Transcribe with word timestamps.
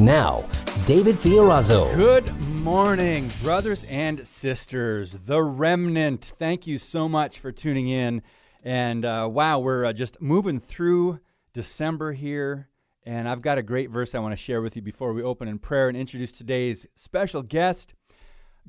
Now, 0.00 0.48
David 0.86 1.16
Fiorazo. 1.16 1.94
Good 1.94 2.34
morning, 2.40 3.30
brothers 3.42 3.84
and 3.84 4.26
sisters, 4.26 5.12
the 5.12 5.42
remnant. 5.42 6.24
Thank 6.24 6.66
you 6.66 6.78
so 6.78 7.06
much 7.06 7.38
for 7.38 7.52
tuning 7.52 7.90
in. 7.90 8.22
And 8.64 9.04
uh, 9.04 9.28
wow, 9.30 9.58
we're 9.58 9.84
uh, 9.84 9.92
just 9.92 10.18
moving 10.18 10.58
through 10.58 11.20
December 11.52 12.12
here. 12.14 12.70
And 13.04 13.28
I've 13.28 13.42
got 13.42 13.58
a 13.58 13.62
great 13.62 13.90
verse 13.90 14.14
I 14.14 14.20
want 14.20 14.32
to 14.32 14.42
share 14.42 14.62
with 14.62 14.74
you 14.74 14.80
before 14.80 15.12
we 15.12 15.22
open 15.22 15.48
in 15.48 15.58
prayer 15.58 15.88
and 15.88 15.98
introduce 15.98 16.32
today's 16.32 16.86
special 16.94 17.42
guest. 17.42 17.94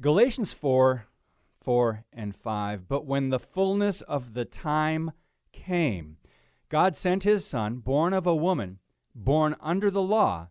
Galatians 0.02 0.52
4 0.52 1.08
4 1.62 2.04
and 2.12 2.36
5. 2.36 2.90
But 2.90 3.05
when 3.05 3.30
the 3.30 3.40
fullness 3.40 4.02
of 4.02 4.34
the 4.34 4.44
time 4.44 5.13
came, 5.54 6.18
God 6.68 6.94
sent 6.94 7.24
his 7.24 7.48
Son, 7.48 7.77
born 7.77 8.12
of 8.12 8.27
a 8.27 8.36
woman, 8.36 8.80
born 9.16 9.55
under 9.62 9.90
the 9.90 10.02
law 10.02 10.50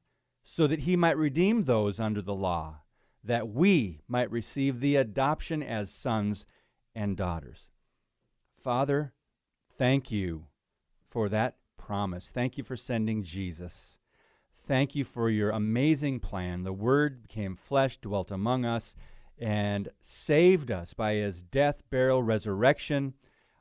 so 0.53 0.67
that 0.67 0.81
he 0.81 0.97
might 0.97 1.17
redeem 1.17 1.63
those 1.63 2.01
under 2.01 2.21
the 2.21 2.35
law, 2.35 2.81
that 3.23 3.47
we 3.47 4.01
might 4.09 4.29
receive 4.33 4.81
the 4.81 4.97
adoption 4.97 5.63
as 5.63 5.93
sons 5.93 6.45
and 6.93 7.17
daughters. 7.17 7.71
Father, 8.57 9.13
thank 9.71 10.11
you 10.11 10.47
for 11.09 11.29
that 11.29 11.55
promise. 11.79 12.33
Thank 12.33 12.59
you 12.59 12.65
for 12.65 12.77
sending 12.77 13.23
Jesus. 13.23 14.01
Thank 14.53 14.97
you 14.97 15.05
for 15.05 15.31
your 15.31 15.51
amazing 15.51 16.19
plan. 16.19 16.65
The 16.65 16.73
Word 16.73 17.23
became 17.23 17.55
flesh, 17.55 17.99
dwelt 17.99 18.33
among 18.33 18.65
us, 18.65 18.97
and 19.39 19.89
saved 20.01 20.73
us 20.73 20.95
by 20.95 21.15
his 21.15 21.43
death, 21.43 21.85
burial, 21.91 22.25
resurrection. 22.25 23.15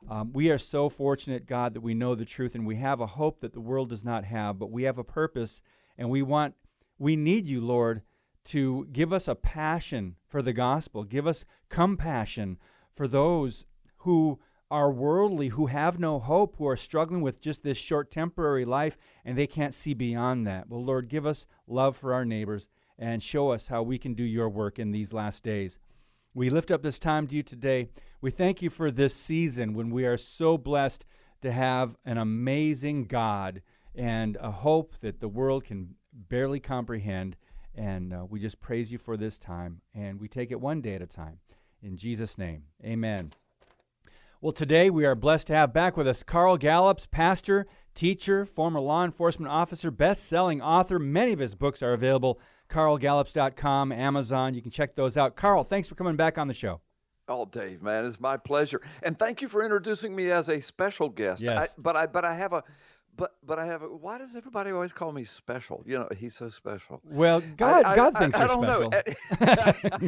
Um, 0.08 0.32
we 0.32 0.50
are 0.50 0.58
so 0.58 0.88
fortunate, 0.88 1.46
God, 1.46 1.74
that 1.74 1.82
we 1.82 1.94
know 1.94 2.16
the 2.16 2.24
truth 2.24 2.56
and 2.56 2.66
we 2.66 2.76
have 2.76 3.00
a 3.00 3.06
hope 3.06 3.42
that 3.42 3.52
the 3.52 3.60
world 3.60 3.90
does 3.90 4.04
not 4.04 4.24
have, 4.24 4.58
but 4.58 4.72
we 4.72 4.82
have 4.82 4.98
a 4.98 5.04
purpose 5.04 5.62
and 5.96 6.10
we 6.10 6.22
want 6.22 6.54
we 7.00 7.16
need 7.16 7.48
you, 7.48 7.62
Lord, 7.62 8.02
to 8.44 8.86
give 8.92 9.12
us 9.12 9.26
a 9.26 9.34
passion 9.34 10.16
for 10.28 10.42
the 10.42 10.52
gospel. 10.52 11.02
Give 11.02 11.26
us 11.26 11.46
compassion 11.70 12.58
for 12.92 13.08
those 13.08 13.64
who 13.98 14.38
are 14.70 14.92
worldly, 14.92 15.48
who 15.48 15.66
have 15.66 15.98
no 15.98 16.18
hope, 16.18 16.56
who 16.56 16.68
are 16.68 16.76
struggling 16.76 17.22
with 17.22 17.40
just 17.40 17.64
this 17.64 17.78
short 17.78 18.10
temporary 18.10 18.66
life, 18.66 18.98
and 19.24 19.36
they 19.36 19.46
can't 19.46 19.74
see 19.74 19.94
beyond 19.94 20.46
that. 20.46 20.68
Well, 20.68 20.84
Lord, 20.84 21.08
give 21.08 21.24
us 21.26 21.46
love 21.66 21.96
for 21.96 22.12
our 22.12 22.26
neighbors 22.26 22.68
and 22.98 23.22
show 23.22 23.50
us 23.50 23.68
how 23.68 23.82
we 23.82 23.98
can 23.98 24.12
do 24.12 24.22
your 24.22 24.50
work 24.50 24.78
in 24.78 24.92
these 24.92 25.14
last 25.14 25.42
days. 25.42 25.80
We 26.34 26.50
lift 26.50 26.70
up 26.70 26.82
this 26.82 26.98
time 26.98 27.26
to 27.28 27.36
you 27.36 27.42
today. 27.42 27.88
We 28.20 28.30
thank 28.30 28.60
you 28.60 28.68
for 28.68 28.90
this 28.90 29.14
season 29.14 29.72
when 29.72 29.90
we 29.90 30.04
are 30.04 30.18
so 30.18 30.58
blessed 30.58 31.06
to 31.40 31.50
have 31.50 31.96
an 32.04 32.18
amazing 32.18 33.04
God 33.04 33.62
and 33.94 34.36
a 34.38 34.50
hope 34.50 34.98
that 34.98 35.18
the 35.18 35.28
world 35.28 35.64
can 35.64 35.96
barely 36.12 36.60
comprehend. 36.60 37.36
And 37.74 38.12
uh, 38.12 38.26
we 38.28 38.40
just 38.40 38.60
praise 38.60 38.90
you 38.90 38.98
for 38.98 39.16
this 39.16 39.38
time, 39.38 39.80
and 39.94 40.20
we 40.20 40.28
take 40.28 40.50
it 40.50 40.60
one 40.60 40.80
day 40.80 40.94
at 40.94 41.02
a 41.02 41.06
time. 41.06 41.38
In 41.82 41.96
Jesus' 41.96 42.36
name, 42.36 42.64
amen. 42.84 43.32
Well, 44.42 44.52
today 44.52 44.90
we 44.90 45.04
are 45.04 45.14
blessed 45.14 45.48
to 45.48 45.54
have 45.54 45.72
back 45.72 45.96
with 45.96 46.08
us 46.08 46.22
Carl 46.22 46.56
Gallups, 46.56 47.06
pastor, 47.06 47.66
teacher, 47.94 48.46
former 48.46 48.80
law 48.80 49.04
enforcement 49.04 49.52
officer, 49.52 49.90
best 49.90 50.24
selling 50.26 50.60
author. 50.62 50.98
Many 50.98 51.32
of 51.32 51.38
his 51.38 51.54
books 51.54 51.82
are 51.82 51.92
available. 51.92 52.40
CarlGallups.com, 52.70 53.92
Amazon. 53.92 54.54
You 54.54 54.62
can 54.62 54.70
check 54.70 54.94
those 54.94 55.16
out. 55.16 55.36
Carl, 55.36 55.62
thanks 55.62 55.88
for 55.88 55.94
coming 55.94 56.16
back 56.16 56.38
on 56.38 56.48
the 56.48 56.54
show. 56.54 56.80
Oh, 57.28 57.44
Dave, 57.44 57.82
man, 57.82 58.04
it's 58.04 58.18
my 58.18 58.36
pleasure, 58.36 58.80
and 59.04 59.16
thank 59.16 59.40
you 59.40 59.48
for 59.48 59.62
introducing 59.62 60.16
me 60.16 60.32
as 60.32 60.48
a 60.48 60.60
special 60.60 61.08
guest. 61.08 61.40
Yes. 61.40 61.76
I, 61.78 61.80
but 61.80 61.96
I, 61.96 62.06
but 62.06 62.24
I 62.24 62.34
have 62.34 62.52
a, 62.52 62.64
but 63.20 63.34
but 63.46 63.58
I 63.58 63.66
have. 63.66 63.82
A, 63.82 63.86
why 63.86 64.16
does 64.16 64.34
everybody 64.34 64.70
always 64.70 64.92
call 64.94 65.12
me 65.12 65.24
special? 65.24 65.84
You 65.86 65.98
know, 65.98 66.08
he's 66.16 66.34
so 66.34 66.48
special. 66.48 67.02
Well, 67.04 67.42
God, 67.58 67.84
I, 67.84 67.94
God 67.94 68.16
I, 68.16 68.18
thinks 68.20 68.40
I, 68.40 68.46
you're 68.46 68.64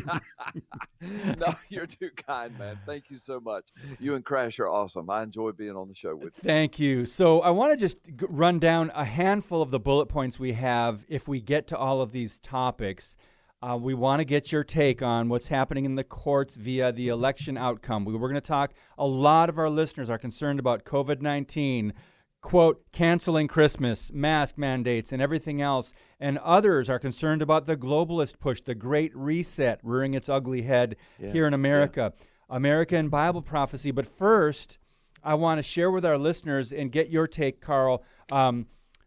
special. 0.03 0.21
No, 1.39 1.53
you're 1.69 1.87
too 1.87 2.11
kind, 2.17 2.57
man. 2.59 2.79
Thank 2.87 3.11
you 3.11 3.19
so 3.19 3.41
much. 3.41 3.71
You 3.99 4.15
and 4.15 4.25
Crash 4.25 4.61
are 4.61 4.69
awesome. 4.69 5.11
I 5.11 5.25
enjoy 5.25 5.51
being 5.51 5.77
on 5.77 5.89
the 5.89 5.97
show 5.97 6.15
with 6.15 6.37
you. 6.37 6.43
Thank 6.45 6.79
you. 6.79 7.07
So 7.07 7.41
I 7.41 7.51
want 7.51 7.73
to 7.73 7.77
just 7.77 7.99
run 8.29 8.61
down 8.61 8.93
a 8.95 9.05
handful 9.05 9.61
of 9.63 9.73
the 9.73 9.81
bullet 9.81 10.07
points 10.07 10.39
we 10.39 10.53
have. 10.53 11.05
If 11.09 11.27
we 11.27 11.41
get 11.41 11.67
to 11.69 11.77
all 11.77 12.01
of 12.01 12.13
these 12.13 12.39
topics, 12.39 13.17
uh, 13.63 13.77
we 13.81 13.95
want 13.95 14.21
to 14.21 14.25
get 14.25 14.53
your 14.53 14.63
take 14.63 15.03
on 15.03 15.29
what's 15.29 15.49
happening 15.49 15.85
in 15.85 15.97
the 15.97 16.05
courts 16.05 16.55
via 16.55 16.93
the 16.93 17.09
election 17.09 17.59
outcome. 17.59 18.05
We, 18.05 18.15
we're 18.15 18.29
going 18.29 18.41
to 18.41 18.41
talk. 18.41 18.73
A 18.97 19.07
lot 19.07 19.49
of 19.49 19.59
our 19.59 19.69
listeners 19.69 20.09
are 20.09 20.19
concerned 20.19 20.61
about 20.61 20.85
COVID 20.85 21.21
nineteen 21.21 21.93
quote, 22.43 22.83
canceling 22.93 23.47
Christmas, 23.49 24.13
mask 24.13 24.59
mandates, 24.59 25.13
and 25.13 25.23
everything 25.23 25.63
else. 25.63 25.95
And 26.21 26.39
others 26.39 26.91
are 26.91 26.99
concerned 26.99 27.41
about 27.41 27.65
the 27.65 27.77
globalist 27.77 28.39
push, 28.39 28.61
the 28.61 28.75
great 28.75 29.17
reset 29.17 29.81
rearing 29.83 30.15
its 30.15 30.29
ugly 30.29 30.63
head 30.63 30.97
Yeah, 31.19 31.33
here 31.33 31.47
in 31.47 31.55
America, 31.55 32.13
America 32.51 32.97
and 32.97 33.11
Bible 33.11 33.43
prophecy. 33.43 33.93
But 33.93 34.07
first, 34.07 34.79
I 35.23 35.35
want 35.35 35.59
to 35.59 35.63
share 35.63 35.91
with 35.91 36.05
our 36.05 36.19
listeners 36.19 36.73
and 36.73 36.91
get 36.91 37.09
your 37.09 37.29
take, 37.29 37.61
Carl. 37.61 38.03
Um, 38.31 38.67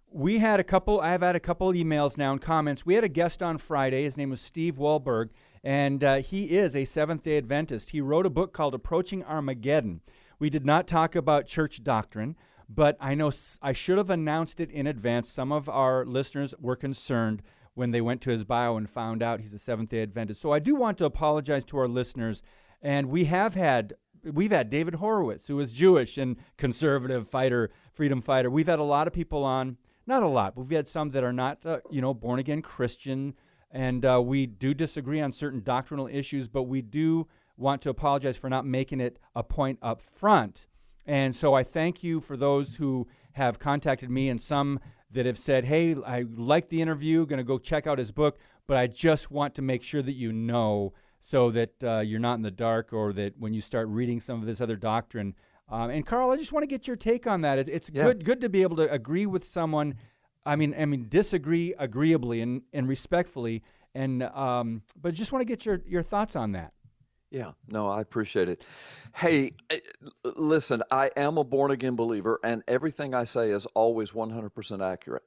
we 0.09 0.39
had 0.39 0.61
a 0.61 0.63
couple, 0.63 1.01
I've 1.01 1.21
had 1.21 1.35
a 1.35 1.41
couple 1.41 1.73
emails 1.73 2.17
now 2.17 2.31
and 2.31 2.41
comments. 2.41 2.85
We 2.85 2.95
had 2.95 3.03
a 3.03 3.09
guest 3.09 3.43
on 3.43 3.57
Friday. 3.57 4.03
His 4.03 4.15
name 4.15 4.29
was 4.29 4.39
Steve 4.39 4.75
Wohlberg, 4.75 5.29
and 5.61 6.01
uh, 6.05 6.15
he 6.17 6.57
is 6.57 6.73
a 6.73 6.85
Seventh 6.85 7.23
day 7.23 7.37
Adventist. 7.37 7.89
He 7.89 7.99
wrote 7.99 8.25
a 8.25 8.29
book 8.29 8.53
called 8.53 8.73
Approaching 8.73 9.25
Armageddon. 9.25 9.99
We 10.39 10.49
did 10.49 10.65
not 10.65 10.87
talk 10.87 11.15
about 11.15 11.47
church 11.47 11.83
doctrine 11.83 12.37
but 12.67 12.97
I 12.99 13.15
know 13.15 13.31
I 13.61 13.73
should 13.73 13.97
have 13.97 14.09
announced 14.09 14.59
it 14.59 14.71
in 14.71 14.87
advance. 14.87 15.31
Some 15.31 15.51
of 15.51 15.69
our 15.69 16.05
listeners 16.05 16.53
were 16.59 16.75
concerned 16.75 17.41
when 17.73 17.91
they 17.91 18.01
went 18.01 18.21
to 18.21 18.31
his 18.31 18.43
bio 18.45 18.77
and 18.77 18.89
found 18.89 19.21
out 19.21 19.41
he's 19.41 19.53
a 19.53 19.59
Seventh 19.59 19.89
Day 19.89 20.01
Adventist. 20.01 20.41
So 20.41 20.51
I 20.51 20.59
do 20.59 20.75
want 20.75 20.97
to 20.99 21.05
apologize 21.05 21.65
to 21.65 21.77
our 21.77 21.87
listeners. 21.87 22.41
And 22.81 23.09
we 23.09 23.25
have 23.25 23.55
had 23.55 23.95
we've 24.33 24.51
had 24.51 24.69
David 24.69 24.95
Horowitz, 24.95 25.47
who 25.47 25.59
is 25.59 25.71
Jewish 25.71 26.17
and 26.17 26.37
conservative 26.57 27.27
fighter, 27.27 27.69
freedom 27.93 28.21
fighter. 28.21 28.49
We've 28.49 28.67
had 28.67 28.79
a 28.79 28.83
lot 28.83 29.07
of 29.07 29.13
people 29.13 29.43
on, 29.43 29.77
not 30.07 30.23
a 30.23 30.27
lot, 30.27 30.55
but 30.55 30.61
we've 30.61 30.77
had 30.77 30.87
some 30.87 31.09
that 31.09 31.23
are 31.23 31.33
not, 31.33 31.65
uh, 31.65 31.79
you 31.91 32.01
know, 32.01 32.13
born 32.13 32.39
again 32.39 32.61
Christian, 32.61 33.35
and 33.71 34.05
uh, 34.05 34.21
we 34.23 34.45
do 34.45 34.73
disagree 34.73 35.21
on 35.21 35.31
certain 35.31 35.61
doctrinal 35.61 36.07
issues, 36.07 36.47
but 36.47 36.63
we 36.63 36.81
do 36.81 37.27
want 37.57 37.81
to 37.83 37.89
apologize 37.89 38.37
for 38.37 38.49
not 38.49 38.65
making 38.65 38.99
it 38.99 39.19
a 39.35 39.43
point 39.43 39.79
up 39.81 40.01
front. 40.01 40.67
And 41.05 41.35
so 41.35 41.53
I 41.53 41.63
thank 41.63 42.03
you 42.03 42.19
for 42.19 42.35
those 42.35 42.75
who 42.75 43.07
have 43.33 43.59
contacted 43.59 44.09
me 44.09 44.29
and 44.29 44.41
some 44.41 44.79
that 45.11 45.25
have 45.25 45.37
said, 45.37 45.65
hey, 45.65 45.95
I 46.05 46.25
like 46.35 46.67
the 46.67 46.81
interview, 46.81 47.25
going 47.25 47.37
to 47.37 47.43
go 47.43 47.57
check 47.57 47.87
out 47.87 47.97
his 47.97 48.11
book, 48.11 48.37
but 48.67 48.77
I 48.77 48.87
just 48.87 49.31
want 49.31 49.55
to 49.55 49.61
make 49.61 49.83
sure 49.83 50.01
that 50.01 50.13
you 50.13 50.33
know 50.33 50.93
so 51.19 51.51
that 51.51 51.83
uh, 51.83 51.99
you're 51.99 52.19
not 52.19 52.35
in 52.35 52.41
the 52.41 52.51
dark 52.51 52.91
or 52.93 53.13
that 53.13 53.37
when 53.37 53.53
you 53.53 53.61
start 53.61 53.87
reading 53.87 54.19
some 54.19 54.39
of 54.39 54.45
this 54.45 54.61
other 54.61 54.75
doctrine. 54.75 55.33
Um, 55.69 55.89
and 55.89 56.05
Carl, 56.05 56.31
I 56.31 56.37
just 56.37 56.51
want 56.51 56.63
to 56.63 56.67
get 56.67 56.87
your 56.87 56.95
take 56.95 57.25
on 57.27 57.41
that. 57.41 57.57
It, 57.59 57.67
it's 57.69 57.89
Yeah. 57.93 58.03
good 58.03 58.25
good 58.25 58.41
to 58.41 58.49
be 58.49 58.61
able 58.61 58.75
to 58.77 58.91
agree 58.91 59.25
with 59.25 59.43
someone. 59.43 59.95
I 60.45 60.55
mean, 60.55 60.75
I 60.77 60.85
mean, 60.85 61.07
disagree 61.09 61.73
agreeably 61.79 62.41
and, 62.41 62.61
and 62.73 62.87
respectfully, 62.87 63.63
and 63.95 64.21
um, 64.23 64.83
but 65.01 65.15
just 65.15 65.31
want 65.31 65.41
to 65.41 65.45
get 65.45 65.65
your, 65.65 65.81
your 65.87 66.03
thoughts 66.03 66.35
on 66.35 66.51
that. 66.51 66.73
Yeah, 67.31 67.51
no, 67.67 67.89
I 67.89 68.01
appreciate 68.01 68.49
it. 68.49 68.63
Hey, 69.13 69.53
eh, 69.69 69.79
listen, 70.35 70.83
I 70.91 71.11
am 71.17 71.37
a 71.37 71.43
born 71.43 71.71
again 71.71 71.95
believer, 71.95 72.39
and 72.43 72.63
everything 72.67 73.13
I 73.13 73.23
say 73.25 73.49
is 73.49 73.65
always 73.67 74.11
100% 74.11 74.81
accurate. 74.81 75.23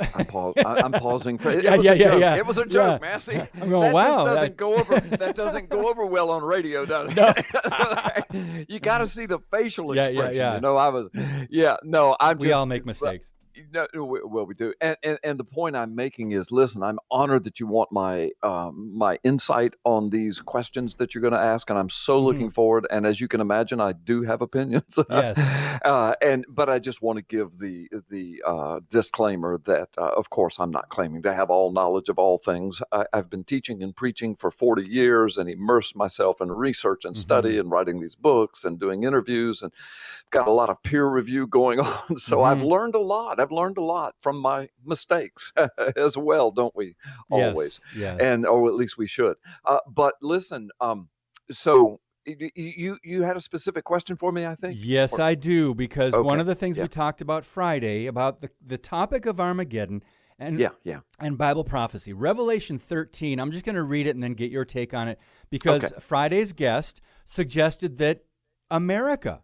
I'm, 0.00 0.26
I, 0.66 0.80
I'm 0.82 0.90
pausing 0.92 1.38
for 1.38 1.50
it. 1.56 1.62
Yeah, 1.62 1.76
was 1.76 1.84
yeah, 1.84 1.92
a 1.92 1.96
yeah, 1.96 2.04
joke. 2.04 2.20
yeah. 2.20 2.34
It 2.36 2.46
was 2.46 2.58
a 2.58 2.66
joke, 2.66 3.00
Yeah. 3.00 3.08
man. 3.08 3.18
See, 3.20 3.34
I'm 3.62 3.70
going, 3.70 3.82
that 3.82 3.94
wow, 3.94 4.24
just 4.24 4.24
that- 4.26 4.34
doesn't 4.34 4.56
go 4.56 4.74
over. 4.74 5.00
That 5.16 5.36
doesn't 5.36 5.68
go 5.68 5.88
over 5.88 6.04
well 6.04 6.30
on 6.30 6.42
radio, 6.42 6.84
does 6.84 7.12
it? 7.16 8.66
you 8.68 8.80
got 8.80 8.98
to 8.98 9.06
see 9.06 9.26
the 9.26 9.38
facial 9.52 9.92
expression. 9.92 10.16
Yeah, 10.16 10.24
yeah, 10.24 10.30
yeah. 10.30 10.54
You 10.56 10.60
know, 10.62 10.76
I 10.76 10.88
was, 10.88 11.08
yeah, 11.48 11.76
no, 11.84 12.16
I'm 12.18 12.38
We 12.38 12.50
all 12.52 12.66
make 12.66 12.84
mistakes. 12.84 13.30
No, 13.72 13.86
well, 13.94 14.46
we 14.46 14.54
do, 14.54 14.74
and, 14.80 14.96
and 15.04 15.18
and 15.22 15.38
the 15.38 15.44
point 15.44 15.76
I'm 15.76 15.94
making 15.94 16.32
is, 16.32 16.50
listen, 16.50 16.82
I'm 16.82 16.98
honored 17.10 17.44
that 17.44 17.60
you 17.60 17.68
want 17.68 17.92
my 17.92 18.30
um, 18.42 18.90
my 18.96 19.18
insight 19.22 19.74
on 19.84 20.10
these 20.10 20.40
questions 20.40 20.96
that 20.96 21.14
you're 21.14 21.22
going 21.22 21.34
to 21.34 21.38
ask, 21.38 21.70
and 21.70 21.78
I'm 21.78 21.88
so 21.88 22.16
mm-hmm. 22.16 22.26
looking 22.26 22.50
forward. 22.50 22.86
And 22.90 23.06
as 23.06 23.20
you 23.20 23.28
can 23.28 23.40
imagine, 23.40 23.80
I 23.80 23.92
do 23.92 24.22
have 24.22 24.42
opinions. 24.42 24.98
Yes. 25.08 25.38
uh, 25.84 26.14
and 26.20 26.44
but 26.48 26.68
I 26.68 26.80
just 26.80 27.00
want 27.00 27.18
to 27.18 27.24
give 27.24 27.58
the 27.58 27.88
the 28.10 28.42
uh, 28.44 28.80
disclaimer 28.90 29.58
that, 29.58 29.90
uh, 29.98 30.10
of 30.16 30.30
course, 30.30 30.58
I'm 30.58 30.72
not 30.72 30.88
claiming 30.88 31.22
to 31.22 31.32
have 31.32 31.50
all 31.50 31.70
knowledge 31.70 32.08
of 32.08 32.18
all 32.18 32.38
things. 32.38 32.82
I, 32.90 33.06
have 33.12 33.30
been 33.30 33.44
teaching 33.44 33.82
and 33.84 33.94
preaching 33.94 34.34
for 34.34 34.50
40 34.50 34.84
years, 34.84 35.38
and 35.38 35.48
immersed 35.48 35.94
myself 35.94 36.40
in 36.40 36.50
research 36.50 37.04
and 37.04 37.16
study, 37.16 37.50
mm-hmm. 37.50 37.60
and 37.60 37.70
writing 37.70 38.00
these 38.00 38.16
books 38.16 38.64
and 38.64 38.80
doing 38.80 39.04
interviews, 39.04 39.62
and 39.62 39.72
got 40.30 40.48
a 40.48 40.52
lot 40.52 40.70
of 40.70 40.82
peer 40.82 41.06
review 41.06 41.46
going 41.46 41.78
on. 41.80 42.18
So 42.18 42.38
mm-hmm. 42.38 42.46
I've 42.46 42.62
learned 42.62 42.96
a 42.96 43.00
lot. 43.00 43.38
I've 43.44 43.52
learned 43.54 43.78
a 43.78 43.82
lot 43.82 44.14
from 44.20 44.38
my 44.38 44.68
mistakes 44.84 45.52
as 45.96 46.16
well, 46.16 46.50
don't 46.50 46.74
we? 46.74 46.96
Always. 47.30 47.80
Yes, 47.94 48.16
yes. 48.18 48.20
And 48.20 48.46
or 48.46 48.68
at 48.68 48.74
least 48.74 48.98
we 48.98 49.06
should. 49.06 49.36
Uh, 49.64 49.78
but 49.88 50.14
listen, 50.20 50.70
um, 50.80 51.08
so 51.50 52.00
you 52.26 52.98
you 53.02 53.22
had 53.22 53.36
a 53.36 53.40
specific 53.40 53.84
question 53.84 54.16
for 54.16 54.32
me, 54.32 54.46
I 54.46 54.54
think. 54.54 54.76
Yes, 54.78 55.18
or, 55.18 55.22
I 55.22 55.34
do 55.34 55.74
because 55.74 56.14
okay. 56.14 56.22
one 56.22 56.40
of 56.40 56.46
the 56.46 56.54
things 56.54 56.78
yeah. 56.78 56.84
we 56.84 56.88
talked 56.88 57.20
about 57.20 57.44
Friday 57.44 58.06
about 58.06 58.40
the 58.40 58.50
the 58.64 58.78
topic 58.78 59.26
of 59.26 59.40
Armageddon 59.40 60.02
and 60.38 60.58
yeah, 60.58 60.70
yeah. 60.82 61.00
and 61.20 61.38
Bible 61.38 61.64
prophecy. 61.64 62.12
Revelation 62.12 62.78
13. 62.78 63.38
I'm 63.38 63.50
just 63.50 63.64
going 63.64 63.76
to 63.76 63.82
read 63.82 64.06
it 64.06 64.10
and 64.10 64.22
then 64.22 64.34
get 64.34 64.50
your 64.50 64.64
take 64.64 64.94
on 64.94 65.08
it 65.08 65.18
because 65.50 65.84
okay. 65.84 65.94
Friday's 66.00 66.52
guest 66.52 67.00
suggested 67.24 67.98
that 67.98 68.24
America 68.70 69.42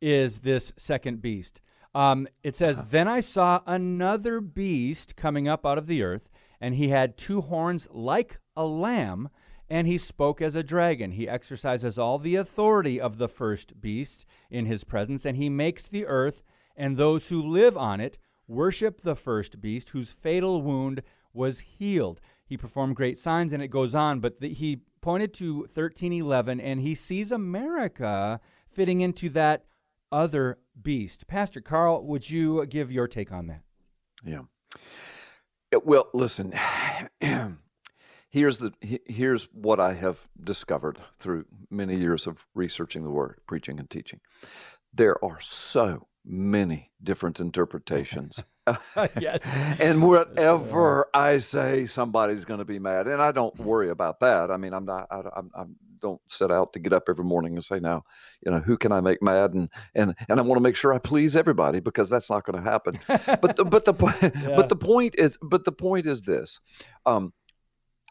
is 0.00 0.40
this 0.40 0.72
second 0.76 1.20
beast. 1.20 1.60
Um, 1.94 2.26
it 2.42 2.56
says, 2.56 2.78
uh-huh. 2.78 2.88
Then 2.90 3.08
I 3.08 3.20
saw 3.20 3.60
another 3.66 4.40
beast 4.40 5.16
coming 5.16 5.48
up 5.48 5.66
out 5.66 5.78
of 5.78 5.86
the 5.86 6.02
earth, 6.02 6.30
and 6.60 6.74
he 6.74 6.88
had 6.88 7.16
two 7.16 7.40
horns 7.40 7.88
like 7.90 8.38
a 8.56 8.64
lamb, 8.64 9.28
and 9.68 9.86
he 9.86 9.98
spoke 9.98 10.40
as 10.40 10.54
a 10.54 10.62
dragon. 10.62 11.12
He 11.12 11.28
exercises 11.28 11.98
all 11.98 12.18
the 12.18 12.36
authority 12.36 13.00
of 13.00 13.18
the 13.18 13.28
first 13.28 13.80
beast 13.80 14.26
in 14.50 14.66
his 14.66 14.84
presence, 14.84 15.24
and 15.24 15.36
he 15.36 15.48
makes 15.48 15.86
the 15.86 16.06
earth 16.06 16.42
and 16.76 16.96
those 16.96 17.28
who 17.28 17.42
live 17.42 17.76
on 17.76 18.00
it 18.00 18.18
worship 18.46 19.00
the 19.00 19.16
first 19.16 19.60
beast, 19.60 19.90
whose 19.90 20.10
fatal 20.10 20.62
wound 20.62 21.02
was 21.32 21.60
healed. 21.60 22.20
He 22.44 22.56
performed 22.56 22.96
great 22.96 23.18
signs, 23.18 23.52
and 23.52 23.62
it 23.62 23.68
goes 23.68 23.94
on, 23.94 24.20
but 24.20 24.40
the, 24.40 24.52
he 24.52 24.82
pointed 25.00 25.32
to 25.34 25.60
1311, 25.60 26.60
and 26.60 26.80
he 26.80 26.94
sees 26.94 27.32
America 27.32 28.40
fitting 28.66 29.00
into 29.00 29.28
that 29.30 29.64
other 30.12 30.58
beast. 30.80 31.26
Pastor 31.26 31.60
Carl, 31.60 32.04
would 32.06 32.30
you 32.30 32.64
give 32.66 32.92
your 32.92 33.08
take 33.08 33.32
on 33.32 33.46
that? 33.48 33.62
Yeah. 34.24 34.42
Well, 35.84 36.08
listen. 36.12 36.54
here's 38.28 38.58
the 38.58 38.72
here's 39.06 39.44
what 39.52 39.80
I 39.80 39.94
have 39.94 40.26
discovered 40.42 40.98
through 41.18 41.46
many 41.70 41.96
years 41.96 42.26
of 42.26 42.46
researching 42.54 43.04
the 43.04 43.10
word, 43.10 43.40
preaching 43.46 43.80
and 43.80 43.88
teaching. 43.88 44.20
There 44.92 45.22
are 45.24 45.40
so 45.40 46.06
many 46.24 46.90
different 47.02 47.40
interpretations. 47.40 48.44
yes. 49.20 49.44
and 49.80 50.02
whatever 50.02 51.08
I 51.12 51.38
say, 51.38 51.86
somebody's 51.86 52.44
going 52.44 52.58
to 52.58 52.64
be 52.64 52.78
mad, 52.78 53.08
and 53.08 53.20
I 53.20 53.32
don't 53.32 53.56
worry 53.58 53.90
about 53.90 54.20
that. 54.20 54.50
I 54.50 54.56
mean, 54.56 54.72
I'm 54.72 54.84
not. 54.84 55.08
I, 55.10 55.22
I'm, 55.36 55.50
I'm 55.54 55.76
don't 56.02 56.20
set 56.26 56.50
out 56.50 56.74
to 56.74 56.80
get 56.80 56.92
up 56.92 57.04
every 57.08 57.24
morning 57.24 57.54
and 57.54 57.64
say, 57.64 57.80
now, 57.80 58.02
you 58.44 58.52
know, 58.52 58.58
who 58.58 58.76
can 58.76 58.92
I 58.92 59.00
make 59.00 59.22
mad? 59.22 59.54
And 59.54 59.70
and 59.94 60.14
and 60.28 60.38
I 60.38 60.42
want 60.42 60.58
to 60.58 60.62
make 60.62 60.76
sure 60.76 60.92
I 60.92 60.98
please 60.98 61.34
everybody 61.34 61.80
because 61.80 62.10
that's 62.10 62.28
not 62.28 62.44
going 62.44 62.62
to 62.62 62.70
happen. 62.70 62.98
but 63.06 63.56
the, 63.56 63.64
but 63.64 63.84
the 63.86 63.94
yeah. 64.42 64.56
but 64.56 64.68
the 64.68 64.76
point 64.76 65.14
is 65.16 65.38
but 65.40 65.64
the 65.64 65.72
point 65.72 66.06
is 66.06 66.22
this. 66.22 66.60
Um, 67.06 67.32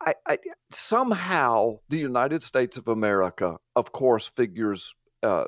I, 0.03 0.15
I, 0.27 0.37
somehow 0.71 1.77
the 1.89 1.99
United 1.99 2.41
States 2.41 2.75
of 2.75 2.87
America, 2.87 3.57
of 3.75 3.91
course, 3.91 4.31
figures 4.35 4.95
uh, 5.21 5.43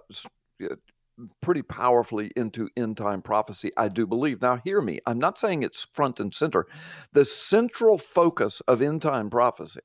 pretty 1.42 1.62
powerfully 1.62 2.32
into 2.36 2.70
end 2.76 2.98
time 2.98 3.22
prophecy, 3.22 3.72
I 3.78 3.90
do 3.90 4.06
believe. 4.08 4.42
Now, 4.42 4.58
hear 4.58 4.82
me. 4.82 5.00
I'm 5.06 5.20
not 5.20 5.38
saying 5.38 5.64
it's 5.64 5.88
front 5.94 6.20
and 6.20 6.34
center. 6.34 6.66
The 7.14 7.26
central 7.26 7.98
focus 7.98 8.62
of 8.68 8.82
end 8.82 9.02
time 9.02 9.30
prophecy 9.30 9.82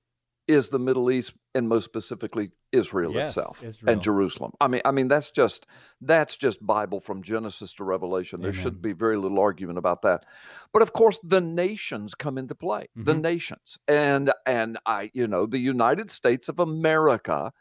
is 0.48 0.70
the 0.70 0.78
Middle 0.78 1.10
East 1.10 1.34
and 1.54 1.68
most 1.68 1.84
specifically 1.84 2.50
Israel 2.72 3.12
yes, 3.12 3.30
itself 3.30 3.62
Israel. 3.62 3.92
and 3.92 4.02
Jerusalem. 4.02 4.52
I 4.60 4.68
mean, 4.68 4.80
I 4.84 4.90
mean 4.90 5.08
that's 5.08 5.30
just 5.30 5.66
that's 6.00 6.36
just 6.36 6.66
Bible 6.66 7.00
from 7.00 7.22
Genesis 7.22 7.74
to 7.74 7.84
Revelation. 7.84 8.40
There 8.40 8.50
Amen. 8.50 8.62
should 8.62 8.82
be 8.82 8.92
very 8.92 9.16
little 9.16 9.38
argument 9.38 9.78
about 9.78 10.02
that. 10.02 10.24
But 10.72 10.82
of 10.82 10.92
course, 10.92 11.20
the 11.22 11.40
nations 11.40 12.14
come 12.14 12.38
into 12.38 12.54
play. 12.54 12.88
Mm-hmm. 12.96 13.04
The 13.04 13.14
nations, 13.14 13.78
and 13.86 14.32
and 14.46 14.78
I, 14.86 15.10
you 15.14 15.26
know, 15.28 15.46
the 15.46 15.58
United 15.58 16.10
States 16.10 16.48
of 16.48 16.58
America, 16.58 17.52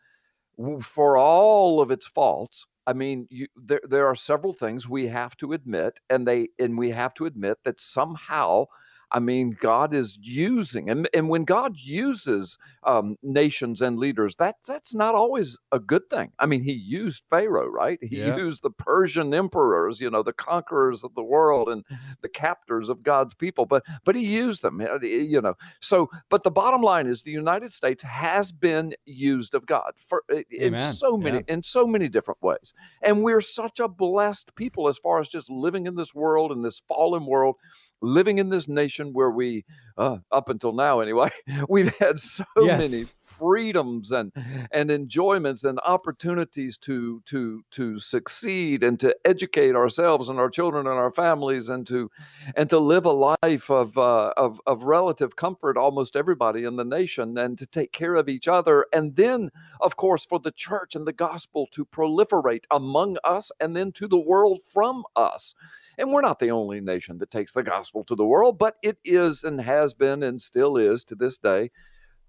for 0.81 1.18
all 1.18 1.81
of 1.81 1.92
its 1.92 2.08
faults. 2.08 2.66
I 2.88 2.94
mean, 2.94 3.28
you, 3.30 3.48
there 3.57 3.81
there 3.88 4.07
are 4.07 4.16
several 4.16 4.54
things 4.54 4.89
we 4.89 5.07
have 5.10 5.38
to 5.38 5.54
admit, 5.54 6.01
and 6.10 6.28
they 6.28 6.50
and 6.60 6.78
we 6.78 6.92
have 6.92 7.13
to 7.16 7.25
admit 7.28 7.60
that 7.66 7.81
somehow 7.81 8.68
I 9.12 9.19
mean, 9.19 9.51
God 9.51 9.94
is 9.94 10.18
using, 10.21 10.89
and, 10.89 11.07
and 11.13 11.30
when 11.30 11.45
God 11.45 11.77
uses 11.77 12.57
um, 12.83 13.15
nations 13.24 13.81
and 13.81 13.98
leaders, 13.98 14.36
that's 14.36 14.68
that's 14.68 14.94
not 14.94 15.15
always 15.15 15.57
a 15.71 15.80
good 15.80 16.09
thing. 16.09 16.31
I 16.39 16.45
mean, 16.45 16.63
He 16.63 16.74
used 16.74 17.24
Pharaoh, 17.30 17.68
right? 17.68 18.00
He 18.01 18.18
yeah. 18.18 18.36
used 18.36 18.63
the 18.63 18.69
Persian 18.69 19.33
emperors, 19.33 20.01
you 20.01 20.09
know, 20.09 20.24
the 20.24 20.33
conquerors 20.33 21.04
of 21.04 21.15
the 21.15 21.24
world 21.24 21.69
and 21.69 21.86
the 22.21 22.30
captors 22.30 22.89
of 22.89 23.04
God's 23.04 23.33
people, 23.33 23.65
but 23.65 23.83
but 24.04 24.15
He 24.15 24.25
used 24.25 24.62
them, 24.62 24.81
uh, 24.81 25.00
you 25.00 25.42
know. 25.42 25.56
So, 25.80 26.09
but 26.30 26.44
the 26.44 26.51
bottom 26.51 26.81
line 26.81 27.07
is, 27.07 27.21
the 27.21 27.31
United 27.31 27.71
States 27.71 28.04
has 28.04 28.51
been 28.51 28.94
used 29.06 29.54
of 29.54 29.65
God 29.65 29.94
for 30.07 30.24
in 30.51 30.77
so 30.77 31.18
many 31.18 31.38
yeah. 31.38 31.54
in 31.54 31.63
so 31.63 31.88
many 31.88 32.09
different 32.09 32.42
ways, 32.42 32.74
and 33.01 33.24
we're 33.24 33.42
such 33.42 33.80
a 33.80 33.88
blessed 33.88 34.54
people 34.56 34.89
as 34.89 34.98
far 34.98 35.19
as 35.19 35.30
just 35.30 35.50
living 35.50 35.88
in 35.88 35.95
this 35.95 36.13
world 36.13 36.51
in 36.51 36.62
this 36.62 36.81
fallen 36.88 37.25
world 37.25 37.56
living 38.01 38.38
in 38.38 38.49
this 38.49 38.67
nation 38.67 39.13
where 39.13 39.31
we, 39.31 39.65
uh, 39.97 40.17
up 40.31 40.49
until 40.49 40.73
now 40.73 40.99
anyway, 40.99 41.29
we've 41.69 41.95
had 41.97 42.19
so 42.19 42.45
yes. 42.57 42.79
many 42.79 43.03
freedoms 43.38 44.11
and 44.11 44.31
and 44.71 44.89
enjoyments 44.89 45.63
and 45.63 45.79
opportunities 45.85 46.77
to 46.77 47.21
to 47.25 47.61
to 47.71 47.99
succeed 47.99 48.83
and 48.83 48.99
to 48.99 49.15
educate 49.25 49.75
ourselves 49.75 50.29
and 50.29 50.39
our 50.39 50.49
children 50.49 50.88
and 50.88 50.95
our 50.95 51.11
families 51.11 51.69
and 51.69 51.85
to 51.85 52.09
and 52.55 52.69
to 52.69 52.79
live 52.79 53.05
a 53.05 53.38
life 53.44 53.69
of 53.69 53.97
uh, 53.97 54.33
of 54.38 54.59
of 54.65 54.83
relative 54.83 55.35
comfort 55.35 55.77
almost 55.77 56.15
everybody 56.15 56.63
in 56.63 56.75
the 56.77 56.85
nation 56.85 57.38
and 57.38 57.57
to 57.57 57.65
take 57.65 57.91
care 57.91 58.15
of 58.15 58.27
each 58.27 58.47
other 58.47 58.85
and 58.91 59.15
then 59.15 59.51
of 59.81 59.95
course 59.95 60.25
for 60.25 60.39
the 60.39 60.51
church 60.51 60.95
and 60.95 61.05
the 61.05 61.13
gospel 61.13 61.67
to 61.71 61.85
proliferate 61.85 62.65
among 62.71 63.17
us 63.23 63.51
and 63.59 63.75
then 63.75 63.91
to 63.91 64.07
the 64.07 64.19
world 64.19 64.59
from 64.73 65.03
us 65.15 65.53
and 65.97 66.11
we're 66.11 66.21
not 66.21 66.39
the 66.39 66.51
only 66.51 66.79
nation 66.81 67.17
that 67.19 67.31
takes 67.31 67.53
the 67.53 67.63
gospel 67.63 68.03
to 68.05 68.15
the 68.15 68.25
world, 68.25 68.57
but 68.57 68.77
it 68.81 68.97
is 69.03 69.44
and 69.44 69.59
has 69.61 69.94
been 69.94 70.23
and 70.23 70.41
still 70.41 70.77
is 70.77 71.03
to 71.05 71.15
this 71.15 71.38
day 71.38 71.71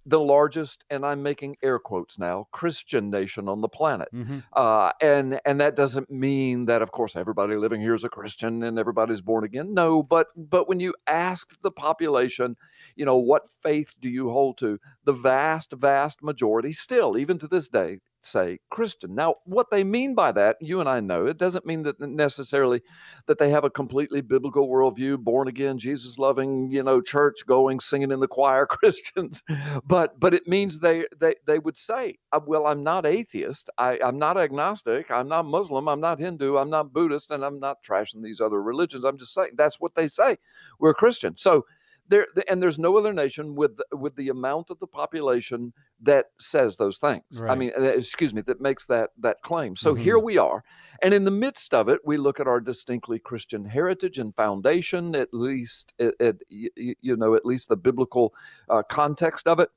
the 0.09 0.19
largest, 0.19 0.87
and 0.89 1.05
I'm 1.05 1.23
making 1.23 1.57
air 1.63 1.79
quotes 1.79 2.19
now, 2.19 2.49
Christian 2.51 3.11
nation 3.11 3.47
on 3.47 3.61
the 3.61 3.69
planet. 3.69 4.09
Mm-hmm. 4.15 4.39
Uh, 4.55 4.91
and 5.03 5.39
and 5.45 5.61
that 5.61 5.77
doesn't 5.77 6.11
mean 6.11 6.65
that, 6.65 6.81
of 6.81 6.93
course, 6.93 7.15
everybody 7.15 7.57
living 7.57 7.81
here 7.81 7.93
is 7.93 8.05
a 8.05 8.09
Christian 8.09 8.63
and 8.63 8.79
everybody's 8.79 9.21
born 9.21 9.45
again. 9.45 9.75
No, 9.75 10.03
but 10.03 10.29
but 10.35 10.67
when 10.67 10.81
you 10.81 10.95
ask 11.07 11.61
the 11.61 11.71
population, 11.71 12.57
you 12.97 13.05
know, 13.05 13.19
what 13.19 13.51
faith 13.63 13.95
do 14.01 14.09
you 14.09 14.31
hold 14.31 14.57
to? 14.59 14.81
The 15.05 15.13
vast, 15.13 15.73
vast 15.73 16.23
majority, 16.23 16.73
still, 16.73 17.19
even 17.19 17.39
to 17.39 17.47
this 17.47 17.69
day, 17.69 18.01
say 18.31 18.61
Christian. 18.71 19.15
Now, 19.15 19.37
what 19.47 19.71
they 19.71 19.85
mean 19.85 20.15
by 20.15 20.33
that, 20.33 20.59
you 20.61 20.81
and 20.81 20.89
I 20.89 21.01
know, 21.01 21.27
it 21.27 21.39
doesn't 21.39 21.67
mean 21.67 21.85
that 21.85 22.01
necessarily 22.01 22.83
that 23.27 23.39
they 23.39 23.51
have 23.51 23.65
a 23.65 23.71
completely 23.71 24.21
biblical 24.23 24.69
worldview, 24.69 25.19
born 25.19 25.49
again, 25.49 25.79
Jesus 25.79 26.19
loving, 26.19 26.71
you 26.71 26.83
know, 26.83 27.01
church 27.01 27.47
going, 27.47 27.81
singing 27.81 28.13
in 28.13 28.21
the 28.21 28.29
choir 28.29 28.67
Christians, 28.69 29.43
but 29.87 30.21
but 30.21 30.35
it 30.35 30.49
means 30.49 30.81
they 30.81 31.07
they 31.21 31.37
they 31.47 31.59
would 31.59 31.77
say, 31.77 32.19
uh, 32.33 32.41
well, 32.47 32.67
I'm 32.67 32.85
not 32.85 33.07
atheist, 33.07 33.71
I, 33.79 33.99
I'm 34.05 34.19
not 34.19 34.39
agnostic, 34.39 35.11
I'm 35.11 35.29
not 35.29 35.47
Muslim, 35.47 35.89
I'm 35.89 36.01
not 36.01 36.21
Hindu, 36.21 36.57
I'm 36.59 36.71
not 36.71 36.93
Buddhist, 36.93 37.31
and 37.33 37.45
I'm 37.45 37.61
not 37.61 37.83
trashing 37.83 38.23
these 38.23 38.41
other 38.41 38.63
religions. 38.63 39.05
I'm 39.05 39.19
just 39.19 39.35
saying 39.35 39.53
that's 39.57 39.81
what 39.81 39.95
they 39.97 40.09
say. 40.09 40.39
We're 40.81 40.95
Christian. 40.95 41.37
So 41.37 41.67
there 42.09 42.27
and 42.49 42.63
there's 42.63 42.79
no 42.79 42.97
other 42.97 43.13
nation 43.13 43.55
with 43.55 43.79
with 43.93 44.17
the 44.17 44.29
amount 44.29 44.71
of 44.71 44.79
the 44.79 44.87
population 44.87 45.73
that 46.01 46.27
says 46.39 46.77
those 46.77 46.99
things 46.99 47.23
right. 47.41 47.51
i 47.51 47.55
mean 47.55 47.71
uh, 47.79 47.83
excuse 47.83 48.35
me 48.35 48.41
that 48.43 48.61
makes 48.61 48.87
that 48.87 49.11
that 49.19 49.37
claim 49.43 49.77
so 49.77 49.95
mm-hmm. 49.95 50.05
here 50.05 50.19
we 50.19 50.39
are 50.39 50.63
and 51.03 51.15
in 51.15 51.25
the 51.25 51.31
midst 51.31 51.75
of 51.75 51.89
it 51.89 52.01
we 52.05 52.17
look 52.17 52.41
at 52.41 52.47
our 52.47 52.61
distinctly 52.61 53.19
christian 53.19 53.65
heritage 53.65 54.19
and 54.19 54.35
foundation 54.35 55.15
at 55.15 55.29
least 55.33 55.93
at, 55.99 56.15
at 56.21 56.37
you 56.49 57.17
know 57.17 57.35
at 57.35 57.45
least 57.45 57.69
the 57.69 57.77
biblical 57.77 58.35
uh, 58.69 58.83
context 58.83 59.47
of 59.47 59.61
it 59.61 59.71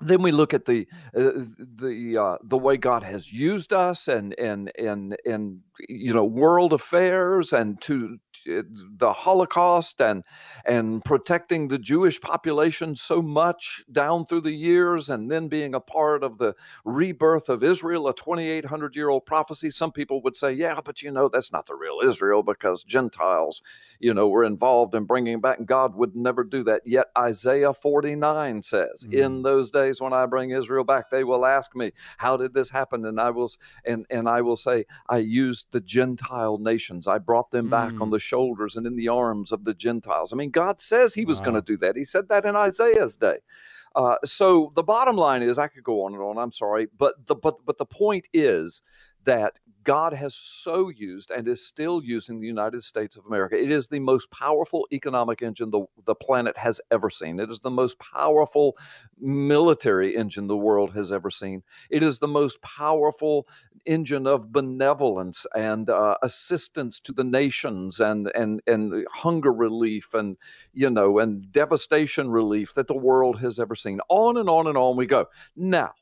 then 0.00 0.22
we 0.22 0.32
look 0.32 0.52
at 0.52 0.66
the 0.66 0.86
uh, 1.16 1.30
the 1.58 2.18
uh, 2.20 2.38
the 2.42 2.58
way 2.58 2.76
God 2.76 3.02
has 3.02 3.32
used 3.32 3.72
us 3.72 4.08
and 4.08 4.38
and 4.38 4.70
and 4.78 5.16
and 5.24 5.60
you 5.88 6.12
know 6.12 6.24
world 6.24 6.72
affairs 6.72 7.52
and 7.52 7.80
to 7.82 8.18
the 8.46 9.12
Holocaust 9.12 10.00
and 10.00 10.24
and 10.64 11.04
protecting 11.04 11.68
the 11.68 11.78
Jewish 11.78 12.20
population 12.20 12.96
so 12.96 13.20
much 13.22 13.84
down 13.90 14.24
through 14.24 14.42
the 14.42 14.52
years, 14.52 15.10
and 15.10 15.30
then 15.30 15.48
being 15.48 15.74
a 15.74 15.80
part 15.80 16.22
of 16.22 16.38
the 16.38 16.54
rebirth 16.84 17.48
of 17.48 17.62
Israel, 17.62 18.08
a 18.08 18.14
2,800 18.14 18.96
year 18.96 19.08
old 19.08 19.26
prophecy. 19.26 19.70
Some 19.70 19.92
people 19.92 20.22
would 20.22 20.36
say, 20.36 20.52
yeah, 20.52 20.80
but 20.84 21.02
you 21.02 21.10
know 21.10 21.28
that's 21.28 21.52
not 21.52 21.66
the 21.66 21.74
real 21.74 22.00
Israel 22.02 22.42
because 22.42 22.84
Gentiles, 22.84 23.62
you 23.98 24.14
know, 24.14 24.28
were 24.28 24.44
involved 24.44 24.94
in 24.94 25.04
bringing 25.04 25.40
back. 25.40 25.64
God 25.64 25.94
would 25.94 26.14
never 26.14 26.44
do 26.44 26.64
that. 26.64 26.82
Yet 26.84 27.06
Isaiah 27.16 27.74
49 27.74 28.62
says, 28.62 29.04
mm. 29.06 29.14
in 29.14 29.42
those 29.42 29.70
days 29.70 30.00
when 30.00 30.12
I 30.12 30.26
bring 30.26 30.50
Israel 30.50 30.84
back, 30.84 31.10
they 31.10 31.24
will 31.24 31.46
ask 31.46 31.74
me, 31.74 31.92
how 32.18 32.36
did 32.36 32.54
this 32.54 32.70
happen? 32.70 33.04
And 33.04 33.20
I 33.20 33.30
will 33.30 33.50
and 33.84 34.06
and 34.10 34.28
I 34.28 34.40
will 34.40 34.56
say, 34.56 34.86
I 35.08 35.18
used 35.18 35.66
the 35.70 35.80
Gentile 35.80 36.58
nations. 36.58 37.06
I 37.06 37.18
brought 37.18 37.50
them 37.50 37.68
back 37.70 37.92
mm. 37.92 38.00
on 38.00 38.10
the 38.10 38.18
shoulders 38.34 38.76
and 38.76 38.86
in 38.86 38.96
the 38.96 39.08
arms 39.08 39.52
of 39.52 39.64
the 39.64 39.74
Gentiles. 39.74 40.32
I 40.32 40.36
mean, 40.36 40.50
God 40.50 40.80
says 40.80 41.14
He 41.14 41.24
was 41.24 41.38
wow. 41.38 41.44
going 41.46 41.54
to 41.56 41.62
do 41.62 41.76
that. 41.78 41.96
He 41.96 42.04
said 42.04 42.28
that 42.28 42.44
in 42.44 42.56
Isaiah's 42.56 43.16
day. 43.16 43.38
Uh, 43.94 44.16
so 44.24 44.72
the 44.74 44.82
bottom 44.82 45.16
line 45.16 45.42
is, 45.42 45.56
I 45.56 45.68
could 45.68 45.84
go 45.84 46.04
on 46.04 46.14
and 46.14 46.22
on. 46.22 46.36
I'm 46.36 46.50
sorry, 46.50 46.88
but 46.98 47.14
the 47.26 47.36
but 47.36 47.64
but 47.64 47.78
the 47.78 47.86
point 47.86 48.26
is 48.32 48.82
that 49.24 49.58
God 49.84 50.14
has 50.14 50.34
so 50.34 50.88
used 50.88 51.30
and 51.30 51.46
is 51.46 51.64
still 51.64 52.02
using 52.02 52.40
the 52.40 52.46
United 52.46 52.82
States 52.82 53.16
of 53.16 53.26
America. 53.26 53.62
It 53.62 53.70
is 53.70 53.86
the 53.86 54.00
most 54.00 54.30
powerful 54.30 54.86
economic 54.90 55.42
engine 55.42 55.70
the, 55.70 55.84
the 56.06 56.14
planet 56.14 56.56
has 56.56 56.80
ever 56.90 57.10
seen. 57.10 57.38
It 57.38 57.50
is 57.50 57.60
the 57.60 57.70
most 57.70 57.98
powerful 57.98 58.78
military 59.18 60.16
engine 60.16 60.46
the 60.46 60.56
world 60.56 60.94
has 60.94 61.12
ever 61.12 61.30
seen. 61.30 61.62
It 61.90 62.02
is 62.02 62.18
the 62.18 62.28
most 62.28 62.62
powerful 62.62 63.46
engine 63.84 64.26
of 64.26 64.52
benevolence 64.52 65.46
and 65.54 65.90
uh, 65.90 66.16
assistance 66.22 66.98
to 67.00 67.12
the 67.12 67.24
nations 67.24 68.00
and, 68.00 68.32
and, 68.34 68.62
and 68.66 69.06
hunger 69.12 69.52
relief 69.52 70.14
and, 70.14 70.38
you 70.72 70.88
know, 70.88 71.18
and 71.18 71.52
devastation 71.52 72.30
relief 72.30 72.72
that 72.74 72.86
the 72.86 72.96
world 72.96 73.38
has 73.40 73.60
ever 73.60 73.74
seen. 73.74 74.00
On 74.08 74.38
and 74.38 74.48
on 74.48 74.66
and 74.66 74.78
on 74.78 74.96
we 74.96 75.04
go. 75.04 75.26
Now, 75.54 75.92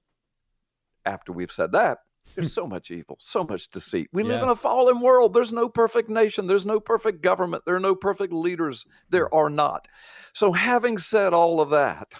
after 1.04 1.32
we've 1.32 1.50
said 1.50 1.72
that, 1.72 1.98
there's 2.34 2.52
so 2.52 2.66
much 2.66 2.90
evil, 2.90 3.16
so 3.20 3.44
much 3.44 3.68
deceit. 3.68 4.08
We 4.12 4.22
yes. 4.22 4.30
live 4.30 4.42
in 4.42 4.48
a 4.48 4.56
fallen 4.56 5.00
world. 5.00 5.34
There's 5.34 5.52
no 5.52 5.68
perfect 5.68 6.08
nation. 6.08 6.46
There's 6.46 6.66
no 6.66 6.80
perfect 6.80 7.22
government. 7.22 7.64
There 7.66 7.76
are 7.76 7.80
no 7.80 7.94
perfect 7.94 8.32
leaders. 8.32 8.84
There 9.10 9.32
are 9.34 9.50
not. 9.50 9.88
So, 10.32 10.52
having 10.52 10.98
said 10.98 11.32
all 11.32 11.60
of 11.60 11.70
that, 11.70 12.14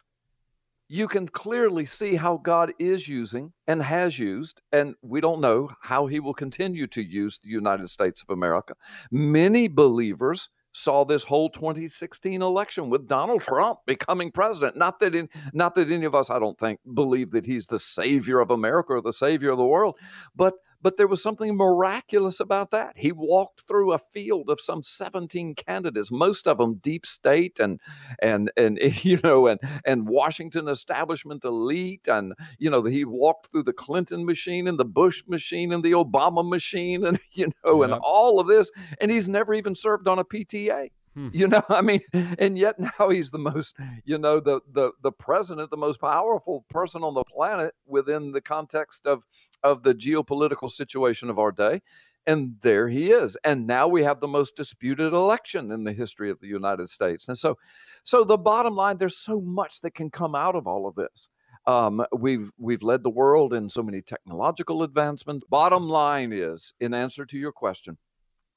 you 0.89 1.09
can 1.09 1.27
clearly 1.27 1.87
see 1.87 2.17
how 2.17 2.37
God 2.37 2.75
is 2.79 3.09
using 3.09 3.53
and 3.67 3.83
has 3.83 4.19
used, 4.19 4.61
and 4.73 4.95
we 5.01 5.23
don't 5.23 5.41
know 5.41 5.71
how 5.81 6.07
he 6.07 6.21
will 6.21 6.35
continue 6.35 6.87
to 6.89 7.03
use 7.03 7.39
the 7.43 7.49
United 7.49 7.89
States 7.89 8.23
of 8.23 8.29
America. 8.29 8.75
Many 9.11 9.69
believers 9.69 10.51
saw 10.73 11.05
this 11.05 11.25
whole 11.25 11.51
2016 11.51 12.41
election 12.41 12.91
with 12.91 13.07
Donald 13.07 13.43
Trump 13.43 13.81
becoming 13.87 14.31
president. 14.31 14.77
Not 14.77 14.99
that 15.01 15.15
in, 15.15 15.29
not 15.53 15.75
that 15.75 15.91
any 15.91 16.05
of 16.05 16.15
us, 16.15 16.31
I 16.31 16.39
don't 16.39 16.59
think, 16.59 16.81
believe 16.95 17.31
that 17.33 17.47
he's 17.47 17.67
the 17.67 17.79
savior 17.79 18.41
of 18.41 18.51
America 18.51 18.95
or 18.95 19.03
the 19.03 19.13
savior 19.13 19.51
of 19.51 19.59
the 19.59 19.65
world, 19.65 19.99
but 20.35 20.55
but 20.83 20.97
there 20.97 21.07
was 21.07 21.23
something 21.23 21.57
miraculous 21.57 22.41
about 22.41 22.71
that. 22.73 22.95
He 22.97 23.13
walked 23.13 23.63
through 23.63 23.93
a 23.93 23.99
field 23.99 24.51
of 24.51 24.61
some 24.61 24.83
17 24.83 25.55
candidates, 25.55 26.11
most 26.11 26.49
of 26.49 26.59
them 26.59 26.75
deep 26.83 27.07
state 27.07 27.59
and 27.61 27.81
and 28.21 28.51
and 28.57 28.79
you 29.05 29.19
know 29.23 29.47
and 29.47 29.61
and 29.85 30.09
Washington 30.09 30.69
establishment 30.69 31.45
elite 31.45 32.09
and 32.09 32.35
you 32.59 32.71
know 32.71 32.83
he 32.83 33.05
walked 33.05 33.51
through 33.51 33.65
the 33.65 33.73
Clinton 33.73 34.25
machine 34.25 34.67
and 34.67 34.79
the 34.79 34.85
Bush 34.85 35.23
machine 35.27 35.73
and 35.73 35.85
the 35.85 35.93
Obama 35.93 36.47
machine 36.47 37.05
and 37.07 37.21
you 37.33 37.51
know 37.65 37.83
and 37.83 37.93
all 37.93 38.41
of 38.41 38.47
this 38.47 38.71
and 39.01 39.11
he's 39.11 39.29
never 39.29 39.55
even 39.55 39.75
served 39.75 40.09
on 40.09 40.19
a 40.19 40.25
PTA. 40.25 40.91
Hmm. 41.15 41.29
You 41.33 41.49
know, 41.49 41.63
I 41.69 41.83
mean, 41.83 42.01
and 42.39 42.57
yet 42.57 42.79
now 42.79 43.11
he's 43.11 43.31
the 43.31 43.39
most, 43.39 43.77
you 44.05 44.19
know, 44.19 44.41
the 44.41 44.61
the 44.73 44.93
the 45.03 45.13
president, 45.13 45.71
the 45.71 45.77
most 45.77 46.01
powerful 46.01 46.65
person 46.71 47.03
on 47.03 47.15
the 47.15 47.25
planet 47.25 47.75
within 47.87 48.33
the 48.33 48.41
context 48.41 49.07
of 49.07 49.23
of 49.63 49.83
the 49.83 49.95
geopolitical 49.95 50.71
situation 50.71 51.31
of 51.31 51.39
our 51.39 51.53
day. 51.53 51.83
And 52.27 52.57
there 52.61 52.89
he 52.89 53.11
is. 53.11 53.37
And 53.43 53.67
now 53.67 53.89
we 53.89 54.05
have 54.05 54.21
the 54.21 54.29
most 54.29 54.55
disputed 54.55 55.13
election 55.13 55.73
in 55.73 55.85
the 55.85 55.93
history 55.93 56.31
of 56.31 56.41
the 56.41 56.47
United 56.47 56.89
States. 56.89 57.27
And 57.27 57.37
so, 57.37 57.57
so 58.05 58.23
the 58.23 58.39
bottom 58.39 58.77
line, 58.77 58.99
there's 58.99 59.19
so 59.19 59.41
much 59.41 59.81
that 59.81 59.95
can 59.95 60.11
come 60.11 60.35
out 60.35 60.55
of 60.55 60.67
all 60.67 60.87
of 60.87 60.95
this. 60.95 61.29
Um, 61.67 62.05
we've 62.17 62.51
we've 62.59 62.83
led 62.83 63.05
the 63.05 63.11
world 63.11 63.53
in 63.55 63.71
so 63.71 63.83
many 63.83 64.03
technological 64.03 64.83
advancements. 64.83 65.45
Bottom 65.49 65.89
line 65.89 66.33
is, 66.33 66.75
in 66.81 66.93
answer 66.93 67.25
to 67.25 67.39
your 67.39 67.53
question, 67.53 67.99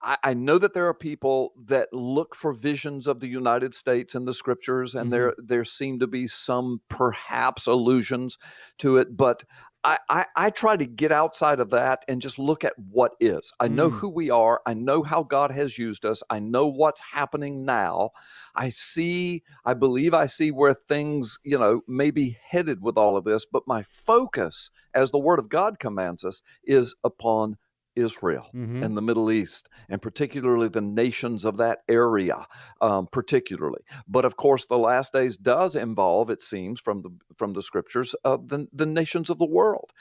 I, 0.01 0.17
I, 0.23 0.33
know 0.33 0.57
that 0.57 0.73
there 0.73 0.87
are 0.87 0.93
people 0.93 1.53
that 1.65 1.89
look 1.93 2.35
for 2.35 2.51
visions 2.51 3.07
of 3.07 3.19
the 3.19 3.27
United 3.27 3.75
States 3.75 4.15
in 4.15 4.25
the 4.25 4.33
scriptures, 4.33 4.95
and 4.95 5.05
mm-hmm. 5.05 5.11
there 5.11 5.33
there 5.37 5.65
seem 5.65 5.99
to 5.99 6.07
be 6.07 6.27
some 6.27 6.81
perhaps 6.89 7.67
allusions 7.67 8.37
to 8.79 8.97
it, 8.97 9.15
but 9.15 9.43
I, 9.85 9.99
I, 10.09 10.25
I, 10.35 10.49
try 10.49 10.75
to 10.77 10.85
get 10.85 11.11
outside 11.11 11.59
of 11.59 11.69
that 11.69 12.03
and 12.07 12.19
just 12.19 12.39
look 12.39 12.63
at 12.63 12.73
what 12.91 13.11
is. 13.19 13.53
I 13.59 13.67
know 13.67 13.91
mm. 13.91 13.93
who 13.93 14.09
we 14.09 14.31
are. 14.31 14.59
I 14.65 14.73
know 14.73 15.03
how 15.03 15.21
God 15.21 15.51
has 15.51 15.77
used 15.77 16.05
us. 16.05 16.23
I 16.27 16.39
know 16.39 16.65
what's 16.65 17.01
happening 17.13 17.65
now. 17.65 18.09
I 18.55 18.69
see, 18.69 19.43
I 19.63 19.75
believe 19.75 20.11
I 20.11 20.25
see 20.25 20.49
where 20.49 20.73
things, 20.73 21.37
you 21.43 21.59
know, 21.59 21.81
may 21.87 22.09
be 22.09 22.35
headed 22.49 22.81
with 22.81 22.97
all 22.97 23.15
of 23.15 23.25
this, 23.25 23.45
but 23.45 23.67
my 23.67 23.83
focus, 23.83 24.71
as 24.95 25.11
the 25.11 25.19
Word 25.19 25.37
of 25.37 25.49
God 25.49 25.77
commands 25.77 26.25
us, 26.25 26.41
is 26.63 26.95
upon 27.03 27.57
Israel 27.95 28.49
mm-hmm. 28.53 28.83
and 28.83 28.95
the 28.95 29.01
Middle 29.01 29.31
East, 29.31 29.69
and 29.89 30.01
particularly 30.01 30.67
the 30.67 30.81
nations 30.81 31.45
of 31.45 31.57
that 31.57 31.79
area, 31.87 32.47
um, 32.81 33.07
particularly. 33.11 33.81
But 34.07 34.25
of 34.25 34.37
course, 34.37 34.65
the 34.65 34.77
last 34.77 35.13
days 35.13 35.37
does 35.37 35.75
involve, 35.75 36.29
it 36.29 36.41
seems, 36.41 36.79
from 36.79 37.01
the 37.01 37.09
from 37.37 37.53
the 37.53 37.61
scriptures, 37.61 38.15
uh, 38.23 38.37
the 38.43 38.67
the 38.73 38.85
nations 38.85 39.29
of 39.29 39.39
the 39.39 39.45
world. 39.45 39.91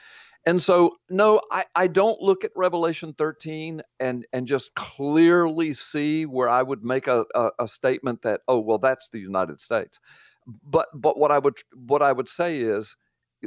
And 0.46 0.62
so, 0.62 0.96
no, 1.08 1.40
I, 1.50 1.64
I 1.74 1.86
don't 1.86 2.20
look 2.20 2.44
at 2.44 2.50
Revelation 2.54 3.14
13 3.16 3.80
and 3.98 4.26
and 4.32 4.46
just 4.46 4.74
clearly 4.74 5.72
see 5.72 6.26
where 6.26 6.48
I 6.48 6.62
would 6.62 6.84
make 6.84 7.06
a, 7.06 7.24
a, 7.34 7.50
a 7.60 7.68
statement 7.68 8.22
that, 8.22 8.42
oh, 8.46 8.58
well, 8.58 8.78
that's 8.78 9.08
the 9.08 9.20
United 9.20 9.60
States. 9.60 10.00
But 10.46 10.88
but 10.94 11.18
what 11.18 11.30
I 11.30 11.38
would 11.38 11.56
what 11.74 12.02
I 12.02 12.12
would 12.12 12.28
say 12.28 12.60
is 12.60 12.96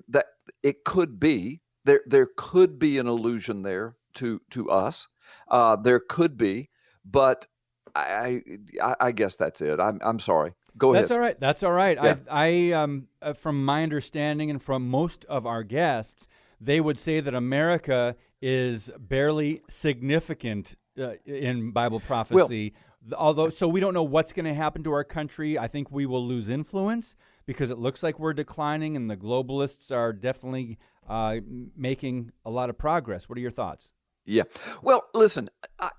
that 0.08 0.26
it 0.64 0.84
could 0.84 1.20
be 1.20 1.62
there 1.86 2.02
there 2.08 2.30
could 2.36 2.80
be 2.80 2.98
an 2.98 3.08
illusion 3.08 3.62
there 3.62 3.96
to 4.18 4.42
to 4.52 4.70
us. 4.70 5.08
Uh, 5.50 5.76
there 5.76 6.00
could 6.00 6.38
be, 6.38 6.70
but 7.04 7.48
I, 7.96 8.42
I, 8.82 8.96
I 9.00 9.12
guess 9.12 9.36
that's 9.36 9.62
it. 9.62 9.80
I'm 9.80 10.00
I'm 10.04 10.20
sorry. 10.20 10.54
Go 10.78 10.94
ahead. 10.94 11.04
That's 11.04 11.12
all 11.12 11.20
right. 11.20 11.40
That's 11.40 11.64
all 11.64 11.72
right. 11.72 11.98
Yeah. 12.02 12.16
I 12.30 12.72
I 12.72 12.72
um 12.72 13.08
uh, 13.22 13.34
from 13.34 13.64
my 13.64 13.84
understanding 13.84 14.50
and 14.50 14.62
from 14.62 14.88
most 14.90 15.26
of 15.26 15.46
our 15.46 15.64
guests, 15.64 16.28
they 16.62 16.80
would 16.80 17.00
say 17.00 17.20
that 17.20 17.34
America 17.34 18.16
is 18.42 18.92
barely 19.00 19.62
significant 19.70 20.76
uh, 21.00 21.14
in 21.26 21.72
Bible 21.72 22.00
prophecy. 22.00 22.74
Well, 22.76 22.84
Although, 23.16 23.50
so 23.50 23.68
we 23.68 23.80
don't 23.80 23.94
know 23.94 24.04
what's 24.04 24.34
going 24.34 24.46
to 24.46 24.54
happen 24.54 24.84
to 24.84 24.92
our 24.92 25.04
country. 25.04 25.58
I 25.58 25.68
think 25.68 25.92
we 25.92 26.06
will 26.06 26.26
lose 26.26 26.50
influence 26.50 27.16
because 27.46 27.72
it 27.72 27.78
looks 27.78 28.04
like 28.04 28.20
we're 28.20 28.34
declining, 28.34 28.98
and 28.98 29.10
the 29.10 29.16
globalists 29.16 29.96
are 29.96 30.12
definitely 30.12 30.78
uh, 31.08 31.38
making 31.76 32.32
a 32.46 32.50
lot 32.50 32.70
of 32.70 32.78
progress. 32.78 33.30
What 33.30 33.38
are 33.38 33.42
your 33.42 33.52
thoughts? 33.52 33.94
Yeah. 34.28 34.44
Well, 34.84 35.06
listen, 35.14 35.50
I, 35.80 35.92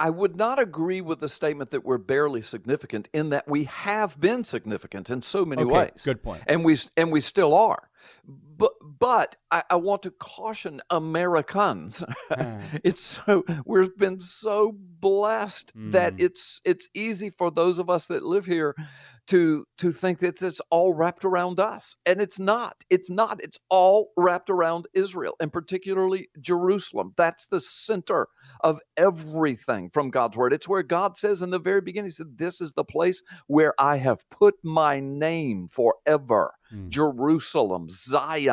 I 0.00 0.10
would 0.10 0.36
not 0.36 0.58
agree 0.58 1.00
with 1.00 1.20
the 1.20 1.28
statement 1.28 1.70
that 1.70 1.84
we're 1.84 1.98
barely 1.98 2.42
significant 2.42 3.08
in 3.12 3.28
that 3.30 3.48
we 3.48 3.64
have 3.64 4.20
been 4.20 4.44
significant 4.44 5.08
in 5.08 5.22
so 5.22 5.44
many 5.44 5.62
okay, 5.62 5.72
ways. 5.72 6.02
Good 6.04 6.22
point. 6.22 6.42
And 6.46 6.64
we 6.64 6.78
and 6.96 7.12
we 7.12 7.20
still 7.20 7.54
are. 7.54 7.88
But 8.56 8.72
but 8.82 9.36
I, 9.50 9.62
I 9.70 9.76
want 9.76 10.02
to 10.02 10.10
caution 10.10 10.80
Americans. 10.90 12.02
Mm. 12.30 12.60
it's 12.84 13.20
so 13.26 13.44
we've 13.64 13.96
been 13.96 14.20
so 14.20 14.74
blessed 14.76 15.76
mm. 15.76 15.92
that 15.92 16.14
it's 16.18 16.60
it's 16.64 16.88
easy 16.94 17.30
for 17.30 17.50
those 17.50 17.78
of 17.78 17.90
us 17.90 18.06
that 18.08 18.22
live 18.22 18.46
here 18.46 18.74
to 19.26 19.64
to 19.78 19.92
think 19.92 20.18
that 20.18 20.42
it's 20.42 20.60
all 20.70 20.92
wrapped 20.92 21.24
around 21.24 21.58
us 21.58 21.96
and 22.04 22.20
it's 22.20 22.38
not 22.38 22.84
it's 22.90 23.08
not 23.08 23.42
it's 23.42 23.58
all 23.70 24.10
wrapped 24.16 24.50
around 24.50 24.86
Israel 24.92 25.34
and 25.40 25.52
particularly 25.52 26.28
Jerusalem 26.40 27.14
that's 27.16 27.46
the 27.46 27.60
center 27.60 28.28
of 28.62 28.78
everything 28.96 29.90
from 29.90 30.10
God's 30.10 30.36
word 30.36 30.52
it's 30.52 30.68
where 30.68 30.82
God 30.82 31.16
says 31.16 31.42
in 31.42 31.50
the 31.50 31.58
very 31.58 31.80
beginning 31.80 32.08
he 32.08 32.12
said 32.12 32.36
this 32.38 32.60
is 32.60 32.72
the 32.72 32.84
place 32.84 33.22
where 33.46 33.74
I 33.78 33.96
have 33.96 34.28
put 34.28 34.56
my 34.62 35.00
name 35.00 35.68
forever 35.70 36.54
mm. 36.72 36.88
Jerusalem 36.90 37.88
Zion 37.90 38.43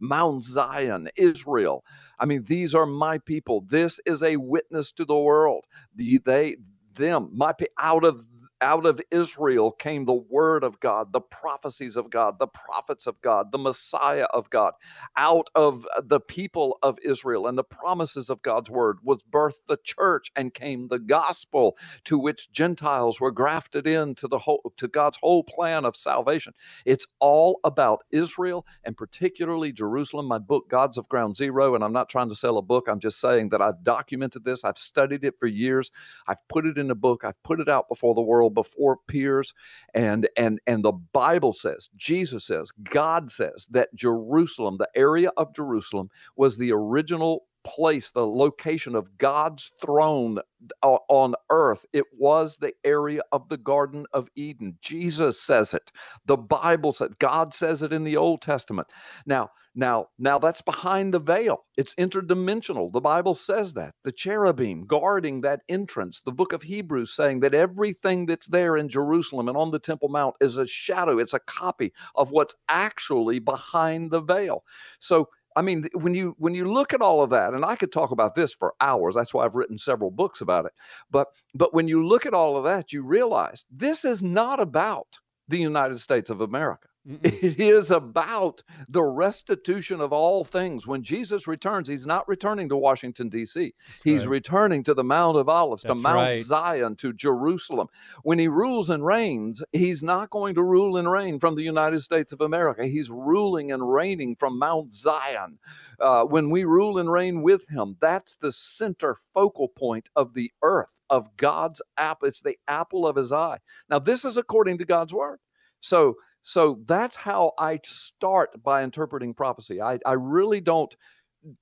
Mount 0.00 0.44
Zion 0.44 1.08
Israel. 1.16 1.84
I 2.18 2.26
mean 2.26 2.44
these 2.44 2.74
are 2.74 2.86
my 2.86 3.18
people. 3.18 3.64
This 3.68 4.00
is 4.06 4.22
a 4.22 4.36
witness 4.36 4.92
to 4.92 5.04
the 5.04 5.18
world. 5.18 5.66
The, 5.94 6.18
they 6.18 6.56
them 6.94 7.30
my 7.32 7.52
out 7.78 8.04
of 8.04 8.24
Out 8.62 8.86
of 8.86 9.00
Israel 9.10 9.72
came 9.72 10.06
the 10.06 10.14
word 10.14 10.64
of 10.64 10.80
God, 10.80 11.12
the 11.12 11.20
prophecies 11.20 11.96
of 11.96 12.10
God, 12.10 12.38
the 12.38 12.48
prophets 12.48 13.06
of 13.08 13.20
God, 13.22 13.52
the 13.52 13.58
Messiah 13.58 14.26
of 14.32 14.50
God. 14.50 14.74
Out 15.16 15.50
of 15.54 15.86
the 16.02 16.20
people 16.20 16.78
of 16.82 16.98
Israel 17.04 17.46
and 17.48 17.58
the 17.58 17.64
promises 17.64 18.30
of 18.30 18.42
God's 18.42 18.70
word 18.70 18.98
was 19.02 19.20
birthed 19.30 19.66
the 19.68 19.78
church 19.84 20.32
and 20.36 20.54
came 20.54 20.88
the 20.88 21.00
gospel 21.00 21.76
to 22.04 22.18
which 22.18 22.52
Gentiles 22.52 23.20
were 23.20 23.32
grafted 23.32 23.86
into 23.86 24.28
the 24.28 24.38
whole 24.38 24.72
to 24.78 24.88
God's 24.88 25.18
whole 25.22 25.44
plan 25.44 25.84
of 25.84 25.96
salvation. 25.96 26.54
It's 26.86 27.06
all 27.20 27.60
about 27.64 28.04
Israel 28.12 28.66
and 28.84 28.96
particularly 28.96 29.72
Jerusalem. 29.72 30.26
My 30.26 30.38
book 30.38 30.70
Gods 30.70 30.98
of 30.98 31.08
Ground 31.08 31.36
Zero 31.36 31.74
and 31.74 31.84
I'm 31.84 31.92
not 31.92 32.08
trying 32.08 32.30
to 32.30 32.36
sell 32.36 32.58
a 32.58 32.62
book. 32.62 32.86
I'm 32.88 33.00
just 33.00 33.20
saying 33.20 33.50
that 33.50 33.62
I've 33.62 33.84
documented 33.84 34.44
this. 34.44 34.64
I've 34.64 34.78
studied 34.78 35.24
it 35.24 35.34
for 35.40 35.48
years. 35.48 35.90
I've 36.28 36.46
put 36.48 36.66
it 36.66 36.78
in 36.78 36.90
a 36.90 36.94
book. 36.96 37.24
I've 37.24 37.42
put 37.42 37.60
it 37.60 37.68
out 37.68 37.88
before 37.88 38.14
the 38.14 38.22
world, 38.22 38.51
before 38.52 38.98
peers, 39.08 39.54
and 39.94 40.28
and 40.36 40.60
and 40.66 40.84
the 40.84 40.92
Bible 40.92 41.52
says, 41.52 41.88
Jesus 41.96 42.44
says, 42.44 42.70
God 42.70 43.30
says 43.30 43.66
that 43.70 43.94
Jerusalem, 43.94 44.76
the 44.78 44.88
area 44.94 45.30
of 45.36 45.54
Jerusalem, 45.54 46.10
was 46.36 46.56
the 46.56 46.72
original 46.72 47.44
place, 47.64 48.10
the 48.10 48.26
location 48.26 48.94
of 48.94 49.18
God's 49.18 49.72
throne 49.80 50.38
on 50.82 51.34
earth. 51.50 51.84
It 51.92 52.04
was 52.16 52.56
the 52.56 52.72
area 52.84 53.22
of 53.32 53.48
the 53.48 53.56
Garden 53.56 54.06
of 54.12 54.28
Eden. 54.36 54.78
Jesus 54.80 55.40
says 55.40 55.74
it. 55.74 55.92
The 56.26 56.36
Bible 56.36 56.92
says 56.92 57.10
God 57.18 57.54
says 57.54 57.82
it 57.82 57.92
in 57.92 58.04
the 58.04 58.16
Old 58.16 58.42
Testament. 58.42 58.88
Now, 59.26 59.50
now, 59.74 60.08
now 60.18 60.38
that's 60.38 60.60
behind 60.60 61.14
the 61.14 61.18
veil. 61.18 61.64
It's 61.76 61.94
interdimensional. 61.94 62.92
The 62.92 63.00
Bible 63.00 63.34
says 63.34 63.72
that. 63.74 63.94
The 64.04 64.12
cherubim 64.12 64.86
guarding 64.86 65.40
that 65.40 65.62
entrance. 65.68 66.20
The 66.20 66.32
book 66.32 66.52
of 66.52 66.62
Hebrews 66.62 67.12
saying 67.14 67.40
that 67.40 67.54
everything 67.54 68.26
that's 68.26 68.46
there 68.48 68.76
in 68.76 68.88
Jerusalem 68.88 69.48
and 69.48 69.56
on 69.56 69.70
the 69.70 69.78
Temple 69.78 70.10
Mount 70.10 70.36
is 70.40 70.58
a 70.58 70.66
shadow, 70.66 71.18
it's 71.18 71.34
a 71.34 71.40
copy 71.40 71.92
of 72.14 72.30
what's 72.30 72.54
actually 72.68 73.38
behind 73.38 74.10
the 74.10 74.20
veil. 74.20 74.64
So 74.98 75.28
I 75.56 75.62
mean, 75.62 75.84
when 75.94 76.14
you 76.14 76.34
when 76.38 76.54
you 76.54 76.72
look 76.72 76.92
at 76.92 77.02
all 77.02 77.22
of 77.22 77.30
that, 77.30 77.54
and 77.54 77.64
I 77.64 77.76
could 77.76 77.92
talk 77.92 78.10
about 78.10 78.34
this 78.34 78.52
for 78.52 78.74
hours. 78.80 79.14
That's 79.14 79.34
why 79.34 79.44
I've 79.44 79.54
written 79.54 79.78
several 79.78 80.10
books 80.10 80.40
about 80.40 80.66
it. 80.66 80.72
But 81.10 81.28
but 81.54 81.74
when 81.74 81.88
you 81.88 82.06
look 82.06 82.26
at 82.26 82.34
all 82.34 82.56
of 82.56 82.64
that, 82.64 82.92
you 82.92 83.02
realize 83.02 83.64
this 83.70 84.04
is 84.04 84.22
not 84.22 84.60
about 84.60 85.18
the 85.48 85.58
United 85.58 86.00
States 86.00 86.30
of 86.30 86.40
America. 86.40 86.88
It 87.22 87.58
is 87.58 87.90
about 87.90 88.62
the 88.88 89.02
restitution 89.02 90.00
of 90.00 90.12
all 90.12 90.44
things. 90.44 90.86
When 90.86 91.02
Jesus 91.02 91.46
returns, 91.48 91.88
he's 91.88 92.06
not 92.06 92.28
returning 92.28 92.68
to 92.68 92.76
Washington, 92.76 93.28
D.C., 93.28 93.74
he's 94.04 94.20
right. 94.20 94.30
returning 94.30 94.84
to 94.84 94.94
the 94.94 95.02
Mount 95.02 95.36
of 95.36 95.48
Olives, 95.48 95.82
That's 95.82 95.98
to 95.98 96.02
Mount 96.02 96.16
right. 96.16 96.44
Zion, 96.44 96.94
to 96.96 97.12
Jerusalem. 97.12 97.88
When 98.22 98.38
he 98.38 98.46
rules 98.46 98.88
and 98.88 99.04
reigns, 99.04 99.62
he's 99.72 100.02
not 100.02 100.30
going 100.30 100.54
to 100.54 100.62
rule 100.62 100.96
and 100.96 101.10
reign 101.10 101.40
from 101.40 101.56
the 101.56 101.62
United 101.62 102.00
States 102.00 102.32
of 102.32 102.40
America. 102.40 102.86
He's 102.86 103.10
ruling 103.10 103.72
and 103.72 103.92
reigning 103.92 104.36
from 104.36 104.58
Mount 104.58 104.92
Zion. 104.92 105.58
Uh, 105.98 106.24
when 106.24 106.50
we 106.50 106.64
rule 106.64 106.98
and 106.98 107.10
reign 107.10 107.42
with 107.42 107.68
him, 107.68 107.96
that's 108.00 108.36
the 108.36 108.52
center 108.52 109.16
focal 109.34 109.68
point 109.68 110.08
of 110.14 110.34
the 110.34 110.52
earth, 110.62 110.94
of 111.10 111.36
God's 111.36 111.82
apple. 111.96 112.28
It's 112.28 112.42
the 112.42 112.58
apple 112.68 113.06
of 113.06 113.16
his 113.16 113.32
eye. 113.32 113.58
Now, 113.88 113.98
this 113.98 114.24
is 114.24 114.36
according 114.36 114.78
to 114.78 114.84
God's 114.84 115.12
word. 115.12 115.40
So, 115.80 116.14
so 116.42 116.80
that's 116.86 117.16
how 117.16 117.52
I 117.58 117.80
start 117.84 118.62
by 118.62 118.82
interpreting 118.82 119.32
prophecy. 119.34 119.80
I, 119.80 119.98
I 120.04 120.12
really 120.12 120.60
don't 120.60 120.94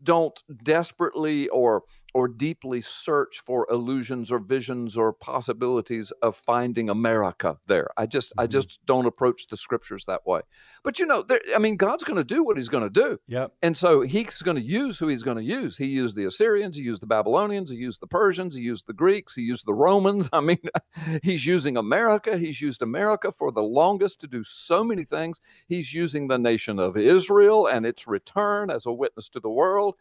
don't 0.03 0.43
desperately 0.63 1.49
or 1.49 1.85
or 2.15 2.29
deeply 2.29 2.81
search 2.81 3.41
for 3.41 3.67
illusions 3.71 4.33
or 4.33 4.39
visions 4.39 4.97
or 4.97 5.13
possibilities 5.13 6.13
of 6.23 6.37
finding 6.37 6.89
America 6.89 7.59
there. 7.67 7.89
I 7.97 8.07
just 8.07 8.31
mm-hmm. 8.31 8.41
I 8.41 8.47
just 8.47 8.79
don't 8.87 9.07
approach 9.07 9.47
the 9.47 9.57
scriptures 9.57 10.05
that 10.07 10.27
way. 10.27 10.41
But 10.83 10.99
you 10.99 11.07
know, 11.07 11.23
there, 11.23 11.41
I 11.55 11.59
mean, 11.59 11.77
God's 11.77 12.05
going 12.05 12.17
to 12.17 12.25
do 12.25 12.43
what 12.43 12.57
He's 12.57 12.69
going 12.69 12.85
to 12.85 12.91
do. 12.91 13.19
Yep. 13.29 13.53
And 13.63 13.77
so 13.77 14.01
He's 14.03 14.43
going 14.43 14.57
to 14.57 14.63
use 14.63 14.99
who 14.99 15.09
He's 15.09 15.23
going 15.23 15.37
to 15.37 15.43
use. 15.43 15.77
He 15.77 15.87
used 15.87 16.17
the 16.17 16.25
Assyrians. 16.25 16.77
He 16.77 16.83
used 16.83 17.03
the 17.03 17.07
Babylonians. 17.07 17.71
He 17.71 17.77
used 17.77 18.01
the 18.01 18.07
Persians. 18.07 18.55
He 18.55 18.63
used 18.63 18.87
the 18.87 18.93
Greeks. 18.93 19.35
He 19.35 19.43
used 19.43 19.67
the 19.67 19.75
Romans. 19.75 20.29
I 20.33 20.41
mean, 20.41 20.59
He's 21.23 21.47
using 21.47 21.77
America. 21.77 22.37
He's 22.37 22.61
used 22.61 22.83
America 22.83 23.33
for 23.33 23.53
the 23.53 23.63
longest 23.63 24.21
to 24.21 24.27
do 24.27 24.43
so 24.43 24.83
many 24.83 25.05
things. 25.05 25.41
He's 25.69 25.93
using 25.93 26.29
the 26.29 26.39
nation 26.39 26.79
of 26.79 26.97
Israel 26.97 27.67
and 27.67 27.87
its 27.87 28.07
return 28.07 28.71
as 28.71 28.87
a 28.87 28.93
witness 28.93 29.29
to 29.31 29.41
the 29.41 29.51
world 29.51 29.97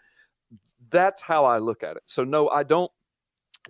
that's 0.91 1.21
how 1.21 1.45
I 1.45 1.57
look 1.57 1.83
at 1.83 1.97
it. 1.97 2.03
So 2.05 2.23
no, 2.23 2.49
I 2.49 2.63
don't 2.63 2.91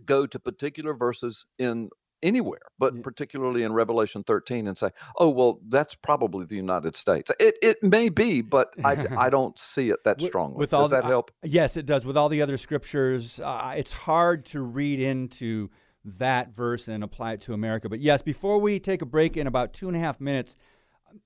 go 0.06 0.26
to 0.26 0.40
particular 0.40 0.94
verses 0.94 1.46
in 1.58 1.90
anywhere, 2.22 2.62
but 2.78 3.02
particularly 3.02 3.64
in 3.64 3.74
Revelation 3.74 4.24
13 4.24 4.68
and 4.68 4.78
say, 4.78 4.90
oh, 5.18 5.30
well, 5.30 5.60
that's 5.68 5.96
probably 5.96 6.46
the 6.46 6.56
United 6.56 6.96
States. 6.96 7.32
It, 7.40 7.58
it 7.62 7.82
may 7.84 8.10
be, 8.10 8.42
but 8.42 8.74
I, 8.84 9.06
I 9.18 9.30
don't 9.30 9.58
see 9.58 9.90
it 9.90 10.04
that 10.04 10.22
strongly. 10.22 10.58
With 10.58 10.72
does 10.72 10.80
all 10.80 10.88
that 10.90 11.06
help? 11.06 11.32
Uh, 11.44 11.48
yes, 11.50 11.78
it 11.78 11.86
does. 11.86 12.06
With 12.06 12.18
all 12.18 12.30
the 12.30 12.42
other 12.42 12.58
scriptures, 12.58 13.40
uh, 13.40 13.74
it's 13.78 13.94
hard 13.94 14.46
to 14.48 14.62
read 14.62 15.00
into 15.00 15.70
that 16.06 16.54
verse 16.54 16.88
and 16.88 17.04
apply 17.04 17.34
it 17.34 17.42
to 17.42 17.54
America. 17.54 17.90
But 17.90 18.00
yes, 18.00 18.22
before 18.22 18.60
we 18.60 18.80
take 18.80 19.02
a 19.02 19.06
break 19.06 19.38
in 19.38 19.48
about 19.48 19.74
two 19.74 19.88
and 19.88 19.96
a 19.96 20.00
half 20.00 20.20
minutes, 20.20 20.56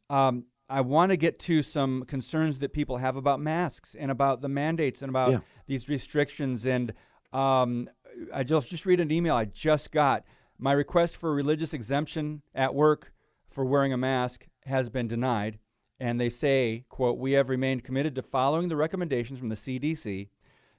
um, 0.10 0.46
I 0.69 0.82
want 0.82 1.12
to 1.12 1.17
get 1.17 1.39
to 1.39 1.62
some 1.62 2.06
concerns 2.06 2.60
that 2.60 2.73
people 2.73 2.97
have 2.97 3.17
about 3.17 3.39
masks 3.39 3.95
and 3.95 4.10
about 4.10 4.41
the 4.41 4.49
mandates 4.49 5.02
and 5.02 5.10
about 5.10 5.32
yeah. 5.32 5.39
these 5.67 5.89
restrictions. 5.89 6.65
And 6.65 6.93
um, 7.32 7.89
I 8.34 8.43
just 8.43 8.69
just 8.69 8.86
read 8.86 8.99
an 8.99 9.12
email 9.12 9.36
I 9.36 9.45
just 9.45 9.91
got. 9.91 10.23
My 10.58 10.71
request 10.71 11.17
for 11.17 11.32
a 11.32 11.34
religious 11.34 11.73
exemption 11.73 12.41
at 12.56 12.73
work 12.73 13.13
for 13.47 13.65
wearing 13.65 13.91
a 13.91 13.97
mask 13.97 14.47
has 14.65 14.89
been 14.89 15.08
denied, 15.08 15.60
and 15.99 16.21
they 16.21 16.30
say, 16.30 16.86
"quote 16.89 17.17
We 17.17 17.34
have 17.34 17.49
remained 17.49 17.84
committed 17.84 18.15
to 18.15 18.21
following 18.21 18.69
the 18.69 18.76
recommendations 18.76 19.39
from 19.39 19.49
the 19.49 19.56
CDC." 19.56 20.30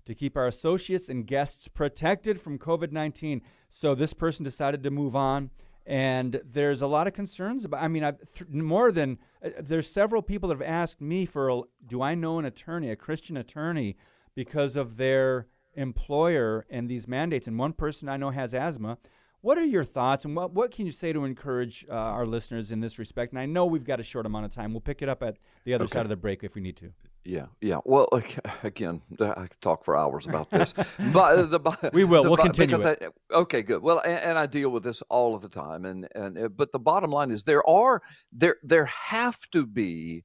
To 0.06 0.14
keep 0.14 0.36
our 0.36 0.46
associates 0.46 1.08
and 1.08 1.26
guests 1.26 1.66
protected 1.66 2.38
from 2.38 2.58
COVID 2.58 2.92
19. 2.92 3.40
So, 3.68 3.94
this 3.94 4.12
person 4.12 4.44
decided 4.44 4.82
to 4.82 4.90
move 4.90 5.16
on 5.16 5.50
and 5.86 6.40
there's 6.44 6.82
a 6.82 6.86
lot 6.86 7.06
of 7.06 7.12
concerns 7.12 7.64
about. 7.64 7.82
I 7.82 7.88
mean, 7.88 8.04
I've 8.04 8.20
th- 8.32 8.50
more 8.50 8.90
than 8.90 9.18
uh, 9.44 9.50
there's 9.60 9.88
several 9.88 10.22
people 10.22 10.48
that 10.48 10.58
have 10.58 10.66
asked 10.66 11.00
me 11.00 11.26
for. 11.26 11.48
A, 11.48 11.62
do 11.86 12.02
I 12.02 12.14
know 12.14 12.38
an 12.38 12.44
attorney, 12.44 12.90
a 12.90 12.96
Christian 12.96 13.36
attorney, 13.36 13.96
because 14.34 14.76
of 14.76 14.96
their 14.96 15.46
employer 15.74 16.66
and 16.70 16.88
these 16.88 17.06
mandates? 17.06 17.46
And 17.46 17.58
one 17.58 17.72
person 17.72 18.08
I 18.08 18.16
know 18.16 18.30
has 18.30 18.54
asthma. 18.54 18.98
What 19.42 19.58
are 19.58 19.64
your 19.64 19.84
thoughts, 19.84 20.24
and 20.24 20.34
what 20.34 20.52
what 20.54 20.70
can 20.70 20.86
you 20.86 20.92
say 20.92 21.12
to 21.12 21.24
encourage 21.24 21.84
uh, 21.90 21.94
our 21.94 22.24
listeners 22.24 22.72
in 22.72 22.80
this 22.80 22.98
respect? 22.98 23.32
And 23.32 23.38
I 23.38 23.44
know 23.44 23.66
we've 23.66 23.84
got 23.84 24.00
a 24.00 24.04
short 24.04 24.24
amount 24.24 24.46
of 24.46 24.52
time. 24.52 24.72
We'll 24.72 24.80
pick 24.80 25.02
it 25.02 25.08
up 25.08 25.22
at 25.22 25.36
the 25.64 25.74
other 25.74 25.84
okay. 25.84 25.92
side 25.92 26.02
of 26.02 26.08
the 26.08 26.16
break 26.16 26.42
if 26.42 26.54
we 26.54 26.62
need 26.62 26.76
to. 26.78 26.92
Yeah, 27.24 27.46
yeah. 27.60 27.78
Well, 27.84 28.08
again, 28.62 29.02
I 29.20 29.46
could 29.46 29.60
talk 29.60 29.84
for 29.84 29.96
hours 29.96 30.26
about 30.26 30.50
this, 30.50 30.74
but 31.12 31.50
the 31.50 31.90
we 31.92 32.04
will. 32.04 32.22
The, 32.22 32.30
we'll 32.30 32.36
continue. 32.36 32.82
I, 32.82 32.96
okay, 33.32 33.62
good. 33.62 33.82
Well, 33.82 34.00
and, 34.00 34.18
and, 34.18 34.38
I 34.38 34.46
deal 34.46 34.70
with 34.70 34.82
this 34.82 35.02
all 35.08 35.34
of 35.34 35.42
the 35.42 35.48
time, 35.48 35.84
and 35.84 36.08
and 36.14 36.38
uh, 36.38 36.48
but 36.48 36.72
the 36.72 36.78
bottom 36.78 37.10
line 37.10 37.30
is 37.30 37.44
there 37.44 37.66
are 37.68 38.02
there 38.32 38.56
there 38.62 38.86
have 38.86 39.38
to 39.52 39.66
be 39.66 40.24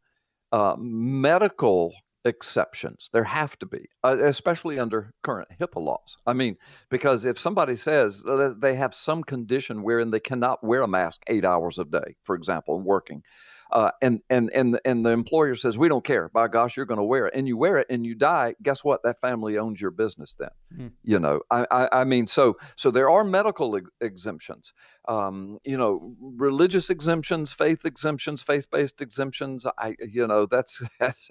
uh, 0.52 0.76
medical 0.78 1.94
exceptions. 2.26 3.10
There 3.14 3.24
have 3.24 3.58
to 3.60 3.66
be, 3.66 3.88
uh, 4.04 4.18
especially 4.22 4.78
under 4.78 5.14
current 5.24 5.48
HIPAA 5.60 5.82
laws. 5.82 6.18
I 6.28 6.34
mean, 6.34 6.58
because 6.90 7.24
if 7.24 7.40
somebody 7.40 7.78
says 7.78 8.22
they 8.58 8.76
have 8.76 8.94
some 8.94 9.24
condition 9.24 9.84
wherein 9.84 10.12
they 10.12 10.20
cannot 10.20 10.64
wear 10.64 10.82
a 10.82 10.88
mask 10.88 11.22
eight 11.28 11.46
hours 11.46 11.80
a 11.80 11.86
day, 11.86 12.18
for 12.24 12.36
example, 12.36 12.82
working 12.82 13.24
uh, 13.72 13.92
and 14.02 14.22
and 14.30 14.50
and 14.54 14.80
and 14.86 15.06
the 15.06 15.10
employer 15.10 15.56
says 15.56 15.78
we 15.78 15.88
don't 15.88 16.04
care. 16.04 16.30
By 16.30 16.48
gosh 16.48 16.76
you're 16.76 16.86
going 16.86 17.00
to 17.00 17.04
wear 17.04 17.28
it. 17.28 17.36
And 17.36 17.48
you 17.48 17.58
wear 17.58 17.78
it 17.78 17.88
and 17.90 18.06
you 18.06 18.16
die 18.16 18.56
guess 18.62 18.84
what? 18.84 19.04
That 19.04 19.20
family 19.22 19.58
owns 19.58 19.80
your 19.80 19.92
business 19.92 20.36
then 20.36 20.50
mm-hmm. 20.74 20.88
you 21.04 21.20
know? 21.20 21.42
I, 21.52 21.66
I, 21.70 22.02
I 22.02 22.04
mean 22.04 22.28
so 22.28 22.58
so 22.76 22.92
there 22.92 23.10
are 23.10 23.24
medical 23.24 23.76
ex- 23.76 23.90
exemptions. 24.02 24.74
Um, 25.08 25.60
you 25.64 25.78
know 25.78 26.16
religious 26.20 26.90
exemptions 26.90 27.52
faith 27.52 27.86
exemptions 27.86 28.44
faith-based 28.44 29.02
exemptions 29.02 29.66
I 29.78 29.96
you 30.08 30.28
know 30.28 30.46
that's 30.46 30.82
that's, 31.00 31.30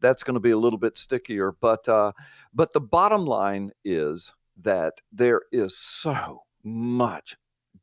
that's 0.00 0.22
going 0.22 0.34
to 0.34 0.40
be 0.40 0.50
a 0.50 0.58
little 0.58 0.78
bit 0.78 0.96
stickier. 0.96 1.52
But 1.52 1.88
uh, 1.88 2.12
but 2.54 2.72
the 2.72 2.80
bottom 2.80 3.24
line 3.24 3.72
is 3.84 4.32
that 4.62 5.00
there 5.12 5.42
is 5.52 5.76
so 5.76 6.42
much 6.62 7.36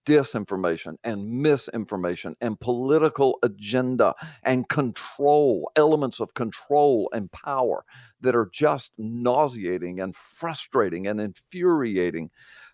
disinformation 0.07 0.95
and 1.03 1.29
misinformation 1.29 2.35
and 2.39 2.59
political 2.59 3.37
agenda 3.43 4.15
and 4.41 4.69
control, 4.69 5.69
elements 5.75 6.21
of 6.21 6.33
control 6.33 7.09
and 7.13 7.29
power 7.31 7.83
that 8.21 8.33
are 8.35 8.49
just 8.51 8.91
nauseating 8.97 9.99
and 9.99 10.15
frustrating 10.15 11.07
and 11.07 11.19
infuriating. 11.19 12.31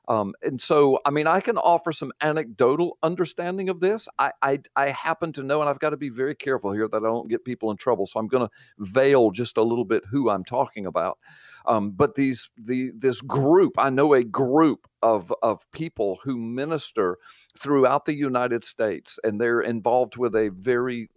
Um, 0.07 0.33
and 0.43 0.61
so, 0.61 0.99
I 1.05 1.11
mean, 1.11 1.27
I 1.27 1.39
can 1.39 1.57
offer 1.57 1.91
some 1.91 2.11
anecdotal 2.21 2.97
understanding 3.01 3.69
of 3.69 3.79
this. 3.79 4.07
I, 4.19 4.31
I, 4.41 4.59
I 4.75 4.89
happen 4.89 5.31
to 5.33 5.43
know, 5.43 5.61
and 5.61 5.69
I've 5.69 5.79
got 5.79 5.91
to 5.91 5.97
be 5.97 6.09
very 6.09 6.35
careful 6.35 6.71
here 6.73 6.87
that 6.87 6.97
I 6.97 7.07
don't 7.07 7.29
get 7.29 7.45
people 7.45 7.71
in 7.71 7.77
trouble. 7.77 8.05
So 8.05 8.19
I'm 8.19 8.27
going 8.27 8.47
to 8.47 8.53
veil 8.77 9.31
just 9.31 9.57
a 9.57 9.63
little 9.63 9.85
bit 9.85 10.03
who 10.11 10.29
I'm 10.29 10.43
talking 10.43 10.85
about. 10.85 11.17
Um, 11.65 11.91
but 11.91 12.15
these 12.15 12.49
the 12.57 12.91
this 12.97 13.21
group, 13.21 13.73
I 13.77 13.89
know 13.89 14.13
a 14.13 14.23
group 14.23 14.87
of 15.01 15.33
of 15.41 15.69
people 15.71 16.19
who 16.23 16.37
minister 16.37 17.17
throughout 17.57 18.05
the 18.05 18.15
United 18.15 18.63
States, 18.63 19.19
and 19.23 19.39
they're 19.39 19.61
involved 19.61 20.17
with 20.17 20.35
a 20.35 20.49
very 20.49 21.09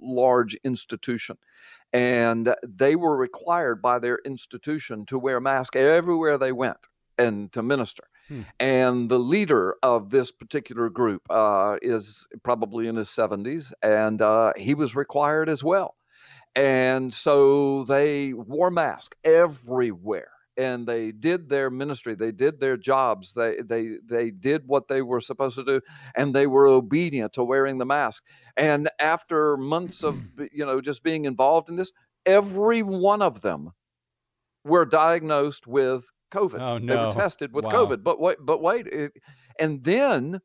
large 0.00 0.54
institution. 0.64 1.38
And 1.92 2.54
they 2.66 2.96
were 2.96 3.16
required 3.16 3.80
by 3.80 4.00
their 4.00 4.18
institution 4.24 5.06
to 5.06 5.18
wear 5.18 5.40
masks 5.40 5.76
everywhere 5.76 6.36
they 6.36 6.50
went 6.50 6.88
and 7.16 7.52
to 7.52 7.62
minister. 7.62 8.04
Hmm. 8.28 8.42
And 8.58 9.08
the 9.08 9.18
leader 9.18 9.76
of 9.82 10.10
this 10.10 10.32
particular 10.32 10.88
group 10.88 11.22
uh, 11.30 11.76
is 11.82 12.26
probably 12.42 12.88
in 12.88 12.96
his 12.96 13.08
70s, 13.08 13.72
and 13.82 14.20
uh, 14.20 14.52
he 14.56 14.74
was 14.74 14.96
required 14.96 15.48
as 15.48 15.62
well. 15.62 15.96
And 16.56 17.12
so 17.12 17.84
they 17.84 18.32
wore 18.32 18.70
masks 18.70 19.16
everywhere 19.24 20.28
and 20.56 20.86
they 20.86 21.10
did 21.10 21.48
their 21.48 21.68
ministry 21.68 22.14
they 22.14 22.30
did 22.30 22.60
their 22.60 22.76
jobs 22.76 23.32
they 23.32 23.56
they 23.60 23.96
they 24.04 24.30
did 24.30 24.62
what 24.68 24.86
they 24.86 25.02
were 25.02 25.20
supposed 25.20 25.56
to 25.56 25.64
do 25.64 25.80
and 26.14 26.32
they 26.32 26.46
were 26.46 26.68
obedient 26.68 27.32
to 27.32 27.42
wearing 27.42 27.78
the 27.78 27.84
mask 27.84 28.22
and 28.56 28.88
after 29.00 29.56
months 29.56 30.04
of 30.04 30.16
you 30.52 30.64
know 30.64 30.80
just 30.80 31.02
being 31.02 31.24
involved 31.24 31.68
in 31.68 31.74
this 31.74 31.90
every 32.24 32.84
one 32.84 33.20
of 33.20 33.40
them 33.40 33.72
were 34.64 34.84
diagnosed 34.84 35.66
with 35.66 36.06
COVID. 36.32 36.60
Oh, 36.60 36.78
no. 36.78 36.94
They 36.94 37.06
were 37.06 37.12
tested 37.12 37.52
with 37.52 37.64
wow. 37.66 37.72
COVID. 37.72 38.02
But 38.02 38.20
wait, 38.20 38.38
but 38.40 38.60
wait, 38.60 38.86
it, 38.86 39.12
and 39.58 39.84
then, 39.84 40.40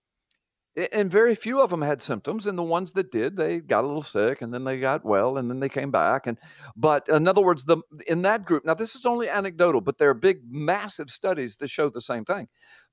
and 0.92 1.12
very 1.12 1.36
few 1.36 1.60
of 1.62 1.70
them 1.70 1.82
had 1.82 2.02
symptoms. 2.02 2.48
And 2.48 2.58
the 2.58 2.63
ones 2.63 2.92
that 2.94 3.12
did, 3.12 3.36
they 3.36 3.60
got 3.60 3.84
a 3.84 3.88
little 3.88 4.02
sick, 4.02 4.42
and 4.42 4.54
then 4.54 4.63
they 4.63 4.80
got 4.80 5.06
well, 5.06 5.38
and 5.38 5.50
then 5.50 5.60
they 5.60 5.70
came 5.70 5.92
back. 5.92 6.28
And 6.28 6.38
but 6.76 7.08
in 7.10 7.28
other 7.28 7.42
words, 7.42 7.65
the 7.65 7.78
in 8.08 8.22
that 8.24 8.46
group, 8.46 8.65
now 8.65 8.74
this 8.74 8.96
is 8.96 9.06
only 9.06 9.30
anecdotal, 9.30 9.82
but 9.82 9.98
there 9.98 10.10
are 10.10 10.15
big, 10.15 10.42
massive 10.50 11.10
studies 11.10 11.58
that 11.58 11.70
show 11.70 11.89
the 11.89 12.02
same 12.02 12.26
thing. 12.26 12.48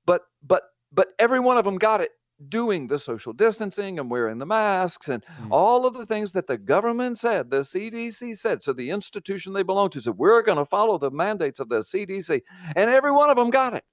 But 0.05 0.21
but 0.41 0.63
but 0.91 1.09
every 1.19 1.39
one 1.39 1.57
of 1.57 1.65
them 1.65 1.77
got 1.77 2.01
it 2.01 2.11
doing 2.49 2.87
the 2.87 2.99
social 2.99 3.33
distancing 3.33 3.99
and 3.99 4.11
wearing 4.11 4.37
the 4.37 4.45
masks 4.45 5.07
and 5.07 5.23
mm. 5.25 5.47
all 5.49 5.85
of 5.85 5.95
the 5.95 6.05
things 6.05 6.33
that 6.33 6.47
the 6.47 6.57
government 6.57 7.17
said, 7.17 7.49
the 7.49 7.61
CDC 7.61 8.37
said. 8.37 8.61
So 8.61 8.73
the 8.73 8.91
institution 8.91 9.53
they 9.53 9.63
belong 9.63 9.89
to 9.91 10.01
said, 10.01 10.17
we're 10.17 10.43
going 10.43 10.59
to 10.59 10.65
follow 10.65 10.97
the 10.97 11.09
mandates 11.09 11.59
of 11.59 11.69
the 11.69 11.79
CDC. 11.79 12.41
And 12.75 12.89
every 12.89 13.11
one 13.11 13.29
of 13.29 13.37
them 13.37 13.49
got 13.49 13.73
it. 13.73 13.83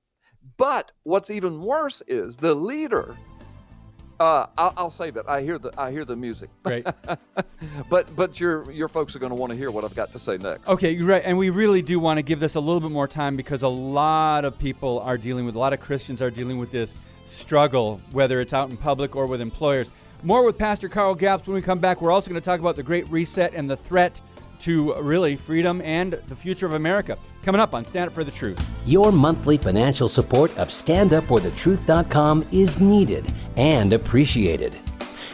But 0.59 0.93
what's 1.05 1.31
even 1.31 1.63
worse 1.63 2.03
is 2.07 2.37
the 2.37 2.55
leader. 2.55 3.17
Uh, 4.21 4.47
I'll, 4.57 4.73
I'll 4.77 4.91
save 4.91 5.17
it. 5.17 5.27
I 5.27 5.43
hear 5.43 5.59
the 5.59 5.73
I 5.79 5.91
hear 5.91 6.05
the 6.05 6.15
music. 6.15 6.51
Great, 6.63 6.87
but 7.91 8.15
but 8.15 8.39
your 8.39 8.71
your 8.71 8.89
folks 8.89 9.17
are 9.17 9.19
going 9.19 9.35
to 9.35 9.41
want 9.41 9.51
to 9.51 9.57
hear 9.57 9.71
what 9.71 9.85
I've 9.85 9.95
got 9.95 10.13
to 10.13 10.19
say 10.19 10.37
next. 10.37 10.69
Okay, 10.69 10.93
you're 10.93 11.07
right, 11.07 11.23
and 11.25 11.37
we 11.37 11.51
really 11.51 11.83
do 11.83 11.99
want 11.99 12.19
to 12.19 12.23
give 12.23 12.39
this 12.39 12.55
a 12.55 12.61
little 12.61 12.81
bit 12.81 12.91
more 12.91 13.09
time 13.09 13.37
because 13.37 13.63
a 13.63 13.69
lot 13.69 14.45
of 14.45 14.59
people 14.59 15.01
are 15.01 15.19
dealing 15.19 15.45
with 15.47 15.57
a 15.57 15.59
lot 15.59 15.73
of 15.73 15.81
Christians 15.81 16.23
are 16.23 16.31
dealing 16.31 16.59
with 16.59 16.71
this 16.71 17.01
struggle, 17.27 18.01
whether 18.13 18.41
it's 18.41 18.53
out 18.53 18.71
in 18.71 18.77
public 18.77 19.17
or 19.17 19.27
with 19.27 19.41
employers. 19.41 19.91
More 20.23 20.45
with 20.45 20.57
Pastor 20.57 20.89
Carl 20.89 21.15
Gallups 21.15 21.47
when 21.47 21.55
we 21.55 21.63
come 21.63 21.81
back. 21.81 22.01
We're 22.01 22.13
also 22.13 22.31
going 22.31 22.41
to 22.41 22.45
talk 22.45 22.61
about 22.61 22.77
the 22.77 22.83
Great 22.83 23.09
Reset 23.11 23.53
and 23.53 23.69
the 23.69 23.77
threat 23.77 24.21
to 24.61 24.95
really 25.01 25.37
freedom 25.37 25.81
and 25.83 26.13
the 26.13 26.37
future 26.37 26.67
of 26.67 26.73
America. 26.73 27.19
Coming 27.43 27.61
up 27.61 27.75
on 27.75 27.85
Stand 27.85 28.09
Up 28.09 28.15
for 28.15 28.25
the 28.25 28.31
Truth. 28.31 28.83
Your 28.87 29.13
monthly 29.13 29.59
financial 29.59 30.09
support 30.09 30.51
of 30.59 30.69
StandUpForTheTruth.com 30.69 32.47
is 32.53 32.81
needed 32.81 33.33
and 33.57 33.93
appreciated. 33.93 34.79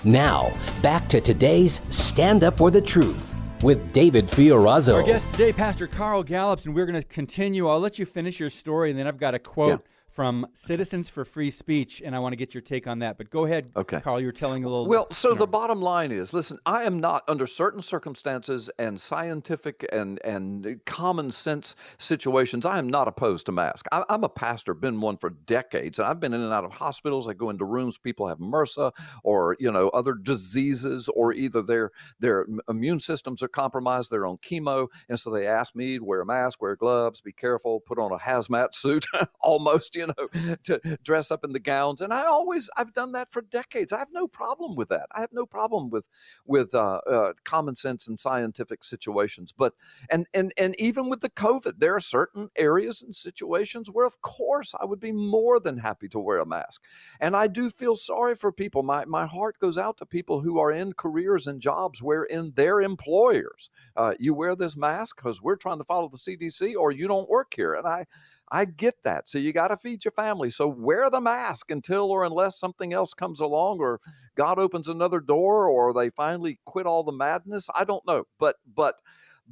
Now, 0.04 0.52
back 0.82 1.08
to 1.08 1.20
today's 1.20 1.80
Stand 1.90 2.44
Up 2.44 2.58
for 2.58 2.70
the 2.70 2.80
Truth 2.80 3.36
with 3.62 3.92
David 3.92 4.26
Fiorazo. 4.26 4.94
Our 4.94 5.02
guest 5.02 5.28
today, 5.28 5.52
Pastor 5.52 5.86
Carl 5.86 6.22
Gallups, 6.22 6.66
and 6.66 6.74
we're 6.74 6.86
going 6.86 7.00
to 7.00 7.06
continue. 7.06 7.68
I'll 7.68 7.80
let 7.80 7.98
you 7.98 8.06
finish 8.06 8.40
your 8.40 8.50
story, 8.50 8.90
and 8.90 8.98
then 8.98 9.06
I've 9.06 9.18
got 9.18 9.34
a 9.34 9.38
quote. 9.38 9.80
Yeah 9.80 9.86
from 10.10 10.44
Citizens 10.54 11.08
for 11.08 11.24
Free 11.24 11.50
Speech, 11.50 12.02
and 12.04 12.16
I 12.16 12.18
want 12.18 12.32
to 12.32 12.36
get 12.36 12.52
your 12.52 12.60
take 12.60 12.88
on 12.88 12.98
that. 12.98 13.16
But 13.16 13.30
go 13.30 13.44
ahead, 13.44 13.70
okay. 13.76 14.00
Carl. 14.00 14.20
You're 14.20 14.32
telling 14.32 14.64
a 14.64 14.68
little. 14.68 14.86
Well, 14.86 15.06
so 15.12 15.34
the 15.34 15.46
bottom 15.46 15.80
line 15.80 16.10
is, 16.10 16.32
listen, 16.32 16.58
I 16.66 16.82
am 16.82 16.98
not 16.98 17.22
under 17.28 17.46
certain 17.46 17.80
circumstances 17.80 18.70
and 18.78 19.00
scientific 19.00 19.86
and 19.92 20.20
and 20.24 20.80
common 20.84 21.30
sense 21.30 21.76
situations. 21.96 22.66
I 22.66 22.78
am 22.78 22.88
not 22.88 23.06
opposed 23.06 23.46
to 23.46 23.52
mask. 23.52 23.86
I, 23.92 24.04
am 24.08 24.24
a 24.24 24.28
pastor, 24.28 24.74
been 24.74 25.00
one 25.00 25.16
for 25.16 25.30
decades, 25.30 26.00
and 26.00 26.08
I've 26.08 26.18
been 26.18 26.34
in 26.34 26.40
and 26.40 26.52
out 26.52 26.64
of 26.64 26.72
hospitals. 26.72 27.28
I 27.28 27.34
go 27.34 27.48
into 27.48 27.64
rooms, 27.64 27.96
people 27.96 28.26
have 28.26 28.38
MRSA 28.38 28.92
or 29.22 29.56
you 29.60 29.70
know 29.70 29.90
other 29.90 30.14
diseases, 30.14 31.08
or 31.14 31.32
either 31.32 31.62
their 31.62 31.92
their 32.18 32.46
immune 32.68 32.98
systems 32.98 33.44
are 33.44 33.48
compromised, 33.48 34.10
they're 34.10 34.26
on 34.26 34.38
chemo, 34.38 34.88
and 35.08 35.20
so 35.20 35.30
they 35.30 35.46
ask 35.46 35.76
me 35.76 35.98
to 35.98 36.04
wear 36.04 36.22
a 36.22 36.26
mask, 36.26 36.60
wear 36.60 36.74
gloves, 36.74 37.20
be 37.20 37.32
careful, 37.32 37.78
put 37.80 37.98
on 37.98 38.10
a 38.10 38.18
hazmat 38.18 38.74
suit, 38.74 39.06
almost 39.40 39.99
you 40.00 40.06
know, 40.06 40.56
to 40.64 40.98
dress 41.04 41.30
up 41.30 41.44
in 41.44 41.52
the 41.52 41.58
gowns. 41.58 42.00
And 42.00 42.12
I 42.12 42.24
always, 42.24 42.70
I've 42.76 42.92
done 42.92 43.12
that 43.12 43.30
for 43.30 43.42
decades. 43.42 43.92
I 43.92 43.98
have 43.98 44.12
no 44.12 44.26
problem 44.26 44.74
with 44.76 44.88
that. 44.88 45.06
I 45.12 45.20
have 45.20 45.32
no 45.32 45.46
problem 45.46 45.90
with 45.90 46.08
with 46.46 46.74
uh, 46.74 47.00
uh, 47.10 47.32
common 47.44 47.74
sense 47.74 48.08
and 48.08 48.18
scientific 48.18 48.84
situations. 48.84 49.52
But 49.52 49.74
and 50.08 50.26
and 50.34 50.52
and 50.56 50.74
even 50.78 51.08
with 51.08 51.20
the 51.20 51.30
COVID, 51.30 51.74
there 51.78 51.94
are 51.94 52.00
certain 52.00 52.48
areas 52.56 53.02
and 53.02 53.14
situations 53.14 53.90
where, 53.90 54.06
of 54.06 54.20
course, 54.22 54.74
I 54.80 54.84
would 54.84 55.00
be 55.00 55.12
more 55.12 55.60
than 55.60 55.78
happy 55.78 56.08
to 56.08 56.18
wear 56.18 56.38
a 56.38 56.46
mask. 56.46 56.82
And 57.20 57.36
I 57.36 57.46
do 57.46 57.70
feel 57.70 57.96
sorry 57.96 58.34
for 58.34 58.52
people. 58.52 58.82
My 58.82 59.04
my 59.04 59.26
heart 59.26 59.58
goes 59.60 59.78
out 59.78 59.98
to 59.98 60.06
people 60.06 60.40
who 60.40 60.58
are 60.58 60.72
in 60.72 60.94
careers 60.94 61.46
and 61.46 61.60
jobs 61.60 62.02
where 62.02 62.24
in 62.24 62.52
their 62.54 62.80
employers, 62.80 63.70
uh, 63.96 64.14
you 64.18 64.34
wear 64.34 64.56
this 64.56 64.76
mask 64.76 65.16
because 65.16 65.42
we're 65.42 65.56
trying 65.56 65.78
to 65.78 65.84
follow 65.84 66.08
the 66.08 66.16
CDC, 66.16 66.74
or 66.74 66.90
you 66.90 67.06
don't 67.06 67.28
work 67.28 67.52
here. 67.54 67.74
And 67.74 67.86
I 67.86 68.06
I 68.50 68.64
get 68.64 68.96
that. 69.04 69.28
So 69.28 69.38
you 69.38 69.52
got 69.52 69.68
to 69.68 69.76
feed 69.76 70.04
your 70.04 70.12
family. 70.12 70.50
So 70.50 70.66
wear 70.66 71.08
the 71.10 71.20
mask 71.20 71.70
until 71.70 72.10
or 72.10 72.24
unless 72.24 72.58
something 72.58 72.92
else 72.92 73.14
comes 73.14 73.40
along 73.40 73.78
or 73.80 74.00
God 74.36 74.58
opens 74.58 74.88
another 74.88 75.20
door 75.20 75.68
or 75.68 75.92
they 75.92 76.10
finally 76.10 76.58
quit 76.64 76.86
all 76.86 77.04
the 77.04 77.12
madness. 77.12 77.68
I 77.74 77.84
don't 77.84 78.06
know. 78.06 78.24
But 78.38 78.56
but 78.74 79.00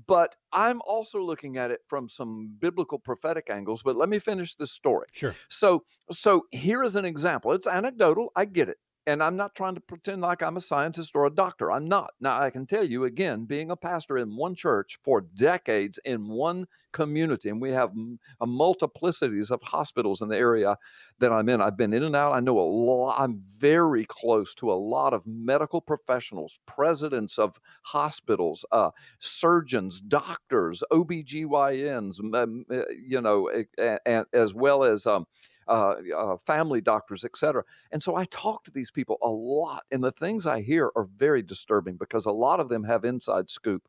but 0.07 0.37
I'm 0.53 0.81
also 0.87 1.21
looking 1.21 1.57
at 1.57 1.71
it 1.71 1.81
from 1.89 2.09
some 2.09 2.57
biblical 2.59 2.99
prophetic 2.99 3.51
angles. 3.51 3.83
But 3.83 3.97
let 3.97 4.09
me 4.09 4.19
finish 4.19 4.55
this 4.55 4.73
story. 4.73 5.07
Sure. 5.13 5.35
So 5.49 5.85
so 6.11 6.47
here 6.51 6.83
is 6.83 6.97
an 6.97 7.05
example. 7.05 7.53
It's 7.53 7.67
anecdotal. 7.67 8.33
I 8.35 8.45
get 8.45 8.69
it. 8.69 8.79
And 9.09 9.23
I'm 9.23 9.37
not 9.37 9.55
trying 9.55 9.75
to 9.75 9.81
pretend 9.81 10.21
like 10.21 10.43
I'm 10.43 10.59
a 10.59 10.61
scientist 10.61 11.13
or 11.15 11.25
a 11.25 11.31
doctor. 11.31 11.73
I'm 11.73 11.89
not. 11.89 12.11
Now, 12.21 12.39
I 12.43 12.51
can 12.51 12.67
tell 12.67 12.85
you 12.85 13.05
again, 13.05 13.47
being 13.47 13.71
a 13.71 13.77
pastor 13.77 14.19
in 14.19 14.37
one 14.37 14.55
church 14.55 14.99
for 15.03 15.23
decades 15.23 15.99
in 16.05 16.29
one 16.29 16.67
community, 16.93 17.49
and 17.49 17.59
we 17.59 17.71
have 17.71 17.91
a 18.43 18.47
multiplicities 18.47 19.51
of 19.51 19.63
hospitals 19.63 20.21
in 20.21 20.29
the 20.29 20.37
area 20.37 20.77
that 21.21 21.33
I'm 21.33 21.49
in. 21.49 21.63
I've 21.63 21.79
been 21.79 21.95
in 21.95 22.03
and 22.03 22.15
out. 22.15 22.35
I 22.35 22.41
know 22.41 22.59
a 22.59 22.61
lot. 22.61 23.19
I'm 23.19 23.41
very 23.59 24.05
close 24.05 24.53
to 24.57 24.71
a 24.71 24.75
lot 24.75 25.15
of 25.15 25.27
medical 25.27 25.81
professionals, 25.81 26.59
presidents 26.67 27.39
of 27.39 27.59
hospitals, 27.85 28.67
uh, 28.73 28.91
surgeons, 29.21 30.03
doctors, 30.03 30.83
OBGYNs, 30.93 32.19
you 33.07 33.23
know, 33.23 33.51
as 34.35 34.53
well 34.53 34.85
as 34.85 35.07
um, 35.07 35.27
uh, 35.69 35.95
uh, 36.17 36.37
family 36.47 36.81
doctors, 36.81 37.25
etc. 37.25 37.63
And 37.93 38.03
so 38.03 38.17
I 38.17 38.25
talk 38.25 38.65
to 38.65 38.71
these 38.71 38.91
people 38.91 39.19
a 39.23 39.29
lot, 39.29 39.85
and 39.91 40.03
the 40.03 40.13
things 40.13 40.47
I 40.47 40.63
hear 40.63 40.91
are 40.97 41.09
very 41.17 41.43
disturbing 41.43 41.97
because 41.97 42.27
a 42.27 42.33
lot 42.33 42.61
of 42.61 42.69
them 42.69 42.85
have 42.85 43.05
inside 43.05 43.51
scoop, 43.51 43.89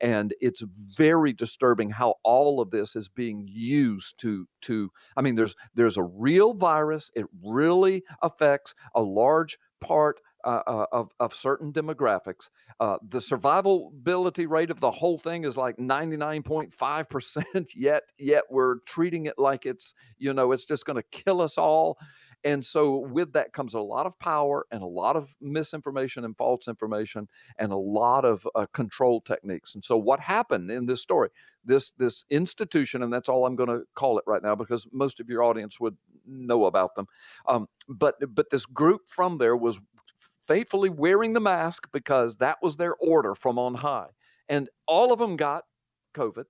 and 0.00 0.34
it's 0.40 0.62
very 0.96 1.32
disturbing 1.32 1.90
how 1.90 2.14
all 2.24 2.60
of 2.60 2.70
this 2.70 2.96
is 2.96 3.08
being 3.08 3.46
used 3.48 4.18
to 4.18 4.46
to. 4.62 4.90
I 5.16 5.22
mean, 5.22 5.34
there's 5.34 5.54
there's 5.74 5.96
a 5.96 6.02
real 6.02 6.54
virus. 6.54 7.10
It 7.14 7.26
really 7.44 8.02
affects 8.22 8.74
a 8.94 9.02
large 9.02 9.58
part 9.80 10.20
uh, 10.44 10.62
uh, 10.66 10.86
of, 10.92 11.10
of 11.20 11.34
certain 11.34 11.72
demographics. 11.72 12.50
Uh, 12.78 12.98
the 13.08 13.18
survivability 13.18 14.48
rate 14.48 14.70
of 14.70 14.80
the 14.80 14.90
whole 14.90 15.18
thing 15.18 15.44
is 15.44 15.56
like 15.56 15.76
99.5%, 15.76 17.66
yet, 17.76 18.02
yet 18.18 18.44
we're 18.50 18.76
treating 18.86 19.26
it 19.26 19.38
like 19.38 19.66
it's, 19.66 19.94
you 20.18 20.32
know, 20.32 20.52
it's 20.52 20.64
just 20.64 20.84
going 20.84 20.96
to 20.96 21.04
kill 21.10 21.40
us 21.40 21.58
all. 21.58 21.98
And 22.44 22.64
so, 22.64 22.96
with 22.96 23.34
that 23.34 23.52
comes 23.52 23.74
a 23.74 23.80
lot 23.80 24.06
of 24.06 24.18
power 24.18 24.66
and 24.70 24.82
a 24.82 24.86
lot 24.86 25.16
of 25.16 25.34
misinformation 25.40 26.24
and 26.24 26.36
false 26.36 26.68
information 26.68 27.28
and 27.58 27.70
a 27.70 27.76
lot 27.76 28.24
of 28.24 28.46
uh, 28.54 28.66
control 28.72 29.20
techniques. 29.20 29.74
And 29.74 29.84
so, 29.84 29.96
what 29.96 30.20
happened 30.20 30.70
in 30.70 30.86
this 30.86 31.02
story? 31.02 31.28
This 31.64 31.90
this 31.98 32.24
institution, 32.30 33.02
and 33.02 33.12
that's 33.12 33.28
all 33.28 33.44
I'm 33.44 33.56
going 33.56 33.68
to 33.68 33.82
call 33.94 34.18
it 34.18 34.24
right 34.26 34.42
now 34.42 34.54
because 34.54 34.86
most 34.90 35.20
of 35.20 35.28
your 35.28 35.42
audience 35.42 35.78
would 35.78 35.96
know 36.26 36.64
about 36.64 36.94
them. 36.94 37.06
Um, 37.46 37.68
but 37.88 38.14
but 38.34 38.48
this 38.50 38.64
group 38.64 39.02
from 39.08 39.36
there 39.36 39.56
was 39.56 39.78
faithfully 40.50 40.90
wearing 40.90 41.32
the 41.32 41.40
mask 41.40 41.86
because 41.92 42.38
that 42.38 42.58
was 42.60 42.76
their 42.76 42.96
order 42.96 43.36
from 43.36 43.56
on 43.56 43.72
high. 43.72 44.08
And 44.48 44.68
all 44.88 45.12
of 45.12 45.20
them 45.20 45.36
got 45.36 45.62
COVID, 46.16 46.46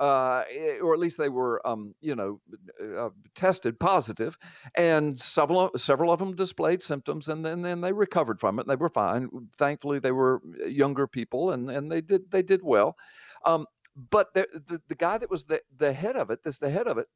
uh, 0.00 0.42
eh, 0.52 0.78
or 0.82 0.92
at 0.92 0.98
least 0.98 1.16
they 1.16 1.28
were, 1.28 1.64
um, 1.64 1.94
you 2.00 2.16
know, 2.16 2.40
uh, 2.82 3.10
tested 3.36 3.78
positive, 3.78 4.36
and 4.76 5.20
several 5.20 5.70
several 5.76 6.10
of 6.10 6.18
them 6.18 6.34
displayed 6.34 6.82
symptoms, 6.82 7.28
and 7.28 7.44
then 7.44 7.62
then 7.62 7.82
they 7.82 7.92
recovered 7.92 8.40
from 8.40 8.58
it. 8.58 8.62
And 8.62 8.70
they 8.70 8.82
were 8.82 8.88
fine. 8.88 9.28
Thankfully, 9.56 10.00
they 10.00 10.10
were 10.10 10.42
younger 10.66 11.06
people, 11.06 11.52
and 11.52 11.70
and 11.70 11.90
they 11.90 12.00
did 12.00 12.32
they 12.32 12.42
did 12.42 12.62
well. 12.64 12.96
Um, 13.44 13.66
but 14.10 14.34
the, 14.34 14.48
the, 14.52 14.80
the 14.88 14.94
guy 14.96 15.18
that 15.18 15.30
was 15.30 15.44
the, 15.44 15.60
the 15.78 15.92
head 15.92 16.16
of 16.16 16.30
it, 16.30 16.40
that's 16.44 16.58
the 16.58 16.68
head 16.70 16.88
of 16.88 16.98
it, 16.98 17.06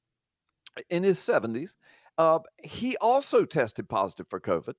in 0.89 1.03
his 1.03 1.19
70s, 1.19 1.75
uh, 2.17 2.39
he 2.63 2.97
also 2.99 3.45
tested 3.45 3.89
positive 3.89 4.27
for 4.31 4.41
COVID. 4.41 4.75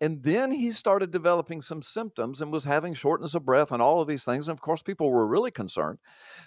And 0.00 0.22
then 0.22 0.52
he 0.52 0.70
started 0.70 1.10
developing 1.10 1.60
some 1.60 1.82
symptoms 1.82 2.40
and 2.40 2.52
was 2.52 2.64
having 2.64 2.94
shortness 2.94 3.34
of 3.34 3.44
breath 3.44 3.72
and 3.72 3.82
all 3.82 4.00
of 4.00 4.06
these 4.06 4.24
things. 4.24 4.48
And 4.48 4.56
of 4.56 4.60
course, 4.60 4.80
people 4.80 5.10
were 5.10 5.26
really 5.26 5.50
concerned. 5.50 5.98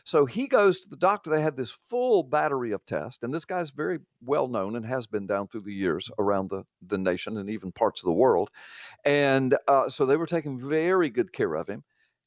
So 0.06 0.26
he 0.26 0.48
goes 0.48 0.82
to 0.82 0.90
the 0.90 0.96
doctor. 0.96 1.30
They 1.30 1.42
had 1.42 1.58
this 1.58 1.72
full 1.72 2.24
battery 2.24 2.72
of 2.72 2.86
tests. 2.86 3.24
And 3.24 3.34
this 3.34 3.46
guy's 3.46 3.70
very 3.70 4.00
well 4.22 4.48
known 4.48 4.76
and 4.76 4.86
has 4.86 5.06
been 5.06 5.28
down 5.28 5.48
through 5.48 5.62
the 5.62 5.74
years 5.74 6.10
around 6.18 6.50
the, 6.50 6.64
the 6.86 6.98
nation 6.98 7.38
and 7.38 7.50
even 7.50 7.72
parts 7.72 8.02
of 8.02 8.06
the 8.06 8.14
world. 8.14 8.50
And 9.04 9.58
uh, 9.68 9.90
so 9.90 10.06
they 10.06 10.18
were 10.18 10.26
taking 10.26 10.58
very 10.58 11.10
good 11.10 11.34
care 11.34 11.56
of 11.56 11.68
him. 11.68 11.84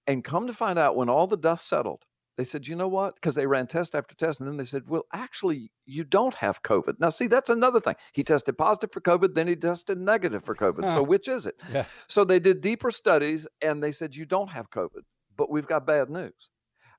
And 0.07 0.23
come 0.23 0.47
to 0.47 0.53
find 0.53 0.79
out, 0.79 0.97
when 0.97 1.09
all 1.09 1.27
the 1.27 1.37
dust 1.37 1.67
settled, 1.67 2.05
they 2.37 2.45
said, 2.45 2.67
you 2.67 2.75
know 2.75 2.89
what? 2.89 3.15
Because 3.15 3.37
they 3.37 3.47
ran 3.47 3.67
test 3.67 3.95
after 3.95 4.15
test. 4.15 4.41
And 4.41 4.49
then 4.49 4.57
they 4.57 4.65
said, 4.65 4.89
well, 4.89 5.05
actually, 5.13 5.71
you 5.87 6.03
don't 6.03 6.35
have 6.35 6.63
COVID. 6.63 6.95
Now, 6.99 7.11
see, 7.11 7.29
that's 7.29 7.51
another 7.51 7.81
thing. 7.81 7.95
He 8.13 8.25
tested 8.25 8.59
positive 8.59 8.91
for 8.93 9.01
COVID, 9.01 9.35
then 9.35 9.47
he 9.47 9.55
tested 9.55 9.99
negative 9.99 10.45
for 10.45 10.55
COVID. 10.55 10.83
so, 10.95 11.03
which 11.05 11.29
is 11.29 11.47
it? 11.47 11.61
Yeah. 11.73 11.85
So, 12.09 12.25
they 12.25 12.41
did 12.41 12.61
deeper 12.61 12.91
studies 12.91 13.47
and 13.63 13.83
they 13.83 13.93
said, 13.93 14.17
you 14.17 14.27
don't 14.27 14.51
have 14.51 14.71
COVID. 14.71 15.03
But 15.37 15.51
we've 15.51 15.67
got 15.67 15.87
bad 15.87 16.11
news. 16.11 16.51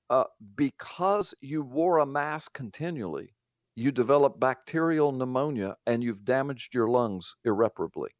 Uh, 0.10 0.26
because 0.56 1.34
you 1.41 1.63
wore 1.63 1.98
a 1.98 2.06
mask 2.06 2.54
continually, 2.54 3.34
you 3.76 3.91
develop 3.91 4.39
bacterial 4.39 5.12
pneumonia 5.12 5.76
and 5.86 6.04
you've 6.04 6.24
damaged 6.24 6.74
your 6.74 6.88
lungs 6.88 7.36
irreparably. 7.43 8.12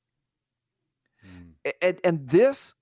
Mm. 1.26 1.74
And, 1.82 2.00
and 2.04 2.30
this 2.30 2.74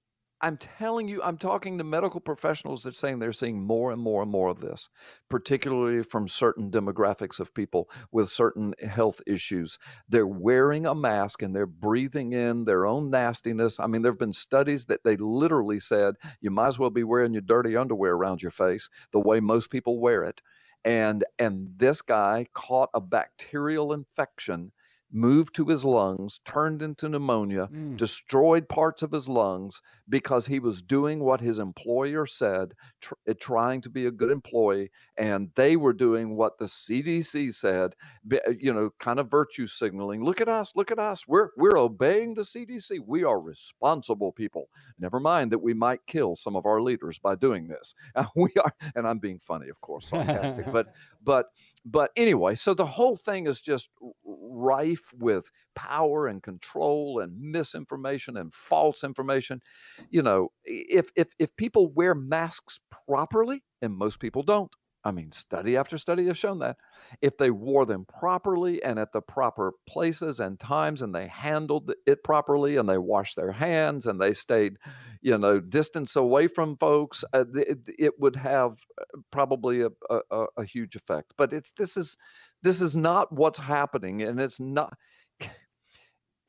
I'm 0.44 0.58
telling 0.58 1.08
you, 1.08 1.24
I'm 1.24 1.38
talking 1.38 1.78
to 1.78 1.86
medical 1.86 2.20
professionals 2.20 2.84
that 2.84 2.96
saying 2.96 3.20
they're 3.20 3.32
seeing 3.32 3.64
more 3.64 3.94
and 3.94 4.02
more 4.02 4.22
and 4.22 4.30
more 4.30 4.50
of 4.50 4.60
this, 4.60 4.90
particularly 5.30 6.04
from 6.04 6.28
certain 6.28 6.70
demographics 6.70 7.40
of 7.40 7.54
people 7.54 7.90
with 8.12 8.30
certain 8.30 8.74
health 8.86 9.22
issues. 9.26 9.80
They're 10.10 10.28
wearing 10.28 10.86
a 10.86 10.94
mask 10.94 11.42
and 11.42 11.56
they're 11.56 11.66
breathing 11.66 12.34
in 12.34 12.66
their 12.66 12.86
own 12.86 13.10
nastiness. 13.10 13.80
I 13.80 13.88
mean, 13.88 14.02
there 14.02 14.12
have 14.12 14.20
been 14.20 14.34
studies 14.34 14.88
that 14.88 15.06
they 15.06 15.16
literally 15.16 15.80
said 15.80 16.16
you 16.42 16.52
might 16.52 16.68
as 16.68 16.78
well 16.78 16.90
be 16.90 17.06
wearing 17.06 17.32
your 17.32 17.42
dirty 17.42 17.78
underwear 17.78 18.12
around 18.12 18.42
your 18.42 18.52
face 18.52 18.90
the 19.14 19.22
way 19.22 19.40
most 19.40 19.70
people 19.70 20.02
wear 20.02 20.24
it. 20.24 20.42
And 20.84 21.24
and 21.40 21.70
this 21.78 22.02
guy 22.02 22.48
caught 22.54 22.90
a 22.94 23.00
bacterial 23.00 23.94
infection 23.94 24.74
moved 25.14 25.54
to 25.56 25.66
his 25.66 25.86
lungs, 25.86 26.40
turned 26.44 26.82
into 26.82 27.08
pneumonia, 27.08 27.70
mm. 27.72 27.96
destroyed 27.96 28.68
parts 28.68 29.04
of 29.04 29.12
his 29.12 29.30
lungs 29.30 29.82
because 30.10 30.48
he 30.48 30.60
was 30.60 30.82
doing 30.82 31.20
what 31.20 31.40
his 31.40 31.60
employer 31.60 32.26
said, 32.26 32.74
tr- 33.00 33.14
eh, 33.28 33.34
trying 33.40 33.80
to 33.82 33.90
be 33.90 34.08
a 34.08 34.12
good 34.12 34.32
employee, 34.32 34.90
and 35.16 35.52
they 35.56 35.76
were 35.76 35.94
doing 35.94 36.36
what 36.36 36.58
the 36.58 36.66
CDC 36.66 37.54
said, 37.54 37.96
eh, 38.32 38.40
you 38.60 38.74
know, 38.74 38.90
kind 39.00 39.20
of 39.20 39.30
virtue 39.30 39.68
signaling. 39.68 40.24
Look 40.24 40.42
at 40.42 40.50
us, 40.50 40.74
look 40.76 40.92
at 40.92 41.00
us. 41.00 41.28
We're 41.28 41.50
we're 41.56 41.78
obeying 41.78 42.34
the 42.34 42.42
CDC. 42.42 43.00
We 43.06 43.24
are 43.24 43.40
responsible 43.40 44.32
people. 44.32 44.70
Never 44.98 45.20
mind 45.20 45.52
that 45.52 45.62
we 45.62 45.76
might 45.76 46.06
kill 46.08 46.36
some 46.36 46.56
of 46.56 46.66
our 46.66 46.82
leaders 46.82 47.20
by 47.20 47.36
doing 47.36 47.68
this. 47.68 47.94
we 48.36 48.50
are, 48.64 48.74
and 48.96 49.08
I'm 49.08 49.20
being 49.20 49.40
funny, 49.40 49.70
of 49.70 49.80
course, 49.82 50.10
sarcastic, 50.10 50.72
but 50.72 50.88
but 51.24 51.52
but 51.86 52.12
anyway, 52.16 52.56
so 52.56 52.74
the 52.74 52.86
whole 52.86 53.18
thing 53.18 53.48
is 53.48 53.60
just 53.60 53.90
rife 54.24 55.14
with 55.14 55.52
power 55.76 56.28
and 56.28 56.42
control 56.42 57.20
and 57.20 57.38
misinformation 57.40 58.38
and 58.38 58.54
false 58.54 59.04
information. 59.04 59.62
You 60.10 60.22
know, 60.22 60.50
if 60.64 61.10
if 61.16 61.30
if 61.40 61.56
people 61.58 61.92
wear 61.92 62.16
masks 62.16 62.80
properly, 63.08 63.64
and 63.82 63.94
most 63.96 64.20
people 64.20 64.44
don't, 64.44 64.72
I 65.04 65.12
mean, 65.12 65.32
study 65.34 65.76
after 65.76 65.98
study 65.98 66.28
has 66.28 66.38
shown 66.38 66.60
that 66.60 66.78
if 67.22 67.38
they 67.38 67.52
wore 67.52 67.86
them 67.86 68.06
properly 68.06 68.82
and 68.82 68.98
at 68.98 69.12
the 69.12 69.22
proper 69.22 69.74
places 69.88 70.40
and 70.40 70.58
times, 70.60 71.02
and 71.02 71.14
they 71.14 71.28
handled 71.28 71.92
it 72.08 72.24
properly, 72.24 72.78
and 72.78 72.88
they 72.88 72.98
washed 72.98 73.36
their 73.36 73.52
hands, 73.52 74.08
and 74.08 74.22
they 74.22 74.34
stayed, 74.34 74.78
you 75.24 75.38
know, 75.38 75.60
distance 75.60 76.18
away 76.18 76.48
from 76.48 76.76
folks, 76.78 77.24
uh, 77.34 77.46
it, 77.56 77.80
it, 77.88 78.14
would 78.20 78.36
have 78.36 78.74
uh, 79.00 79.20
probably 79.32 79.82
a, 79.82 79.90
a, 80.10 80.46
a 80.58 80.66
huge 80.66 80.96
effect. 80.96 81.34
But 81.38 81.54
it's 81.54 81.72
this 81.78 81.96
is 81.96 82.18
this 82.62 82.82
is 82.82 82.96
not 82.98 83.32
what's 83.32 83.60
happening, 83.60 84.22
and 84.22 84.40
it's 84.40 84.60
not. 84.60 84.94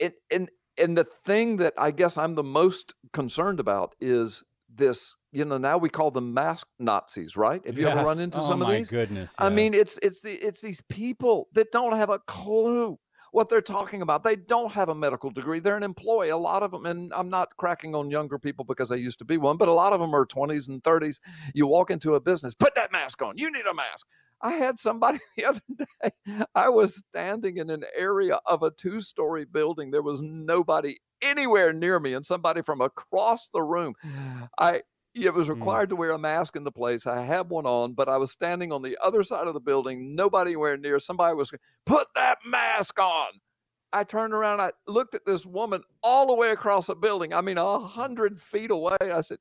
It 0.00 0.14
and 0.30 0.50
and 0.76 0.98
the 0.98 1.06
thing 1.24 1.58
that 1.58 1.74
I 1.78 1.92
guess 1.92 2.18
I'm 2.18 2.34
the 2.34 2.42
most 2.42 2.94
concerned 3.12 3.60
about 3.60 3.94
is 4.00 4.42
this 4.74 5.14
you 5.30 5.44
know 5.44 5.56
now 5.56 5.78
we 5.78 5.88
call 5.88 6.10
them 6.10 6.34
mask 6.34 6.66
nazis 6.80 7.36
right 7.36 7.64
have 7.64 7.78
you 7.78 7.84
yes. 7.84 7.96
ever 7.96 8.06
run 8.06 8.18
into 8.18 8.38
oh, 8.38 8.48
some 8.48 8.60
of 8.60 8.68
these 8.68 8.90
goodness 8.90 9.32
i 9.38 9.48
mean 9.48 9.72
it's 9.72 10.00
it's 10.02 10.20
the 10.22 10.32
it's 10.32 10.60
these 10.60 10.80
people 10.88 11.48
that 11.52 11.70
don't 11.70 11.96
have 11.96 12.10
a 12.10 12.18
clue 12.26 12.98
what 13.34 13.48
they're 13.48 13.60
talking 13.60 14.00
about 14.00 14.22
they 14.22 14.36
don't 14.36 14.72
have 14.72 14.88
a 14.88 14.94
medical 14.94 15.28
degree 15.28 15.58
they're 15.58 15.76
an 15.76 15.82
employee 15.82 16.28
a 16.28 16.36
lot 16.36 16.62
of 16.62 16.70
them 16.70 16.86
and 16.86 17.12
i'm 17.12 17.28
not 17.28 17.48
cracking 17.56 17.92
on 17.94 18.08
younger 18.08 18.38
people 18.38 18.64
because 18.64 18.92
i 18.92 18.94
used 18.94 19.18
to 19.18 19.24
be 19.24 19.36
one 19.36 19.56
but 19.56 19.66
a 19.66 19.72
lot 19.72 19.92
of 19.92 19.98
them 19.98 20.14
are 20.14 20.24
20s 20.24 20.68
and 20.68 20.82
30s 20.84 21.18
you 21.52 21.66
walk 21.66 21.90
into 21.90 22.14
a 22.14 22.20
business 22.20 22.54
put 22.54 22.76
that 22.76 22.92
mask 22.92 23.20
on 23.22 23.36
you 23.36 23.50
need 23.50 23.66
a 23.66 23.74
mask 23.74 24.06
I 24.42 24.52
had 24.52 24.78
somebody 24.78 25.20
the 25.36 25.46
other 25.46 25.60
day. 25.78 26.44
I 26.54 26.68
was 26.68 26.96
standing 26.96 27.56
in 27.56 27.70
an 27.70 27.84
area 27.96 28.40
of 28.44 28.62
a 28.62 28.70
two 28.70 29.00
story 29.00 29.46
building. 29.46 29.90
There 29.90 30.02
was 30.02 30.20
nobody 30.20 30.98
anywhere 31.22 31.72
near 31.72 31.98
me, 31.98 32.12
and 32.12 32.26
somebody 32.26 32.60
from 32.60 32.82
across 32.82 33.48
the 33.54 33.62
room. 33.62 33.94
I 34.58 34.82
it 35.14 35.32
was 35.32 35.46
mm. 35.46 35.50
required 35.50 35.86
mm. 35.86 35.90
to 35.90 35.96
wear 35.96 36.10
a 36.10 36.18
mask 36.18 36.56
in 36.56 36.64
the 36.64 36.72
place. 36.72 37.06
I 37.06 37.22
had 37.22 37.48
one 37.48 37.66
on, 37.66 37.94
but 37.94 38.08
I 38.08 38.16
was 38.16 38.30
standing 38.30 38.72
on 38.72 38.82
the 38.82 38.98
other 39.02 39.22
side 39.22 39.46
of 39.46 39.54
the 39.54 39.60
building, 39.60 40.14
nobody 40.14 40.50
anywhere 40.50 40.76
near. 40.76 40.98
Somebody 40.98 41.34
was 41.34 41.52
put 41.86 42.08
that 42.14 42.38
mask 42.46 42.98
on. 42.98 43.28
I 43.92 44.02
turned 44.02 44.34
around, 44.34 44.60
I 44.60 44.72
looked 44.88 45.14
at 45.14 45.24
this 45.24 45.46
woman 45.46 45.82
all 46.02 46.26
the 46.26 46.34
way 46.34 46.50
across 46.50 46.88
the 46.88 46.96
building. 46.96 47.32
I 47.32 47.40
mean, 47.40 47.58
a 47.58 47.78
hundred 47.78 48.40
feet 48.40 48.72
away. 48.72 48.96
I 49.00 49.20
said, 49.20 49.38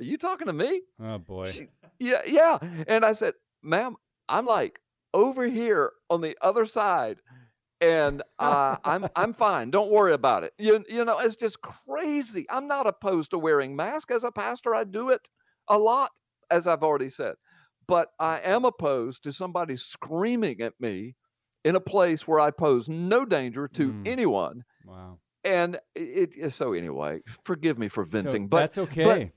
Are 0.00 0.04
you 0.04 0.16
talking 0.16 0.46
to 0.46 0.52
me? 0.52 0.82
Oh 1.02 1.18
boy. 1.18 1.50
She, 1.50 1.68
yeah, 1.98 2.22
yeah. 2.24 2.58
And 2.86 3.04
I 3.04 3.12
said, 3.12 3.34
Ma'am, 3.62 3.96
I'm 4.28 4.46
like 4.46 4.80
over 5.12 5.48
here 5.48 5.90
on 6.08 6.20
the 6.20 6.36
other 6.40 6.66
side 6.66 7.18
and 7.86 8.22
uh, 8.38 8.76
I'm 8.84 9.06
I'm 9.14 9.32
fine. 9.32 9.70
Don't 9.70 9.90
worry 9.90 10.12
about 10.12 10.44
it. 10.44 10.52
You 10.58 10.84
you 10.88 11.04
know, 11.04 11.18
it's 11.18 11.36
just 11.36 11.60
crazy. 11.60 12.46
I'm 12.50 12.66
not 12.66 12.86
opposed 12.86 13.30
to 13.30 13.38
wearing 13.38 13.76
mask 13.76 14.10
as 14.10 14.24
a 14.24 14.32
pastor. 14.32 14.74
I 14.74 14.84
do 14.84 15.10
it 15.10 15.28
a 15.68 15.78
lot, 15.78 16.10
as 16.50 16.66
I've 16.66 16.82
already 16.82 17.08
said. 17.08 17.34
But 17.88 18.08
I 18.18 18.40
am 18.40 18.64
opposed 18.64 19.22
to 19.24 19.32
somebody 19.32 19.76
screaming 19.76 20.60
at 20.60 20.74
me 20.80 21.14
in 21.64 21.76
a 21.76 21.80
place 21.80 22.26
where 22.26 22.40
I 22.40 22.50
pose 22.50 22.88
no 22.88 23.24
danger 23.24 23.68
to 23.68 23.92
mm. 23.92 24.06
anyone. 24.06 24.64
Wow. 24.84 25.18
And 25.44 25.78
it 25.94 26.52
so 26.52 26.72
anyway, 26.72 27.20
forgive 27.44 27.78
me 27.78 27.88
for 27.88 28.04
venting, 28.04 28.44
so 28.44 28.48
but 28.48 28.60
that's 28.60 28.78
okay. 28.78 29.04
But, 29.04 29.28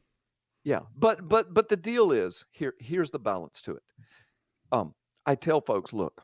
yeah, 0.63 0.79
but 0.97 1.29
but 1.29 1.53
but 1.53 1.69
the 1.69 1.77
deal 1.77 2.11
is 2.11 2.45
here. 2.51 2.73
Here's 2.79 3.11
the 3.11 3.19
balance 3.19 3.61
to 3.61 3.73
it. 3.73 3.83
Um, 4.71 4.95
I 5.25 5.35
tell 5.35 5.61
folks, 5.61 5.93
look, 5.93 6.23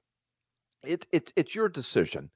it's 0.88 1.08
it's 1.12 1.34
it's 1.36 1.56
your 1.56 1.70
decision 1.70 2.30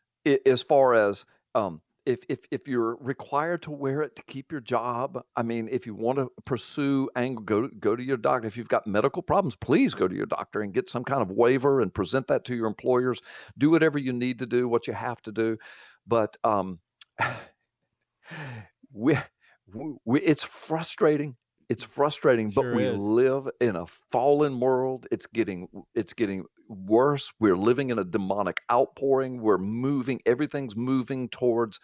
as 0.45 0.61
far 0.61 0.93
as 0.93 1.25
um, 1.55 1.81
if 2.05 2.19
if 2.29 2.39
if 2.51 2.67
you're 2.67 2.95
required 2.97 3.61
to 3.63 3.71
wear 3.71 4.01
it 4.01 4.15
to 4.15 4.23
keep 4.23 4.51
your 4.51 4.61
job. 4.61 5.21
I 5.35 5.43
mean, 5.43 5.69
if 5.71 5.85
you 5.85 5.93
want 5.95 6.17
to 6.17 6.31
pursue 6.45 7.09
angle, 7.15 7.43
go 7.43 7.67
to, 7.67 7.75
go 7.75 7.95
to 7.95 8.03
your 8.03 8.17
doctor. 8.17 8.47
If 8.47 8.57
you've 8.57 8.67
got 8.67 8.87
medical 8.87 9.21
problems, 9.21 9.55
please 9.55 9.93
go 9.93 10.07
to 10.07 10.15
your 10.15 10.25
doctor 10.25 10.61
and 10.61 10.73
get 10.73 10.89
some 10.89 11.03
kind 11.03 11.21
of 11.21 11.31
waiver 11.31 11.81
and 11.81 11.93
present 11.93 12.27
that 12.27 12.45
to 12.45 12.55
your 12.55 12.67
employers. 12.67 13.21
Do 13.57 13.69
whatever 13.69 13.97
you 13.97 14.13
need 14.13 14.39
to 14.39 14.45
do, 14.45 14.67
what 14.67 14.87
you 14.87 14.93
have 14.93 15.21
to 15.23 15.31
do, 15.31 15.57
but 16.07 16.37
um, 16.43 16.79
we, 18.91 19.17
we 20.05 20.21
it's 20.21 20.43
frustrating 20.43 21.35
it's 21.69 21.83
frustrating 21.83 22.49
sure 22.49 22.63
but 22.63 22.75
we 22.75 22.85
is. 22.85 22.99
live 22.99 23.47
in 23.61 23.75
a 23.75 23.85
fallen 24.11 24.59
world 24.59 25.05
it's 25.11 25.27
getting 25.27 25.67
it's 25.93 26.13
getting 26.13 26.43
worse. 26.69 27.33
We're 27.39 27.57
living 27.57 27.89
in 27.89 27.99
a 27.99 28.05
demonic 28.05 28.61
outpouring. 28.71 29.41
We're 29.41 29.57
moving, 29.57 30.21
everything's 30.25 30.75
moving 30.75 31.29
towards 31.29 31.79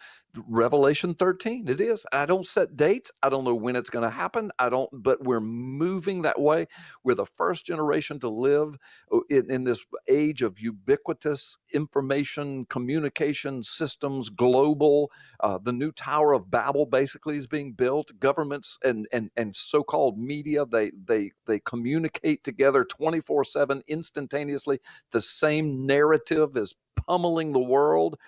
Revelation 0.48 1.14
13. 1.14 1.68
It 1.68 1.80
is. 1.80 2.06
I 2.12 2.26
don't 2.26 2.46
set 2.46 2.76
dates. 2.76 3.10
I 3.22 3.28
don't 3.28 3.44
know 3.44 3.54
when 3.54 3.76
it's 3.76 3.90
going 3.90 4.04
to 4.04 4.10
happen. 4.10 4.50
I 4.58 4.68
don't, 4.68 4.90
but 4.92 5.24
we're 5.24 5.40
moving 5.40 6.22
that 6.22 6.40
way. 6.40 6.66
We're 7.04 7.14
the 7.14 7.26
first 7.26 7.66
generation 7.66 8.20
to 8.20 8.28
live 8.28 8.76
uh, 9.12 9.20
in, 9.30 9.50
in 9.50 9.64
this 9.64 9.84
age 10.08 10.42
of 10.42 10.60
ubiquitous 10.60 11.58
information 11.72 12.66
communication 12.66 13.62
systems, 13.62 14.30
global. 14.30 15.10
Uh, 15.40 15.58
the 15.62 15.72
new 15.72 15.92
Tower 15.92 16.32
of 16.34 16.50
Babel 16.50 16.86
basically 16.86 17.36
is 17.36 17.46
being 17.46 17.72
built. 17.72 18.12
Governments 18.20 18.78
and, 18.84 19.08
and, 19.12 19.30
and 19.36 19.56
so 19.56 19.82
called 19.82 20.18
media, 20.18 20.66
they, 20.66 20.92
they, 21.06 21.32
they 21.46 21.60
communicate 21.60 22.44
together 22.44 22.84
24 22.84 23.44
7 23.44 23.82
instantaneously 23.88 24.75
the 25.12 25.20
same 25.22 25.86
narrative 25.86 26.56
is 26.56 26.74
pummeling 27.06 27.52
the 27.52 27.60
world. 27.60 28.18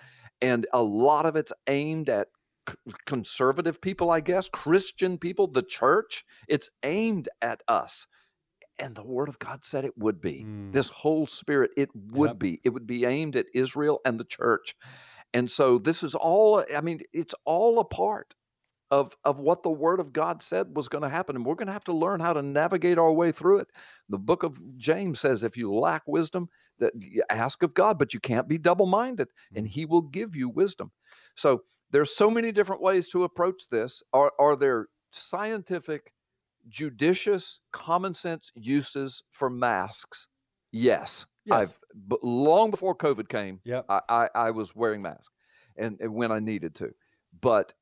And 0.41 0.67
a 0.73 0.81
lot 0.83 1.25
of 1.25 1.35
it's 1.35 1.53
aimed 1.67 2.09
at 2.09 2.27
conservative 3.05 3.81
people, 3.81 4.11
I 4.11 4.21
guess, 4.21 4.49
Christian 4.49 5.17
people, 5.17 5.47
the 5.47 5.63
church. 5.63 6.23
It's 6.47 6.69
aimed 6.83 7.29
at 7.41 7.61
us. 7.67 8.07
and 8.79 8.95
the 8.95 9.03
word 9.03 9.29
of 9.29 9.39
God 9.39 9.63
said 9.63 9.85
it 9.85 9.97
would 9.97 10.21
be. 10.21 10.43
Mm. 10.45 10.71
This 10.73 10.89
whole 10.89 11.27
spirit, 11.27 11.71
it 11.77 11.89
would 11.95 12.31
Yep. 12.31 12.39
be. 12.39 12.61
It 12.63 12.69
would 12.69 12.87
be 12.87 13.05
aimed 13.05 13.35
at 13.35 13.47
Israel 13.53 13.99
and 14.05 14.19
the 14.19 14.25
church. 14.25 14.75
And 15.33 15.51
so 15.51 15.77
this 15.79 16.03
is 16.03 16.15
all, 16.15 16.63
I 16.75 16.81
mean, 16.81 17.01
it's 17.13 17.35
all 17.45 17.79
a 17.79 17.85
part 17.85 18.35
of 18.91 19.15
of 19.23 19.39
what 19.39 19.63
the 19.63 19.69
word 19.69 19.99
of 19.99 20.13
God 20.13 20.41
said 20.41 20.75
was 20.75 20.87
going 20.87 21.03
to 21.03 21.09
happen 21.09 21.35
and 21.35 21.45
we're 21.45 21.55
going 21.55 21.67
to 21.67 21.73
have 21.73 21.83
to 21.85 21.93
learn 21.93 22.19
how 22.19 22.33
to 22.33 22.41
navigate 22.41 22.97
our 22.97 23.11
way 23.11 23.31
through 23.31 23.59
it. 23.59 23.67
The 24.09 24.17
book 24.17 24.43
of 24.43 24.57
James 24.77 25.19
says 25.19 25.43
if 25.43 25.55
you 25.57 25.73
lack 25.73 26.03
wisdom 26.07 26.49
that 26.79 26.93
you 26.97 27.23
ask 27.29 27.61
of 27.63 27.73
God 27.73 27.99
but 27.99 28.13
you 28.13 28.19
can't 28.19 28.47
be 28.47 28.57
double-minded 28.57 29.27
and 29.55 29.65
mm. 29.65 29.69
he 29.69 29.85
will 29.85 30.01
give 30.01 30.35
you 30.35 30.49
wisdom. 30.49 30.91
So 31.35 31.63
there's 31.91 32.15
so 32.15 32.29
many 32.29 32.51
different 32.51 32.81
ways 32.81 33.07
to 33.09 33.23
approach 33.23 33.69
this. 33.69 34.03
Are 34.13 34.31
are 34.39 34.55
there 34.55 34.87
scientific 35.11 36.13
judicious 36.67 37.59
common 37.71 38.13
sense 38.13 38.51
uses 38.55 39.23
for 39.31 39.49
masks? 39.49 40.27
Yes. 40.71 41.25
Yes. 41.45 41.61
I've 41.61 41.77
but 41.95 42.23
long 42.23 42.71
before 42.71 42.95
COVID 42.95 43.29
came, 43.29 43.59
Yep. 43.65 43.85
I, 43.89 44.01
I, 44.09 44.29
I 44.35 44.51
was 44.51 44.75
wearing 44.75 45.01
masks 45.01 45.31
and, 45.77 45.97
and 45.99 46.13
when 46.13 46.31
I 46.31 46.39
needed 46.39 46.75
to. 46.75 46.91
But 47.41 47.73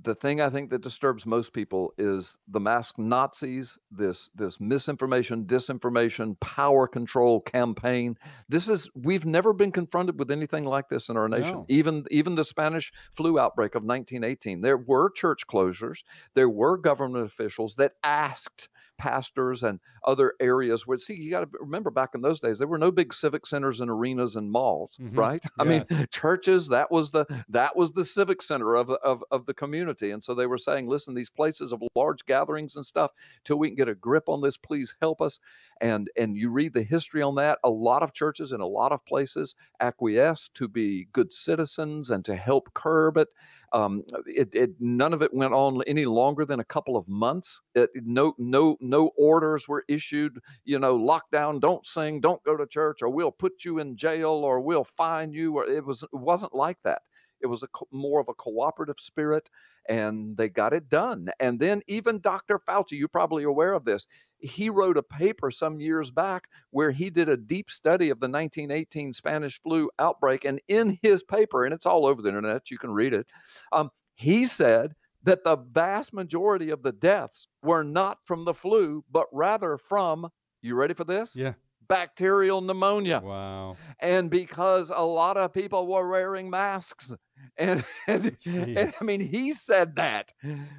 the 0.00 0.14
thing 0.14 0.40
I 0.40 0.48
think 0.48 0.70
that 0.70 0.80
disturbs 0.80 1.26
most 1.26 1.52
people 1.52 1.92
is 1.98 2.38
the 2.48 2.60
mask 2.60 2.98
Nazis, 2.98 3.78
this 3.90 4.30
this 4.34 4.58
misinformation, 4.58 5.44
disinformation, 5.44 6.38
power 6.40 6.88
control 6.88 7.40
campaign. 7.40 8.16
This 8.48 8.68
is 8.68 8.88
we've 8.94 9.26
never 9.26 9.52
been 9.52 9.72
confronted 9.72 10.18
with 10.18 10.30
anything 10.30 10.64
like 10.64 10.88
this 10.88 11.08
in 11.08 11.16
our 11.16 11.28
nation. 11.28 11.52
No. 11.52 11.66
Even 11.68 12.04
even 12.10 12.34
the 12.36 12.44
Spanish 12.44 12.92
flu 13.14 13.38
outbreak 13.38 13.74
of 13.74 13.82
1918, 13.82 14.62
there 14.62 14.78
were 14.78 15.10
church 15.10 15.46
closures, 15.46 16.02
there 16.34 16.48
were 16.48 16.78
government 16.78 17.26
officials 17.26 17.74
that 17.74 17.92
asked 18.02 18.68
pastors 18.98 19.62
and 19.62 19.80
other 20.04 20.34
areas 20.40 20.86
where 20.86 20.96
see 20.96 21.14
you 21.14 21.30
got 21.30 21.40
to 21.40 21.48
remember 21.60 21.90
back 21.90 22.10
in 22.14 22.20
those 22.20 22.38
days 22.40 22.58
there 22.58 22.68
were 22.68 22.78
no 22.78 22.90
big 22.90 23.12
civic 23.12 23.46
centers 23.46 23.80
and 23.80 23.90
arenas 23.90 24.36
and 24.36 24.50
malls 24.50 24.96
Mhm. 25.00 25.16
right? 25.16 25.44
I 25.58 25.64
mean 25.64 25.84
churches 26.10 26.68
that 26.68 26.90
was 26.90 27.10
the 27.10 27.26
that 27.48 27.76
was 27.76 27.92
the 27.92 28.04
civic 28.04 28.42
center 28.42 28.74
of, 28.74 28.90
of 28.90 29.24
of 29.30 29.46
the 29.46 29.54
community. 29.54 30.10
And 30.10 30.22
so 30.22 30.34
they 30.34 30.46
were 30.46 30.58
saying 30.58 30.86
listen 30.88 31.14
these 31.14 31.30
places 31.30 31.72
of 31.72 31.82
large 31.94 32.24
gatherings 32.26 32.76
and 32.76 32.84
stuff 32.86 33.10
till 33.44 33.58
we 33.58 33.68
can 33.68 33.76
get 33.76 33.88
a 33.88 33.94
grip 33.94 34.28
on 34.28 34.40
this 34.40 34.56
please 34.56 34.94
help 35.00 35.20
us. 35.20 35.40
And 35.80 36.08
and 36.16 36.36
you 36.36 36.50
read 36.50 36.72
the 36.74 36.82
history 36.82 37.22
on 37.22 37.34
that 37.36 37.58
a 37.64 37.70
lot 37.70 38.02
of 38.02 38.12
churches 38.12 38.52
in 38.52 38.60
a 38.60 38.66
lot 38.66 38.92
of 38.92 39.04
places 39.06 39.54
acquiesce 39.80 40.48
to 40.54 40.68
be 40.68 41.08
good 41.12 41.32
citizens 41.32 42.10
and 42.10 42.24
to 42.24 42.36
help 42.36 42.72
curb 42.74 43.16
it. 43.16 43.28
Um, 43.72 44.02
it, 44.26 44.54
it 44.54 44.70
none 44.80 45.12
of 45.14 45.22
it 45.22 45.32
went 45.32 45.54
on 45.54 45.82
any 45.86 46.04
longer 46.04 46.44
than 46.44 46.60
a 46.60 46.64
couple 46.64 46.96
of 46.96 47.08
months. 47.08 47.60
It, 47.74 47.90
no 48.04 48.34
no 48.38 48.76
no 48.82 49.10
orders 49.16 49.68
were 49.68 49.84
issued. 49.88 50.38
You 50.64 50.78
know, 50.78 50.98
lockdown, 50.98 51.60
don't 51.60 51.86
sing, 51.86 52.20
don't 52.20 52.42
go 52.44 52.56
to 52.56 52.66
church, 52.66 53.02
or 53.02 53.08
we'll 53.08 53.30
put 53.32 53.64
you 53.64 53.78
in 53.78 53.96
jail, 53.96 54.30
or 54.30 54.60
we'll 54.60 54.84
fine 54.84 55.32
you. 55.32 55.56
Or 55.56 55.66
it 55.66 55.84
was 55.84 56.02
it 56.02 56.08
wasn't 56.12 56.54
like 56.54 56.78
that. 56.84 57.02
It 57.40 57.46
was 57.46 57.62
a 57.62 57.68
co- 57.68 57.88
more 57.90 58.20
of 58.20 58.28
a 58.28 58.34
cooperative 58.34 59.00
spirit, 59.00 59.50
and 59.88 60.36
they 60.36 60.48
got 60.48 60.72
it 60.72 60.88
done. 60.88 61.28
And 61.40 61.58
then 61.58 61.82
even 61.88 62.20
Dr. 62.20 62.58
Fauci, 62.58 62.92
you're 62.92 63.08
probably 63.08 63.44
aware 63.44 63.72
of 63.72 63.84
this. 63.84 64.06
He 64.38 64.70
wrote 64.70 64.96
a 64.96 65.02
paper 65.02 65.50
some 65.50 65.80
years 65.80 66.10
back 66.10 66.48
where 66.70 66.90
he 66.90 67.10
did 67.10 67.28
a 67.28 67.36
deep 67.36 67.70
study 67.70 68.10
of 68.10 68.20
the 68.20 68.28
1918 68.28 69.12
Spanish 69.12 69.60
flu 69.60 69.90
outbreak, 69.98 70.44
and 70.44 70.60
in 70.68 70.98
his 71.02 71.22
paper, 71.22 71.64
and 71.64 71.74
it's 71.74 71.86
all 71.86 72.06
over 72.06 72.22
the 72.22 72.28
internet, 72.28 72.70
you 72.70 72.78
can 72.78 72.92
read 72.92 73.12
it. 73.12 73.26
Um, 73.72 73.90
he 74.14 74.46
said 74.46 74.94
that 75.24 75.44
the 75.44 75.56
vast 75.56 76.12
majority 76.12 76.70
of 76.70 76.82
the 76.82 76.92
deaths 76.92 77.46
were 77.62 77.84
not 77.84 78.18
from 78.24 78.44
the 78.44 78.54
flu, 78.54 79.04
but 79.10 79.26
rather 79.32 79.78
from, 79.78 80.28
you 80.60 80.74
ready 80.74 80.94
for 80.94 81.04
this? 81.04 81.34
Yeah. 81.36 81.54
Bacterial 81.88 82.60
pneumonia. 82.60 83.20
Wow. 83.22 83.76
And 84.00 84.30
because 84.30 84.90
a 84.94 85.04
lot 85.04 85.36
of 85.36 85.52
people 85.52 85.86
were 85.86 86.08
wearing 86.08 86.48
masks. 86.50 87.14
And, 87.56 87.84
and, 88.06 88.36
and 88.46 88.94
I 89.00 89.04
mean, 89.04 89.20
he 89.20 89.52
said 89.52 89.96
that. 89.96 90.32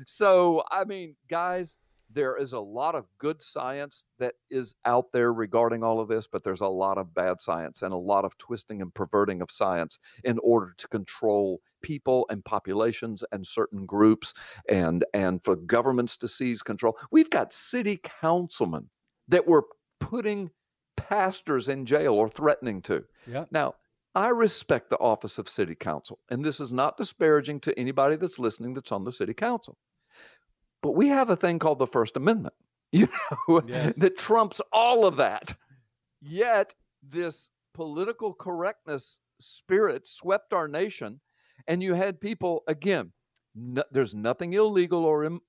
So, 0.07 0.63
I 0.71 0.85
mean, 0.85 1.15
guys, 1.29 1.77
there 2.13 2.37
is 2.37 2.53
a 2.53 2.59
lot 2.59 2.95
of 2.95 3.05
good 3.17 3.41
science 3.41 4.05
that 4.19 4.35
is 4.49 4.75
out 4.85 5.11
there 5.11 5.33
regarding 5.33 5.83
all 5.83 5.99
of 5.99 6.07
this, 6.07 6.27
but 6.27 6.43
there's 6.43 6.61
a 6.61 6.67
lot 6.67 6.97
of 6.97 7.13
bad 7.13 7.41
science 7.41 7.81
and 7.81 7.93
a 7.93 7.97
lot 7.97 8.25
of 8.25 8.37
twisting 8.37 8.81
and 8.81 8.93
perverting 8.93 9.41
of 9.41 9.51
science 9.51 9.99
in 10.23 10.39
order 10.39 10.73
to 10.77 10.87
control 10.87 11.59
people 11.83 12.25
and 12.29 12.43
populations 12.43 13.23
and 13.31 13.45
certain 13.45 13.85
groups 13.85 14.33
and 14.69 15.05
and 15.13 15.43
for 15.43 15.55
governments 15.55 16.17
to 16.17 16.27
seize 16.27 16.63
control. 16.63 16.97
We've 17.11 17.29
got 17.29 17.53
city 17.53 17.99
councilmen 18.21 18.89
that 19.27 19.47
were 19.47 19.65
putting 19.99 20.49
pastors 20.97 21.69
in 21.69 21.85
jail 21.85 22.13
or 22.13 22.27
threatening 22.29 22.81
to. 22.83 23.03
Yep. 23.27 23.49
Now, 23.51 23.75
I 24.15 24.29
respect 24.29 24.89
the 24.89 24.97
office 24.99 25.37
of 25.37 25.49
city 25.49 25.75
council, 25.75 26.19
and 26.29 26.43
this 26.43 26.59
is 26.59 26.71
not 26.71 26.97
disparaging 26.97 27.59
to 27.61 27.79
anybody 27.79 28.15
that's 28.15 28.39
listening 28.39 28.73
that's 28.73 28.91
on 28.91 29.03
the 29.03 29.11
city 29.11 29.33
council. 29.33 29.77
But 30.81 30.91
we 30.95 31.07
have 31.07 31.29
a 31.29 31.35
thing 31.35 31.59
called 31.59 31.79
the 31.79 31.87
First 31.87 32.17
Amendment, 32.17 32.53
you 32.91 33.07
know, 33.47 33.61
Yes. 33.65 33.95
that 33.95 34.17
trumps 34.17 34.61
all 34.71 35.05
of 35.05 35.15
that. 35.17 35.55
Yet 36.21 36.75
this 37.01 37.49
political 37.73 38.33
correctness 38.33 39.19
spirit 39.39 40.05
swept 40.07 40.53
our 40.53 40.67
nation, 40.67 41.19
and 41.67 41.81
you 41.81 41.93
had 41.93 42.21
people 42.21 42.63
again. 42.67 43.11
No, 43.55 43.83
there's 43.91 44.13
nothing 44.15 44.53
illegal 44.53 45.05
or 45.05 45.23
Im- 45.23 45.41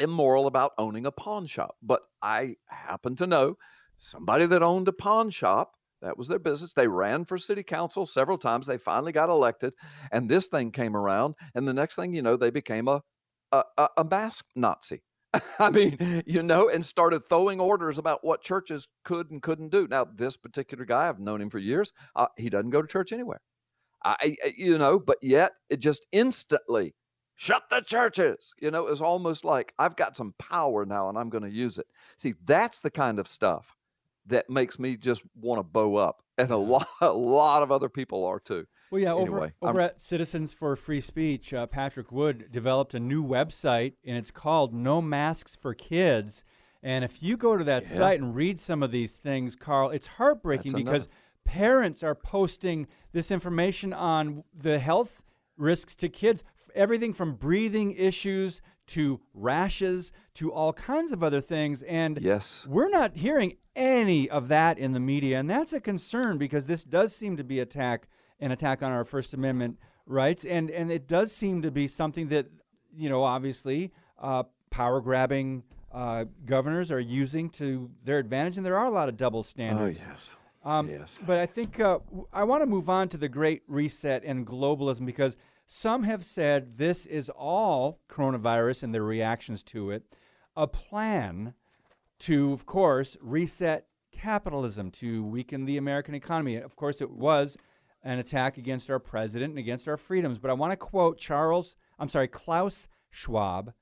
immoral 0.00 0.46
about 0.46 0.72
owning 0.78 1.06
a 1.06 1.10
pawn 1.12 1.46
shop, 1.46 1.76
but 1.82 2.02
I 2.22 2.56
happen 2.66 3.16
to 3.16 3.26
know 3.26 3.56
somebody 3.96 4.46
that 4.46 4.62
owned 4.62 4.88
a 4.88 4.92
pawn 4.92 5.30
shop. 5.30 5.72
That 6.02 6.18
was 6.18 6.28
their 6.28 6.38
business. 6.38 6.74
They 6.74 6.86
ran 6.86 7.24
for 7.24 7.38
city 7.38 7.62
council 7.62 8.04
several 8.04 8.36
times. 8.36 8.66
They 8.66 8.76
finally 8.76 9.12
got 9.12 9.30
elected, 9.30 9.72
and 10.12 10.28
this 10.28 10.48
thing 10.48 10.70
came 10.70 10.96
around. 10.96 11.34
And 11.54 11.66
the 11.66 11.72
next 11.72 11.96
thing 11.96 12.12
you 12.12 12.20
know, 12.22 12.36
they 12.36 12.50
became 12.50 12.88
a 12.88 13.02
a, 13.52 13.64
a, 13.78 13.88
a 13.98 14.04
mask 14.04 14.44
Nazi. 14.54 15.02
I 15.58 15.70
mean, 15.70 16.22
you 16.26 16.42
know, 16.42 16.68
and 16.68 16.84
started 16.84 17.28
throwing 17.28 17.60
orders 17.60 17.98
about 17.98 18.24
what 18.24 18.42
churches 18.42 18.88
could 19.04 19.30
and 19.30 19.42
couldn't 19.42 19.70
do. 19.70 19.88
Now, 19.88 20.04
this 20.04 20.36
particular 20.36 20.84
guy, 20.84 21.08
I've 21.08 21.18
known 21.18 21.40
him 21.40 21.50
for 21.50 21.58
years. 21.58 21.92
Uh, 22.14 22.26
he 22.36 22.50
doesn't 22.50 22.70
go 22.70 22.82
to 22.82 22.88
church 22.88 23.12
anywhere. 23.12 23.40
I, 24.04 24.36
you 24.56 24.76
know, 24.78 24.98
but 24.98 25.18
yet 25.22 25.52
it 25.70 25.78
just 25.78 26.06
instantly 26.12 26.94
shut 27.34 27.64
the 27.70 27.80
churches. 27.80 28.52
You 28.60 28.70
know, 28.70 28.86
it's 28.86 29.00
almost 29.00 29.44
like 29.44 29.72
I've 29.78 29.96
got 29.96 30.16
some 30.16 30.34
power 30.38 30.84
now 30.84 31.08
and 31.08 31.18
I'm 31.18 31.30
going 31.30 31.44
to 31.44 31.50
use 31.50 31.78
it. 31.78 31.86
See, 32.16 32.34
that's 32.44 32.80
the 32.80 32.90
kind 32.90 33.18
of 33.18 33.28
stuff 33.28 33.76
that 34.26 34.48
makes 34.48 34.78
me 34.78 34.96
just 34.96 35.22
want 35.38 35.58
to 35.58 35.62
bow 35.62 35.96
up, 35.96 36.22
and 36.38 36.50
a 36.50 36.56
lot, 36.56 36.88
a 37.00 37.12
lot 37.12 37.62
of 37.62 37.70
other 37.70 37.88
people 37.88 38.24
are 38.24 38.40
too. 38.40 38.66
Well, 38.90 39.00
yeah, 39.00 39.12
over, 39.12 39.22
Anyway, 39.38 39.52
over 39.60 39.80
at 39.80 40.00
Citizens 40.00 40.54
for 40.54 40.76
Free 40.76 41.00
Speech, 41.00 41.52
uh, 41.52 41.66
Patrick 41.66 42.10
Wood 42.12 42.46
developed 42.50 42.94
a 42.94 43.00
new 43.00 43.22
website, 43.24 43.94
and 44.04 44.16
it's 44.16 44.30
called 44.30 44.72
No 44.72 45.02
Masks 45.02 45.56
for 45.56 45.74
Kids. 45.74 46.44
And 46.82 47.04
if 47.04 47.22
you 47.22 47.36
go 47.36 47.56
to 47.56 47.64
that 47.64 47.82
Yeah. 47.84 47.96
site 47.96 48.20
and 48.20 48.34
read 48.34 48.60
some 48.60 48.82
of 48.82 48.90
these 48.90 49.14
things, 49.14 49.56
Carl, 49.56 49.90
it's 49.90 50.06
heartbreaking 50.06 50.72
because 50.72 51.08
parents 51.44 52.02
are 52.02 52.14
posting 52.14 52.86
this 53.12 53.30
information 53.30 53.92
on 53.92 54.44
the 54.54 54.78
health 54.78 55.22
risks 55.56 55.94
to 55.96 56.08
kids, 56.08 56.42
everything 56.74 57.12
from 57.12 57.34
breathing 57.34 57.92
issues 57.92 58.60
to 58.86 59.20
rashes 59.32 60.12
to 60.34 60.52
all 60.52 60.72
kinds 60.72 61.12
of 61.12 61.22
other 61.22 61.40
things. 61.40 61.82
And 61.84 62.18
Yes. 62.20 62.66
we're 62.68 62.90
not 62.90 63.16
hearing 63.16 63.56
any 63.76 64.28
of 64.28 64.48
that 64.48 64.78
in 64.78 64.92
the 64.92 65.00
media, 65.00 65.38
and 65.38 65.48
that's 65.48 65.72
a 65.72 65.80
concern 65.80 66.38
because 66.38 66.66
this 66.66 66.84
does 66.84 67.14
seem 67.14 67.36
to 67.36 67.44
be 67.44 67.60
attack 67.60 68.08
an 68.40 68.50
attack 68.50 68.82
on 68.82 68.90
our 68.92 69.04
First 69.04 69.32
Amendment 69.32 69.78
rights, 70.06 70.44
and 70.44 70.70
and 70.70 70.90
it 70.90 71.06
does 71.08 71.32
seem 71.32 71.62
to 71.62 71.70
be 71.70 71.86
something 71.86 72.28
that 72.28 72.46
you 72.94 73.08
know 73.08 73.22
obviously 73.22 73.92
uh, 74.18 74.42
power 74.70 75.00
grabbing 75.00 75.62
uh, 75.92 76.24
governors 76.44 76.90
are 76.92 77.00
using 77.00 77.48
to 77.50 77.90
their 78.04 78.18
advantage, 78.18 78.56
and 78.56 78.66
there 78.66 78.76
are 78.76 78.86
a 78.86 78.90
lot 78.90 79.08
of 79.08 79.16
double 79.16 79.42
standards. 79.42 80.02
Oh 80.04 80.10
yes. 80.10 80.36
Um, 80.64 80.88
Yes. 80.88 81.20
But 81.24 81.38
I 81.38 81.46
think 81.46 81.78
uh, 81.78 81.98
I 82.32 82.44
want 82.44 82.62
to 82.62 82.66
move 82.66 82.88
on 82.88 83.08
to 83.10 83.18
the 83.18 83.28
Great 83.28 83.62
Reset 83.68 84.24
and 84.24 84.46
globalism 84.46 85.04
because 85.04 85.36
some 85.66 86.02
have 86.04 86.24
said 86.24 86.72
this 86.72 87.06
is 87.06 87.30
all 87.30 88.00
coronavirus 88.08 88.82
and 88.82 88.94
their 88.94 89.02
reactions 89.02 89.62
to 89.64 89.90
it, 89.90 90.04
a 90.56 90.66
plan 90.66 91.54
to, 92.20 92.52
of 92.52 92.66
course, 92.66 93.16
reset 93.20 93.86
capitalism 94.12 94.90
to 94.90 95.24
weaken 95.24 95.64
the 95.64 95.76
American 95.76 96.14
economy. 96.14 96.56
Of 96.56 96.76
course, 96.76 97.00
it 97.00 97.10
was 97.10 97.56
an 98.02 98.18
attack 98.18 98.58
against 98.58 98.90
our 98.90 98.98
president 98.98 99.50
and 99.50 99.58
against 99.58 99.88
our 99.88 99.96
freedoms. 99.96 100.38
But 100.38 100.50
I 100.50 100.54
want 100.54 100.72
to 100.72 100.76
quote 100.76 101.18
Charles, 101.18 101.76
I'm 101.98 102.08
sorry, 102.08 102.28
Klaus 102.28 102.88
Schwab. 103.10 103.72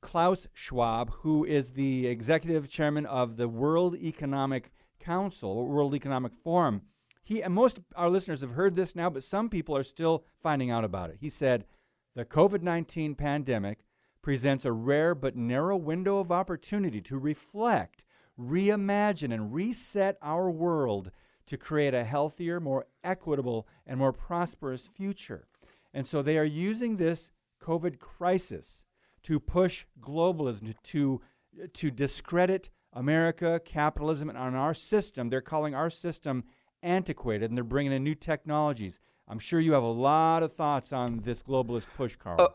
Klaus 0.00 0.48
Schwab, 0.54 1.10
who 1.10 1.44
is 1.44 1.72
the 1.72 2.06
executive 2.06 2.70
chairman 2.70 3.04
of 3.04 3.36
the 3.36 3.48
World 3.48 3.94
Economic 3.96 4.72
Council, 5.00 5.50
or 5.50 5.66
World 5.66 5.94
Economic 5.94 6.34
Forum. 6.34 6.82
He 7.22 7.42
and 7.42 7.54
most 7.54 7.78
of 7.78 7.84
our 7.96 8.08
listeners 8.08 8.40
have 8.40 8.52
heard 8.52 8.74
this 8.74 8.94
now, 8.94 9.10
but 9.10 9.24
some 9.24 9.48
people 9.48 9.76
are 9.76 9.82
still 9.82 10.24
finding 10.36 10.70
out 10.70 10.84
about 10.84 11.10
it. 11.10 11.18
He 11.20 11.28
said, 11.28 11.66
"The 12.14 12.24
COVID-19 12.24 13.16
pandemic 13.16 13.84
presents 14.22 14.64
a 14.64 14.72
rare 14.72 15.14
but 15.14 15.36
narrow 15.36 15.76
window 15.76 16.18
of 16.18 16.30
opportunity 16.30 17.00
to 17.02 17.18
reflect, 17.18 18.04
reimagine 18.38 19.32
and 19.32 19.52
reset 19.52 20.18
our 20.22 20.50
world 20.50 21.10
to 21.46 21.56
create 21.56 21.94
a 21.94 22.04
healthier, 22.04 22.60
more 22.60 22.86
equitable, 23.02 23.66
and 23.86 23.98
more 23.98 24.12
prosperous 24.12 24.86
future. 24.86 25.48
And 25.92 26.06
so 26.06 26.22
they 26.22 26.38
are 26.38 26.44
using 26.44 26.96
this 26.96 27.32
COVID 27.60 27.98
crisis 27.98 28.84
to 29.24 29.40
push 29.40 29.84
globalism, 30.00 30.74
to, 30.84 31.20
to 31.74 31.90
discredit 31.90 32.70
America, 32.92 33.60
capitalism, 33.64 34.28
and 34.28 34.38
on 34.38 34.54
our 34.54 34.74
system. 34.74 35.28
They're 35.28 35.40
calling 35.40 35.74
our 35.74 35.90
system 35.90 36.44
antiquated 36.82 37.50
and 37.50 37.56
they're 37.56 37.64
bringing 37.64 37.92
in 37.92 38.02
new 38.04 38.14
technologies. 38.14 39.00
I'm 39.28 39.38
sure 39.38 39.60
you 39.60 39.72
have 39.72 39.82
a 39.82 39.86
lot 39.86 40.42
of 40.42 40.52
thoughts 40.52 40.92
on 40.92 41.18
this 41.18 41.42
globalist 41.42 41.86
push, 41.96 42.16
Carl. 42.16 42.40
Uh, 42.40 42.48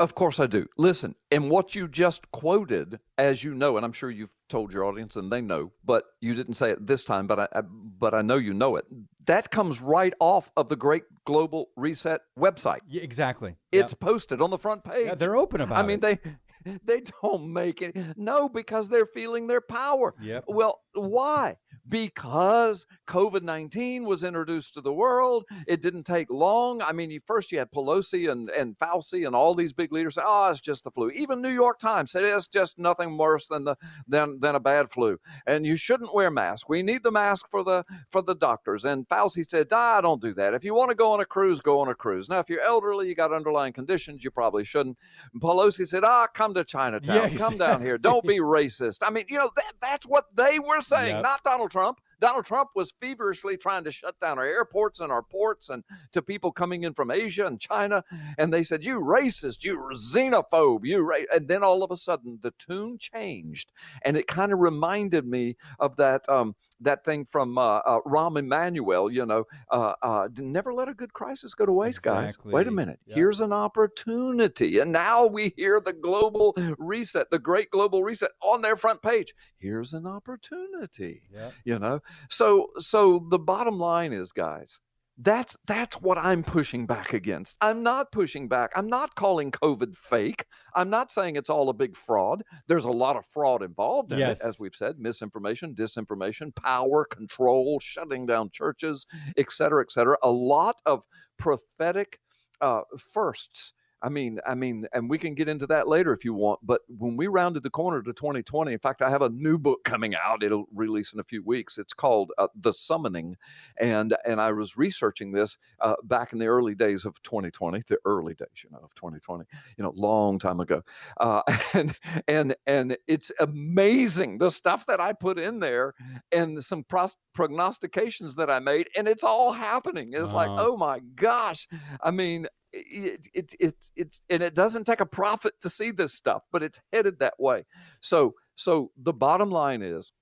of 0.00 0.14
course 0.14 0.38
I 0.40 0.46
do. 0.46 0.66
Listen, 0.76 1.14
and 1.30 1.50
what 1.50 1.74
you 1.74 1.88
just 1.88 2.30
quoted, 2.30 3.00
as 3.16 3.42
you 3.44 3.52
know, 3.54 3.76
and 3.76 3.84
I'm 3.84 3.92
sure 3.92 4.10
you've 4.10 4.30
told 4.48 4.72
your 4.72 4.84
audience 4.84 5.16
and 5.16 5.30
they 5.30 5.40
know, 5.40 5.72
but 5.84 6.04
you 6.20 6.34
didn't 6.34 6.54
say 6.54 6.70
it 6.70 6.86
this 6.86 7.04
time, 7.04 7.26
but 7.26 7.38
I, 7.40 7.48
I 7.52 7.60
but 7.62 8.14
I 8.14 8.22
know 8.22 8.36
you 8.36 8.54
know 8.54 8.76
it. 8.76 8.86
That 9.26 9.50
comes 9.50 9.80
right 9.80 10.14
off 10.20 10.50
of 10.56 10.68
the 10.68 10.76
Great 10.76 11.02
Global 11.24 11.70
Reset 11.76 12.20
website. 12.38 12.78
Yeah, 12.88 13.02
exactly. 13.02 13.56
It's 13.72 13.92
Yep. 13.92 14.00
posted 14.00 14.40
on 14.40 14.50
the 14.50 14.58
front 14.58 14.84
page. 14.84 15.06
Yeah, 15.06 15.14
they're 15.16 15.36
open 15.36 15.60
about 15.60 15.76
it. 15.76 15.82
I 15.82 15.86
mean, 15.86 15.98
it. 16.02 16.22
they 16.24 16.30
they 16.84 17.02
don't 17.22 17.52
make 17.52 17.82
it. 17.82 17.96
No, 18.16 18.48
because 18.48 18.88
they're 18.88 19.06
feeling 19.06 19.46
their 19.46 19.60
power. 19.60 20.14
Yep. 20.20 20.44
Well, 20.48 20.80
why? 20.94 21.56
Because 21.88 22.86
COVID 23.06 23.42
nineteen 23.42 24.04
was 24.04 24.22
introduced 24.24 24.74
to 24.74 24.80
the 24.80 24.92
world. 24.92 25.44
It 25.66 25.80
didn't 25.80 26.04
take 26.04 26.30
long. 26.30 26.82
I 26.82 26.92
mean, 26.92 27.10
you, 27.10 27.20
first 27.26 27.50
you 27.50 27.58
had 27.58 27.70
Pelosi 27.70 28.30
and 28.30 28.50
and 28.50 28.76
Fauci 28.78 29.26
and 29.26 29.34
all 29.34 29.54
these 29.54 29.72
big 29.72 29.92
leaders 29.92 30.16
say, 30.16 30.22
"Oh, 30.24 30.48
it's 30.50 30.60
just 30.60 30.84
the 30.84 30.90
flu." 30.90 31.10
Even 31.10 31.40
New 31.40 31.48
York 31.50 31.78
Times 31.78 32.10
said 32.12 32.24
it's 32.24 32.46
just 32.46 32.78
nothing 32.78 33.16
worse 33.16 33.46
than 33.46 33.64
the 33.64 33.76
than 34.06 34.40
than 34.40 34.54
a 34.54 34.60
bad 34.60 34.90
flu. 34.90 35.18
And 35.46 35.64
you 35.64 35.76
shouldn't 35.76 36.14
wear 36.14 36.30
masks. 36.30 36.68
We 36.68 36.82
need 36.82 37.02
the 37.02 37.10
mask 37.10 37.46
for 37.50 37.64
the 37.64 37.84
for 38.10 38.22
the 38.22 38.34
doctors. 38.34 38.84
And 38.84 39.08
Fauci 39.08 39.48
said, 39.48 39.68
"Ah, 39.72 40.00
don't 40.00 40.20
do 40.20 40.34
that. 40.34 40.54
If 40.54 40.64
you 40.64 40.74
want 40.74 40.90
to 40.90 40.94
go 40.94 41.12
on 41.12 41.20
a 41.20 41.24
cruise, 41.26 41.60
go 41.60 41.80
on 41.80 41.88
a 41.88 41.94
cruise. 41.94 42.28
Now, 42.28 42.38
if 42.40 42.50
you're 42.50 42.60
elderly, 42.60 43.08
you 43.08 43.14
got 43.14 43.32
underlying 43.32 43.72
conditions, 43.72 44.22
you 44.22 44.30
probably 44.30 44.64
shouldn't." 44.64 44.98
And 45.32 45.40
Pelosi 45.42 45.88
said, 45.88 46.04
"Ah, 46.04 46.26
come 46.26 46.52
to 46.54 46.64
Chinatown. 46.64 47.30
Come 47.36 47.56
down 47.56 47.80
here. 47.80 47.96
Don't 48.08 48.26
be 48.26 48.38
racist." 48.38 48.98
I 49.02 49.10
mean, 49.10 49.24
you 49.28 49.38
know 49.38 49.50
that 49.56 49.72
that's 49.80 50.06
what 50.06 50.26
they 50.34 50.58
were 50.58 50.80
saying, 50.80 51.16
Yep. 51.16 51.22
not 51.22 51.42
Donald 51.44 51.70
Trump. 51.70 51.77
Donald 52.20 52.44
Trump 52.44 52.70
was 52.74 52.92
feverishly 53.00 53.56
trying 53.56 53.84
to 53.84 53.90
shut 53.90 54.18
down 54.18 54.38
our 54.38 54.44
airports 54.44 55.00
and 55.00 55.12
our 55.12 55.22
ports 55.22 55.68
and 55.68 55.84
to 56.12 56.20
people 56.20 56.50
coming 56.50 56.82
in 56.82 56.92
from 56.92 57.10
Asia 57.10 57.46
and 57.46 57.60
China. 57.60 58.02
And 58.36 58.52
they 58.52 58.62
said, 58.62 58.84
You 58.84 59.00
racist, 59.00 59.64
you 59.64 59.78
xenophobe, 59.94 60.84
you 60.84 61.00
ra-. 61.00 61.16
And 61.32 61.48
then 61.48 61.62
all 61.62 61.82
of 61.82 61.90
a 61.90 61.96
sudden 61.96 62.40
the 62.42 62.52
tune 62.58 62.98
changed. 62.98 63.72
And 64.04 64.16
it 64.16 64.26
kind 64.26 64.52
of 64.52 64.58
reminded 64.58 65.26
me 65.26 65.56
of 65.78 65.96
that. 65.96 66.28
Um, 66.28 66.54
that 66.80 67.04
thing 67.04 67.24
from 67.24 67.58
uh, 67.58 67.78
uh, 67.78 68.00
Rahm 68.06 68.38
Emanuel, 68.38 69.10
you 69.10 69.26
know, 69.26 69.44
uh, 69.70 69.94
uh, 70.02 70.28
never 70.38 70.72
let 70.72 70.88
a 70.88 70.94
good 70.94 71.12
crisis 71.12 71.54
go 71.54 71.66
to 71.66 71.72
waste, 71.72 72.02
guys. 72.02 72.36
Wait 72.44 72.66
a 72.66 72.70
minute. 72.70 73.00
Yep. 73.06 73.16
Here's 73.16 73.40
an 73.40 73.52
opportunity. 73.52 74.78
And 74.78 74.92
now 74.92 75.26
we 75.26 75.52
hear 75.56 75.80
the 75.80 75.92
global 75.92 76.56
reset, 76.78 77.30
the 77.30 77.38
great 77.38 77.70
global 77.70 78.02
reset 78.02 78.30
on 78.42 78.62
their 78.62 78.76
front 78.76 79.02
page. 79.02 79.34
Here's 79.58 79.92
an 79.92 80.06
opportunity 80.06 81.22
Yep. 81.32 81.52
you 81.64 81.78
know 81.78 82.00
so 82.28 82.68
so 82.78 83.26
the 83.30 83.38
bottom 83.38 83.78
line 83.78 84.12
is 84.12 84.32
guys 84.32 84.78
that's 85.20 85.56
that's 85.66 85.96
what 85.96 86.16
i'm 86.16 86.44
pushing 86.44 86.86
back 86.86 87.12
against. 87.12 87.56
I'm 87.60 87.82
not 87.82 88.12
pushing 88.12 88.46
back. 88.46 88.70
I'm 88.76 88.86
not 88.88 89.14
calling 89.16 89.50
covid 89.50 89.96
fake. 89.96 90.44
I'm 90.74 90.90
not 90.90 91.10
saying 91.10 91.36
it's 91.36 91.50
all 91.50 91.68
a 91.70 91.74
big 91.74 91.96
fraud. 91.96 92.44
There's 92.68 92.84
a 92.84 92.90
lot 92.90 93.16
of 93.16 93.26
fraud 93.26 93.62
involved 93.62 94.12
in 94.12 94.20
Yes. 94.20 94.40
it 94.40 94.46
as 94.46 94.60
we've 94.60 94.74
said 94.76 94.98
misinformation 94.98 95.74
disinformation 95.74 96.54
power 96.54 97.04
control 97.04 97.80
shutting 97.80 98.26
down 98.26 98.50
churches 98.52 99.06
et 99.36 99.50
cetera 99.50 99.82
et 99.82 99.90
cetera. 99.90 100.16
A 100.22 100.30
lot 100.30 100.76
of 100.86 101.02
prophetic 101.38 102.20
uh, 102.60 102.82
firsts 103.12 103.72
I 104.02 104.08
mean, 104.08 104.38
I 104.46 104.54
mean, 104.54 104.86
and 104.92 105.10
we 105.10 105.18
can 105.18 105.34
get 105.34 105.48
into 105.48 105.66
that 105.68 105.88
later 105.88 106.12
if 106.12 106.24
you 106.24 106.32
want. 106.32 106.60
But 106.62 106.82
when 106.88 107.16
we 107.16 107.26
rounded 107.26 107.62
the 107.62 107.70
corner 107.70 108.00
to 108.02 108.12
2020, 108.12 108.72
in 108.72 108.78
fact, 108.78 109.02
I 109.02 109.10
have 109.10 109.22
a 109.22 109.28
new 109.28 109.58
book 109.58 109.82
coming 109.84 110.14
out. 110.14 110.42
It'll 110.42 110.66
release 110.72 111.12
in 111.12 111.20
a 111.20 111.24
few 111.24 111.42
weeks. 111.42 111.78
It's 111.78 111.92
called 111.92 112.30
uh, 112.38 112.48
The 112.54 112.72
Summoning, 112.72 113.36
and 113.80 114.16
and 114.24 114.40
I 114.40 114.52
was 114.52 114.76
researching 114.76 115.32
this 115.32 115.58
uh, 115.80 115.94
back 116.04 116.32
in 116.32 116.38
the 116.38 116.46
early 116.46 116.74
days 116.74 117.04
of 117.04 117.20
2020, 117.22 117.82
the 117.88 117.98
early 118.04 118.34
days, 118.34 118.48
you 118.62 118.70
know, 118.70 118.78
of 118.78 118.94
2020, 118.94 119.44
you 119.76 119.84
know, 119.84 119.92
long 119.96 120.38
time 120.38 120.60
ago, 120.60 120.82
uh, 121.18 121.42
and 121.72 121.96
and 122.28 122.54
and 122.66 122.96
it's 123.06 123.32
amazing 123.40 124.38
the 124.38 124.50
stuff 124.50 124.86
that 124.86 125.00
I 125.00 125.12
put 125.12 125.38
in 125.38 125.58
there 125.58 125.94
and 126.30 126.62
some 126.64 126.84
pros- 126.84 127.16
prognostications 127.34 128.36
that 128.36 128.48
I 128.50 128.60
made, 128.60 128.88
and 128.96 129.08
it's 129.08 129.24
all 129.24 129.52
happening. 129.52 130.10
It's 130.12 130.32
like, 130.32 130.50
oh 130.50 130.76
my 130.76 131.00
gosh! 131.16 131.66
I 132.02 132.10
mean, 132.10 132.46
it, 132.86 133.28
it, 133.34 133.54
it, 133.60 133.90
it's 133.96 134.20
and 134.30 134.42
it 134.42 134.54
doesn't 134.54 134.84
take 134.84 135.00
a 135.00 135.06
prophet 135.06 135.54
to 135.60 135.70
see 135.70 135.90
this 135.90 136.14
stuff 136.14 136.42
but 136.52 136.62
it's 136.62 136.80
headed 136.92 137.18
that 137.18 137.34
way. 137.38 137.64
So 138.00 138.34
so 138.56 138.90
the 138.96 139.12
bottom 139.12 139.50
line 139.50 139.82
is 139.82 140.12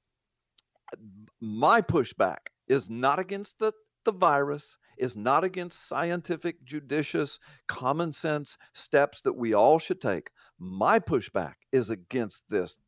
my 1.40 1.80
pushback 1.80 2.48
is 2.68 2.90
not 2.90 3.18
against 3.18 3.58
the 3.58 3.72
the 4.04 4.12
virus 4.12 4.76
is 4.98 5.16
not 5.16 5.44
against 5.44 5.88
scientific 5.88 6.64
judicious 6.64 7.38
common 7.68 8.12
sense 8.12 8.56
steps 8.72 9.20
that 9.22 9.34
we 9.34 9.52
all 9.52 9.78
should 9.78 10.00
take. 10.00 10.30
My 10.58 10.98
pushback 10.98 11.54
is 11.72 11.90
against 11.90 12.44
this 12.48 12.78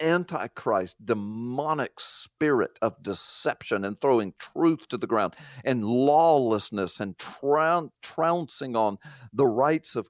antichrist 0.00 1.04
demonic 1.04 1.98
spirit 1.98 2.78
of 2.82 3.02
deception 3.02 3.84
and 3.84 4.00
throwing 4.00 4.34
truth 4.38 4.88
to 4.88 4.96
the 4.96 5.06
ground 5.06 5.34
and 5.64 5.84
lawlessness 5.84 7.00
and 7.00 7.16
troun- 7.18 7.90
trouncing 8.02 8.76
on 8.76 8.98
the 9.32 9.46
rights 9.46 9.96
of 9.96 10.06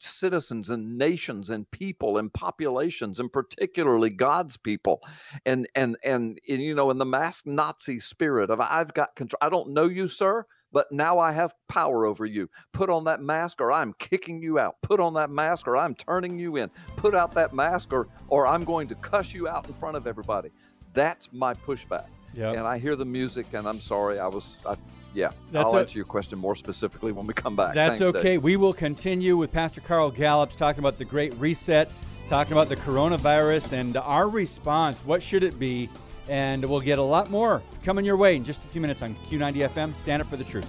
citizens 0.00 0.70
and 0.70 0.98
nations 0.98 1.50
and 1.50 1.70
people 1.70 2.18
and 2.18 2.32
populations 2.32 3.18
and 3.20 3.32
particularly 3.32 4.10
God's 4.10 4.56
people. 4.56 5.00
And 5.46 5.68
and 5.74 5.96
and, 6.04 6.38
and 6.48 6.62
you 6.62 6.74
know 6.74 6.90
in 6.90 6.98
the 6.98 7.04
masked 7.06 7.46
Nazi 7.46 7.98
spirit 7.98 8.50
of 8.50 8.60
I've 8.60 8.94
got 8.94 9.16
control 9.16 9.38
I 9.40 9.48
don't 9.48 9.70
know 9.70 9.86
you 9.86 10.08
sir 10.08 10.46
but 10.74 10.90
now 10.90 11.20
I 11.20 11.30
have 11.30 11.54
power 11.68 12.04
over 12.04 12.26
you. 12.26 12.50
Put 12.72 12.90
on 12.90 13.04
that 13.04 13.22
mask 13.22 13.60
or 13.60 13.70
I'm 13.70 13.94
kicking 13.94 14.42
you 14.42 14.58
out. 14.58 14.74
Put 14.82 14.98
on 14.98 15.14
that 15.14 15.30
mask 15.30 15.68
or 15.68 15.76
I'm 15.76 15.94
turning 15.94 16.36
you 16.36 16.56
in. 16.56 16.68
Put 16.96 17.14
out 17.14 17.32
that 17.36 17.54
mask 17.54 17.92
or 17.92 18.08
or 18.28 18.46
I'm 18.48 18.64
going 18.64 18.88
to 18.88 18.96
cuss 18.96 19.32
you 19.32 19.46
out 19.48 19.68
in 19.68 19.74
front 19.74 19.96
of 19.96 20.08
everybody. 20.08 20.50
That's 20.92 21.32
my 21.32 21.54
pushback. 21.54 22.06
Yep. 22.34 22.56
And 22.56 22.66
I 22.66 22.78
hear 22.78 22.96
the 22.96 23.04
music 23.04 23.46
and 23.52 23.68
I'm 23.68 23.80
sorry 23.80 24.18
I 24.18 24.26
was 24.26 24.56
I, 24.66 24.74
yeah, 25.14 25.30
That's 25.52 25.66
I'll 25.66 25.76
a- 25.76 25.80
answer 25.82 25.96
your 25.96 26.06
question 26.06 26.40
more 26.40 26.56
specifically 26.56 27.12
when 27.12 27.24
we 27.24 27.34
come 27.34 27.54
back. 27.54 27.74
That's 27.74 27.98
Thanks, 27.98 28.12
Dave. 28.12 28.20
okay. 28.20 28.38
We 28.38 28.56
will 28.56 28.74
continue 28.74 29.36
with 29.36 29.52
Pastor 29.52 29.80
Carl 29.80 30.10
Gallups 30.10 30.56
talking 30.56 30.80
about 30.80 30.98
the 30.98 31.04
Great 31.04 31.32
Reset, 31.36 31.88
talking 32.28 32.52
about 32.52 32.68
the 32.68 32.74
coronavirus 32.76 33.74
and 33.74 33.96
our 33.96 34.28
response. 34.28 35.04
What 35.06 35.22
should 35.22 35.44
it 35.44 35.56
be? 35.56 35.88
And 36.28 36.64
we'll 36.64 36.80
get 36.80 36.98
a 36.98 37.02
lot 37.02 37.30
more 37.30 37.62
coming 37.82 38.04
your 38.04 38.16
way 38.16 38.36
in 38.36 38.44
just 38.44 38.64
a 38.64 38.68
few 38.68 38.80
minutes 38.80 39.02
on 39.02 39.14
Q90 39.30 39.68
FM. 39.68 39.94
Stand 39.94 40.22
up 40.22 40.28
for 40.28 40.36
the 40.36 40.44
truth. 40.44 40.66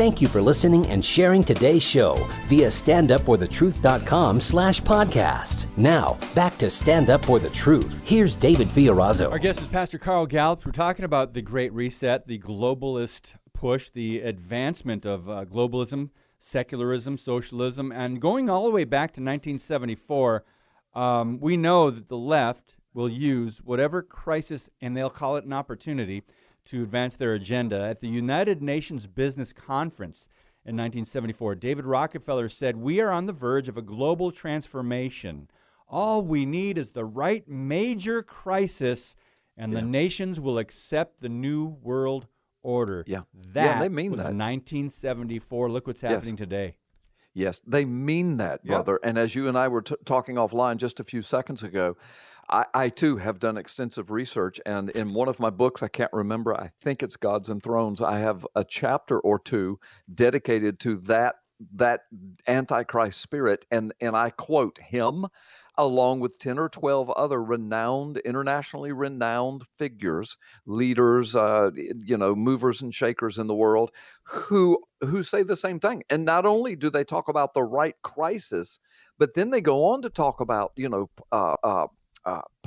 Thank 0.00 0.22
you 0.22 0.28
for 0.28 0.40
listening 0.40 0.86
and 0.86 1.04
sharing 1.04 1.44
today's 1.44 1.82
show 1.82 2.14
via 2.46 2.68
standupforthetruth.com 2.68 4.40
slash 4.40 4.80
podcast. 4.80 5.66
Now, 5.76 6.16
back 6.34 6.56
to 6.58 6.70
Stand 6.70 7.10
Up 7.10 7.24
for 7.24 7.38
the 7.38 7.50
Truth. 7.50 8.00
Here's 8.04 8.36
David 8.36 8.68
Fiorazo. 8.68 9.30
Our 9.30 9.38
guest 9.38 9.60
is 9.60 9.68
Pastor 9.68 9.98
Carl 9.98 10.26
Gallups. 10.26 10.64
We're 10.64 10.72
talking 10.72 11.04
about 11.04 11.34
the 11.34 11.42
Great 11.42 11.72
Reset, 11.72 12.24
the 12.24 12.38
globalist 12.38 13.34
push, 13.52 13.90
the 13.90 14.20
advancement 14.20 15.04
of 15.04 15.28
uh, 15.28 15.44
globalism, 15.44 16.10
secularism, 16.38 17.18
socialism, 17.18 17.92
and 17.92 18.22
going 18.22 18.48
all 18.48 18.64
the 18.64 18.70
way 18.70 18.84
back 18.84 19.10
to 19.14 19.20
1974. 19.20 20.44
Um, 20.94 21.40
we 21.40 21.58
know 21.58 21.90
that 21.90 22.08
the 22.08 22.16
left 22.16 22.76
will 22.94 23.08
use 23.08 23.58
whatever 23.58 24.02
crisis, 24.02 24.68
and 24.80 24.96
they'll 24.96 25.10
call 25.10 25.36
it 25.36 25.44
an 25.44 25.52
opportunity, 25.52 26.22
to 26.66 26.82
advance 26.82 27.16
their 27.16 27.34
agenda. 27.34 27.82
At 27.82 28.00
the 28.00 28.08
United 28.08 28.62
Nations 28.62 29.06
Business 29.06 29.52
Conference 29.52 30.28
in 30.64 30.76
1974, 30.76 31.54
David 31.54 31.86
Rockefeller 31.86 32.48
said, 32.48 32.76
We 32.76 33.00
are 33.00 33.10
on 33.10 33.26
the 33.26 33.32
verge 33.32 33.68
of 33.68 33.76
a 33.76 33.82
global 33.82 34.30
transformation. 34.30 35.48
All 35.88 36.22
we 36.22 36.44
need 36.46 36.78
is 36.78 36.92
the 36.92 37.04
right 37.04 37.46
major 37.48 38.22
crisis, 38.22 39.16
and 39.56 39.72
the 39.74 39.82
nations 39.82 40.38
will 40.38 40.58
accept 40.58 41.20
the 41.20 41.28
new 41.28 41.66
world 41.66 42.26
order. 42.62 43.04
Yeah. 43.06 43.22
That 43.34 43.64
Yeah, 43.64 43.78
they 43.80 43.88
mean 43.88 44.12
was 44.12 44.18
that. 44.20 44.34
1974. 44.34 45.70
Look 45.70 45.86
what's 45.86 46.02
happening 46.02 46.36
today. 46.36 46.76
Yes, 47.32 47.60
they 47.66 47.84
mean 47.84 48.38
that, 48.38 48.64
brother. 48.64 48.98
And 49.04 49.16
as 49.16 49.34
you 49.34 49.46
and 49.48 49.56
I 49.56 49.68
were 49.68 49.82
t- 49.82 49.94
talking 50.04 50.34
offline 50.34 50.78
just 50.78 50.98
a 50.98 51.04
few 51.04 51.22
seconds 51.22 51.62
ago, 51.62 51.96
I, 52.50 52.64
I 52.74 52.88
too 52.88 53.16
have 53.16 53.38
done 53.38 53.56
extensive 53.56 54.10
research. 54.10 54.60
And 54.66 54.90
in 54.90 55.14
one 55.14 55.28
of 55.28 55.38
my 55.38 55.50
books, 55.50 55.82
I 55.82 55.88
can't 55.88 56.12
remember, 56.12 56.54
I 56.54 56.70
think 56.82 57.02
it's 57.02 57.16
Gods 57.16 57.48
and 57.48 57.62
Thrones, 57.62 58.00
I 58.02 58.18
have 58.18 58.46
a 58.54 58.64
chapter 58.64 59.18
or 59.20 59.38
two 59.38 59.78
dedicated 60.12 60.80
to 60.80 60.96
that 60.98 61.36
that 61.74 62.00
antichrist 62.48 63.20
spirit 63.20 63.66
and 63.70 63.92
and 64.00 64.16
I 64.16 64.30
quote 64.30 64.78
him 64.78 65.26
along 65.76 66.20
with 66.20 66.38
10 66.38 66.58
or 66.58 66.68
12 66.68 67.10
other 67.10 67.42
renowned, 67.42 68.18
internationally 68.18 68.92
renowned 68.92 69.64
figures, 69.78 70.36
leaders, 70.66 71.34
uh, 71.34 71.70
you 71.74 72.18
know, 72.18 72.34
movers 72.34 72.82
and 72.82 72.94
shakers 72.94 73.38
in 73.38 73.46
the 73.46 73.54
world 73.54 73.90
who 74.24 74.78
who 75.00 75.22
say 75.22 75.42
the 75.42 75.56
same 75.56 75.80
thing. 75.80 76.02
And 76.10 76.24
not 76.24 76.44
only 76.44 76.76
do 76.76 76.90
they 76.90 77.04
talk 77.04 77.28
about 77.28 77.54
the 77.54 77.62
right 77.62 77.94
crisis, 78.02 78.80
but 79.18 79.34
then 79.34 79.50
they 79.50 79.60
go 79.60 79.84
on 79.84 80.02
to 80.02 80.10
talk 80.10 80.40
about, 80.40 80.72
you 80.76 80.88
know, 80.88 81.10
uh, 81.32 81.56
uh, 81.62 81.86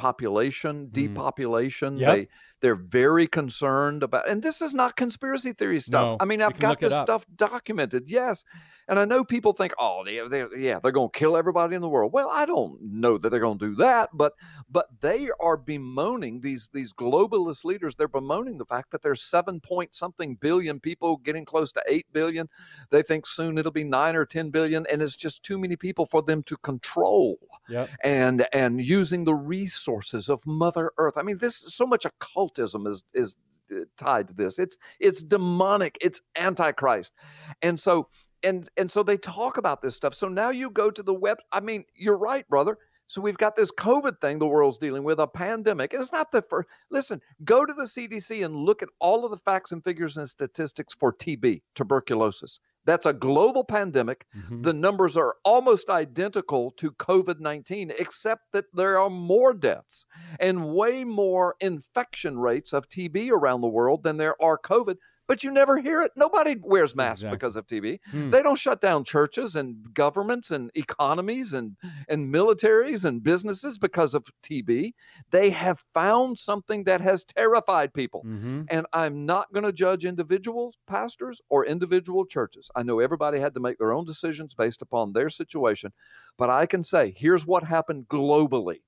population, 0.08 0.76
Mm. 0.88 0.93
depopulation. 0.99 1.91
Yep. 1.97 2.16
They 2.16 2.22
they're 2.64 2.76
very 2.76 3.28
concerned 3.28 4.03
about, 4.03 4.30
and 4.30 4.41
this 4.41 4.61
is 4.61 4.74
not 4.74 4.95
conspiracy 4.95 5.51
theory 5.51 5.82
stuff. 5.82 6.11
No, 6.11 6.18
I 6.22 6.24
mean, 6.24 6.41
I've 6.41 6.57
got 6.57 6.80
this 6.80 6.93
stuff 6.93 7.26
documented, 7.36 8.09
yes. 8.09 8.45
And 8.88 8.97
I 8.99 9.05
know 9.05 9.24
people 9.26 9.51
think, 9.51 9.74
oh, 9.78 10.03
they, 10.05 10.20
they, 10.30 10.45
yeah, 10.57 10.80
they're 10.80 10.93
going 10.93 11.09
to 11.11 11.18
kill 11.18 11.36
everybody 11.36 11.76
in 11.76 11.82
the 11.82 11.89
world. 11.89 12.14
Well, 12.14 12.30
I 12.30 12.45
don't 12.45 12.82
know 12.82 13.18
that 13.18 13.30
they're 13.30 13.39
going 13.41 13.59
to 13.59 13.68
do 13.68 13.76
that, 13.76 14.11
but 14.14 14.34
but 14.70 14.88
they 15.01 15.30
are 15.41 15.57
bemoaning 15.57 16.39
these 16.39 16.70
these 16.74 16.93
globalist 16.93 17.66
leaders. 17.66 17.95
They're 17.95 18.07
bemoaning 18.07 18.57
the 18.57 18.66
fact 18.66 18.91
that 18.91 19.01
there's 19.01 19.22
seven 19.22 19.59
point 19.59 19.93
something 19.93 20.36
billion 20.36 20.80
people, 20.80 21.18
getting 21.18 21.43
close 21.45 21.72
to 21.74 21.84
eight 21.88 22.07
billion. 22.14 22.47
They 22.91 23.03
think 23.03 23.26
soon 23.26 23.57
it'll 23.57 23.72
be 23.74 23.84
nine 23.84 24.16
or 24.16 24.26
ten 24.26 24.51
billion, 24.51 24.86
and 24.89 25.01
it's 25.01 25.18
just 25.18 25.43
too 25.43 25.57
many 25.57 25.76
people 25.76 26.05
for 26.05 26.22
them 26.22 26.43
to 26.43 26.55
control 26.57 27.38
Yep. 27.70 27.89
and 28.03 28.45
and 28.51 28.84
using 28.84 29.24
the 29.24 29.34
resources 29.34 30.28
of 30.28 30.45
mother 30.45 30.91
earth 30.97 31.18
i 31.18 31.22
mean 31.24 31.38
this 31.38 31.64
is 31.64 31.74
so 31.74 31.86
much 31.86 32.05
occultism 32.54 32.88
is 32.88 33.04
is 33.14 33.36
uh, 33.72 33.86
tied 33.97 34.28
to 34.30 34.34
this. 34.34 34.60
It's 34.60 34.78
it's 34.99 35.24
demonic. 35.24 35.97
It's 36.01 36.22
antichrist. 36.36 37.14
And 37.62 37.80
so 37.80 38.08
and 38.43 38.70
and 38.78 38.91
so 38.91 39.04
they 39.04 39.18
talk 39.18 39.58
about 39.58 39.82
this 39.82 39.95
stuff. 39.95 40.16
So 40.16 40.28
now 40.28 40.49
you 40.49 40.70
go 40.70 40.91
to 40.91 41.04
the 41.04 41.14
web 41.14 41.38
i 41.51 41.60
mean 41.60 41.86
you're 41.95 42.18
right 42.18 42.47
brother. 42.47 42.78
So 43.08 43.22
we've 43.22 43.38
got 43.38 43.56
this 43.56 43.72
covid 43.72 44.20
thing 44.22 44.39
the 44.39 44.47
world's 44.47 44.80
dealing 44.80 45.04
with 45.04 45.20
a 45.20 45.28
pandemic 45.28 45.93
and 45.93 46.01
it's 46.01 46.12
not 46.12 46.32
the 46.32 46.41
first 46.41 46.68
listen 46.89 47.22
go 47.43 47.64
to 47.64 47.74
the 47.74 47.84
cdc 47.84 48.43
and 48.43 48.56
look 48.56 48.82
at 48.82 48.89
all 48.99 49.24
of 49.24 49.30
the 49.30 49.38
facts 49.38 49.72
and 49.72 49.84
figures 49.84 50.18
and 50.18 50.28
statistics 50.28 50.95
for 50.99 51.14
tb 51.14 51.62
tuberculosis 51.76 52.60
that's 52.86 53.06
a 53.06 53.14
global 53.14 53.64
pandemic 53.64 54.26
Mhm. 54.36 54.64
the 54.64 54.74
numbers 54.74 55.16
are 55.18 55.36
almost 55.44 55.90
identical 55.90 56.72
to 56.72 56.92
COVID 56.92 57.40
19, 57.40 57.92
except 57.98 58.52
that 58.52 58.66
there 58.74 59.00
are 59.00 59.10
more 59.10 59.54
deaths 59.54 60.06
and 60.40 60.74
way 60.74 61.04
more 61.04 61.56
infection 61.60 62.40
rates 62.40 62.74
of 62.74 62.88
TB 62.90 63.30
around 63.32 63.62
the 63.62 63.68
world 63.68 64.04
than 64.04 64.18
there 64.18 64.42
are 64.42 64.58
COVID. 64.58 64.98
But 65.26 65.41
you 65.43 65.51
never 65.51 65.78
hear 65.80 66.01
it. 66.01 66.11
Nobody 66.17 66.57
wears 66.61 66.95
masks 66.95 67.21
Exactly. 67.21 67.36
because 67.38 67.55
of 67.55 67.65
TB. 67.67 67.99
Hmm. 68.11 68.30
They 68.30 68.41
don't 68.41 68.57
shut 68.57 68.82
down 68.82 69.05
churches 69.05 69.55
and 69.55 69.93
governments 69.93 70.51
and 70.51 70.69
economies 70.76 71.53
and, 71.53 71.78
and 72.09 72.34
militaries 72.34 73.05
and 73.05 73.24
businesses 73.24 73.78
because 73.78 74.15
of 74.15 74.26
TB. 74.43 74.93
They 75.32 75.49
have 75.51 75.80
found 75.93 76.38
something 76.38 76.84
that 76.84 76.99
has 76.99 77.24
terrified 77.24 77.93
people. 77.93 78.24
Mhm. 78.26 78.65
And 78.69 78.86
I'm 78.91 79.26
not 79.26 79.51
going 79.53 79.63
to 79.63 79.71
judge 79.71 80.03
individual 80.05 80.74
pastors 80.88 81.39
or 81.49 81.65
individual 81.65 82.26
churches. 82.26 82.69
I 82.76 82.84
know 82.84 82.99
everybody 82.99 83.39
had 83.39 83.53
to 83.53 83.61
make 83.61 83.78
their 83.78 83.93
own 83.93 84.05
decisions 84.05 84.53
based 84.53 84.82
upon 84.82 85.13
their 85.13 85.30
situation, 85.30 85.93
but 86.38 86.49
I 86.49 86.65
can 86.65 86.84
say 86.84 87.13
here's 87.15 87.45
what 87.45 87.63
happened 87.63 88.09
globally. 88.09 88.82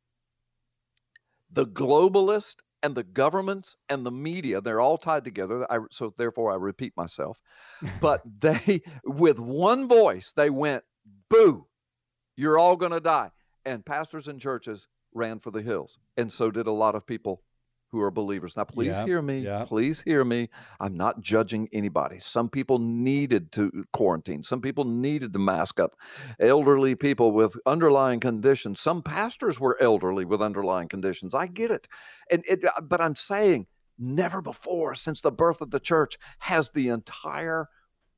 The 1.49 1.65
globalist 1.65 2.55
and 2.86 2.93
the 2.93 3.03
governments 3.03 3.77
and 3.89 4.05
the 4.05 4.11
media, 4.11 4.61
they're 4.61 4.79
all 4.79 4.99
tied 4.99 5.23
together. 5.23 5.65
I, 5.71 5.79
so 5.89 6.13
therefore, 6.19 6.51
I 6.51 6.55
repeat 6.55 6.93
myself. 6.95 7.41
But 7.99 8.21
they, 8.39 8.83
with 9.03 9.39
one 9.39 9.88
voice, 9.88 10.33
they 10.36 10.51
went, 10.51 10.83
boo, 11.27 11.65
you're 12.38 12.59
all 12.59 12.75
going 12.75 12.91
to 12.91 12.99
die. 12.99 13.31
And 13.65 13.83
pastors 13.83 14.27
and 14.27 14.39
churches 14.39 14.88
ran 15.15 15.39
for 15.39 15.49
the 15.49 15.63
hills. 15.63 15.97
And 16.15 16.31
so 16.31 16.51
did 16.51 16.67
a 16.67 16.71
lot 16.71 16.93
of 16.93 17.07
people 17.07 17.41
who 17.96 18.02
are 18.02 18.12
believers. 18.12 18.56
Now, 18.58 18.66
please 18.66 18.98
Yep, 18.98 19.08
hear 19.08 19.22
me. 19.22 19.39
yep. 19.39 19.68
Please 19.68 20.02
hear 20.02 20.26
me. 20.26 20.50
I'm 20.80 20.96
not 20.98 21.22
judging 21.22 21.70
anybody. 21.72 22.20
Some 22.20 22.50
people 22.50 22.78
needed 22.78 23.52
to 23.54 23.86
quarantine, 23.93 24.43
some 24.43 24.62
people 24.62 24.84
needed 24.84 25.34
to 25.34 25.39
mask 25.39 25.80
up. 25.80 25.96
Elderly 26.39 26.96
people 26.96 27.32
with 27.32 27.56
underlying 27.66 28.20
conditions. 28.20 28.80
Some 28.82 29.02
pastors 29.02 29.60
were 29.60 29.78
elderly 29.82 30.26
with 30.26 30.41
underlying 30.41 30.89
conditions. 30.89 31.34
I 31.34 31.48
get 31.48 31.72
it. 31.72 31.88
And 32.30 32.43
it, 32.48 32.64
uh, 32.66 32.82
but 32.82 33.00
I'm 33.02 33.16
saying 33.16 33.68
never 33.98 34.41
before 34.41 34.93
since 34.93 35.22
the 35.22 35.32
birth 35.32 35.62
of 35.62 35.72
the 35.72 35.80
church 35.80 36.18
has 36.39 36.72
the 36.72 36.89
entire 36.89 37.70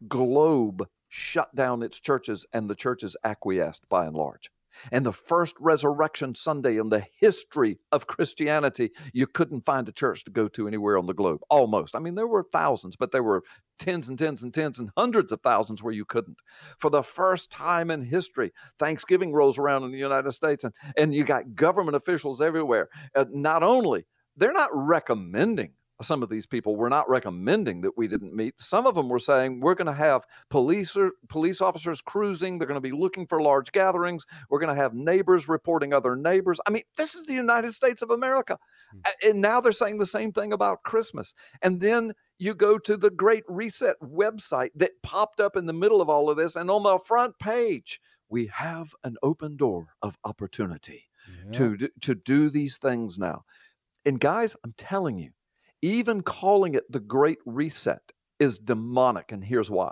globe 0.08 0.88
shut 1.08 1.54
down 1.56 1.84
its 1.84 2.00
churches 2.00 2.46
and 2.52 2.70
the 2.70 2.76
churches 2.76 3.16
acquiesced 3.24 3.88
by 3.90 4.06
and 4.06 4.16
large. 4.16 4.50
And 4.92 5.06
the 5.06 5.14
first 5.14 5.56
resurrection 5.60 6.36
Sunday 6.36 6.78
in 6.78 6.90
the 6.90 7.06
history 7.20 7.80
of 7.92 8.08
Christianity, 8.08 8.92
you 9.14 9.28
couldn't 9.28 9.66
find 9.66 9.88
a 9.88 9.92
church 9.92 10.24
to 10.26 10.32
go 10.32 10.48
to 10.50 10.68
anywhere 10.68 10.98
on 10.98 11.06
the 11.06 11.14
globe. 11.14 11.42
Almost. 11.50 11.96
I 11.96 12.00
mean, 12.00 12.16
there 12.16 12.28
were 12.28 12.46
thousands, 12.52 12.96
but 12.96 13.12
there 13.12 13.24
were 13.24 13.44
tens 13.80 14.10
and 14.10 14.18
tens 14.18 14.44
and 14.44 14.54
tens 14.54 14.80
and 14.80 14.90
hundreds 14.98 15.32
of 15.32 15.42
thousands 15.42 15.84
where 15.84 15.94
you 15.94 16.06
couldn't. 16.06 16.38
For 16.80 16.90
the 16.90 17.04
first 17.04 17.52
time 17.52 17.92
in 17.92 18.02
history, 18.02 18.52
Thanksgiving 18.80 19.34
rolls 19.34 19.58
around 19.58 19.84
in 19.84 19.92
the 19.92 19.98
United 19.98 20.32
States, 20.32 20.64
and, 20.64 20.74
and 20.98 21.14
you 21.14 21.24
got 21.24 21.56
government 21.56 21.96
officials 21.96 22.42
everywhere. 22.42 22.90
Uh, 23.16 23.26
not 23.32 23.64
only, 23.64 24.06
they're 24.36 24.54
not 24.54 24.70
recommending 24.74 25.74
some 26.02 26.22
of 26.22 26.30
these 26.30 26.46
people 26.46 26.76
were 26.76 26.90
not 26.90 27.10
recommending 27.10 27.82
that 27.82 27.98
we 27.98 28.08
didn't 28.08 28.36
meet. 28.36 28.54
Some 28.60 28.86
of 28.86 28.94
them 28.96 29.10
were 29.10 29.20
saying 29.20 29.60
we're 29.60 29.74
going 29.76 29.88
to 29.88 29.94
have 29.94 30.26
police 30.50 30.96
or, 30.96 31.12
police 31.28 31.60
officers 31.60 32.02
cruising. 32.02 32.58
They're 32.58 32.68
going 32.68 32.82
to 32.82 32.90
be 32.90 32.92
looking 32.96 33.26
for 33.26 33.42
large 33.42 33.72
gatherings. 33.72 34.26
We're 34.50 34.60
going 34.60 34.76
to 34.76 34.82
have 34.82 34.94
neighbors 34.94 35.48
reporting 35.48 35.94
other 35.94 36.16
neighbors. 36.16 36.60
I 36.68 36.70
mean, 36.70 36.84
this 36.98 37.16
is 37.16 37.26
the 37.26 37.34
United 37.34 37.74
States 37.74 38.02
of 38.02 38.12
America, 38.12 38.58
hmm. 38.92 39.00
A- 39.06 39.30
and 39.30 39.42
now 39.42 39.60
they're 39.60 39.72
saying 39.72 39.98
the 39.98 40.06
same 40.06 40.32
thing 40.32 40.54
about 40.54 40.84
Christmas. 40.84 41.34
And 41.62 41.82
then 41.82 42.14
you 42.38 42.54
go 42.54 42.78
to 42.78 42.96
the 42.98 43.10
Great 43.10 43.44
Reset 43.48 43.96
website 44.02 44.70
that 44.76 45.02
popped 45.02 45.40
up 45.40 45.56
in 45.58 45.66
the 45.66 45.74
middle 45.74 46.02
of 46.02 46.10
all 46.10 46.30
of 46.30 46.38
this, 46.38 46.56
and 46.56 46.70
on 46.70 46.84
the 46.84 47.00
front 47.00 47.38
page 47.40 48.00
we 48.30 48.46
have 48.48 48.94
an 49.04 49.16
open 49.24 49.56
door 49.56 49.88
of 50.02 50.18
opportunity 50.26 51.06
Yeah. 51.46 51.52
to 51.54 51.90
to 52.02 52.14
do 52.14 52.50
these 52.50 52.78
things 52.78 53.18
now. 53.18 53.46
And 54.06 54.20
guys, 54.20 54.56
I'm 54.64 54.74
telling 54.78 55.18
you, 55.18 55.32
even 55.82 56.22
calling 56.22 56.74
it 56.74 56.92
the 56.92 57.00
Great 57.00 57.40
Reset 57.46 58.12
is 58.40 58.60
demonic, 58.60 59.32
and 59.32 59.44
here's 59.44 59.70
why. 59.70 59.92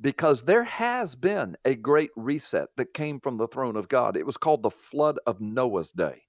Because 0.00 0.44
there 0.44 0.64
has 0.64 1.14
been 1.14 1.56
a 1.64 1.74
great 1.74 2.10
reset 2.16 2.68
that 2.76 2.94
came 2.94 3.20
from 3.20 3.36
the 3.36 3.48
throne 3.48 3.76
of 3.76 3.88
God. 3.88 4.16
It 4.16 4.24
was 4.24 4.38
called 4.38 4.62
the 4.62 4.70
flood 4.70 5.18
of 5.26 5.40
Noah's 5.40 5.92
day. 5.92 6.22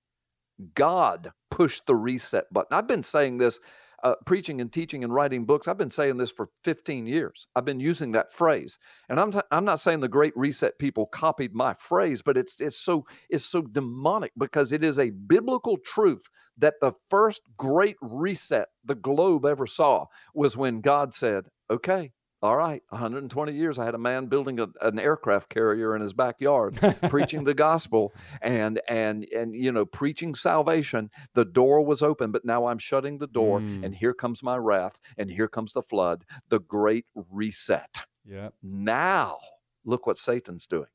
God 0.76 1.32
pushed 1.50 1.86
the 1.86 1.96
reset 1.96 2.46
button. 2.52 2.78
I've 2.78 2.88
been 2.88 3.04
saying 3.04 3.38
this, 3.38 3.60
uh, 4.04 4.16
preaching 4.26 4.62
and 4.62 4.72
teaching 4.72 5.04
and 5.04 5.14
writing 5.14 5.46
books. 5.46 5.68
I've 5.68 5.78
been 5.78 5.92
saying 5.92 6.18
this 6.18 6.32
for 6.32 6.50
15 6.64 7.06
years. 7.06 7.48
I've 7.56 7.66
been 7.66 7.80
using 7.80 8.12
that 8.14 8.34
phrase, 8.34 8.80
and 9.10 9.20
I'm 9.20 9.32
t- 9.32 9.40
I'm 9.52 9.66
not 9.66 9.80
saying 9.80 10.00
the 10.00 10.08
Great 10.08 10.36
Reset 10.36 10.78
people 10.80 11.06
copied 11.08 11.54
my 11.54 11.74
phrase, 11.76 12.22
but 12.22 12.38
it's 12.38 12.60
it's 12.60 12.78
so 12.78 13.06
it's 13.30 13.46
so 13.46 13.62
demonic 13.62 14.32
because 14.38 14.72
it 14.72 14.84
is 14.84 15.00
a 15.00 15.12
biblical 15.12 15.78
truth 15.78 16.28
that 16.58 16.76
the 16.82 16.94
first 17.10 17.42
Great 17.58 17.98
Reset 18.02 18.68
the 18.86 18.96
globe 18.96 19.46
ever 19.46 19.68
saw 19.68 20.06
was 20.34 20.58
when 20.58 20.82
God 20.82 21.14
said, 21.14 21.46
"Okay." 21.70 22.12
All 22.44 22.56
right, 22.58 22.82
120 22.90 23.54
years. 23.54 23.78
I 23.78 23.86
had 23.86 23.94
a 23.94 24.00
man 24.00 24.26
building 24.26 24.60
a, 24.60 24.68
an 24.82 24.98
aircraft 24.98 25.50
carrier 25.50 25.96
in 25.96 26.02
his 26.02 26.14
backyard, 26.14 26.76
preaching 27.10 27.44
the 27.44 27.54
gospel 27.54 28.14
and 28.42 28.82
and 28.90 29.28
and 29.36 29.54
you 29.54 29.72
know 29.72 29.86
preaching 29.86 30.34
salvation. 30.34 31.12
The 31.36 31.46
door 31.46 31.86
was 31.86 32.02
open 32.02 32.32
but 32.32 32.44
now 32.44 32.66
i'm 32.66 32.80
shutting 32.80 33.20
the 33.20 33.28
door 33.28 33.60
Mm. 33.60 33.86
and 33.86 33.94
here 33.96 34.14
comes 34.14 34.42
my 34.42 34.58
wrath 34.58 34.98
and 35.18 35.30
here 35.30 35.48
comes 35.48 35.74
the 35.74 35.82
flood 35.84 36.24
the 36.50 36.60
great 36.60 37.06
reset. 37.30 38.02
Yeah. 38.26 38.50
now 38.64 39.38
look 39.86 40.08
what 40.08 40.18
satan's 40.18 40.66
doing. 40.68 40.90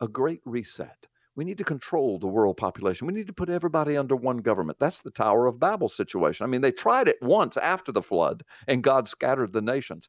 A 0.00 0.08
great 0.08 0.40
reset. 0.44 1.08
We 1.34 1.44
need 1.44 1.58
to 1.58 1.64
control 1.64 2.18
the 2.18 2.26
world 2.26 2.56
population. 2.56 3.06
We 3.06 3.12
need 3.12 3.26
to 3.26 3.32
put 3.34 3.50
everybody 3.50 3.94
under 3.96 4.16
one 4.16 4.38
government. 4.38 4.78
That's 4.78 5.00
the 5.00 5.10
tower 5.10 5.46
of 5.46 5.60
babel 5.60 5.90
situation. 5.90 6.44
I 6.44 6.46
mean 6.48 6.62
they 6.62 6.72
tried 6.72 7.08
it 7.08 7.16
once 7.20 7.56
after 7.58 7.92
the 7.92 8.02
flood 8.02 8.42
and 8.66 8.82
god 8.82 9.08
scattered 9.08 9.52
the 9.52 9.60
nations 9.60 10.08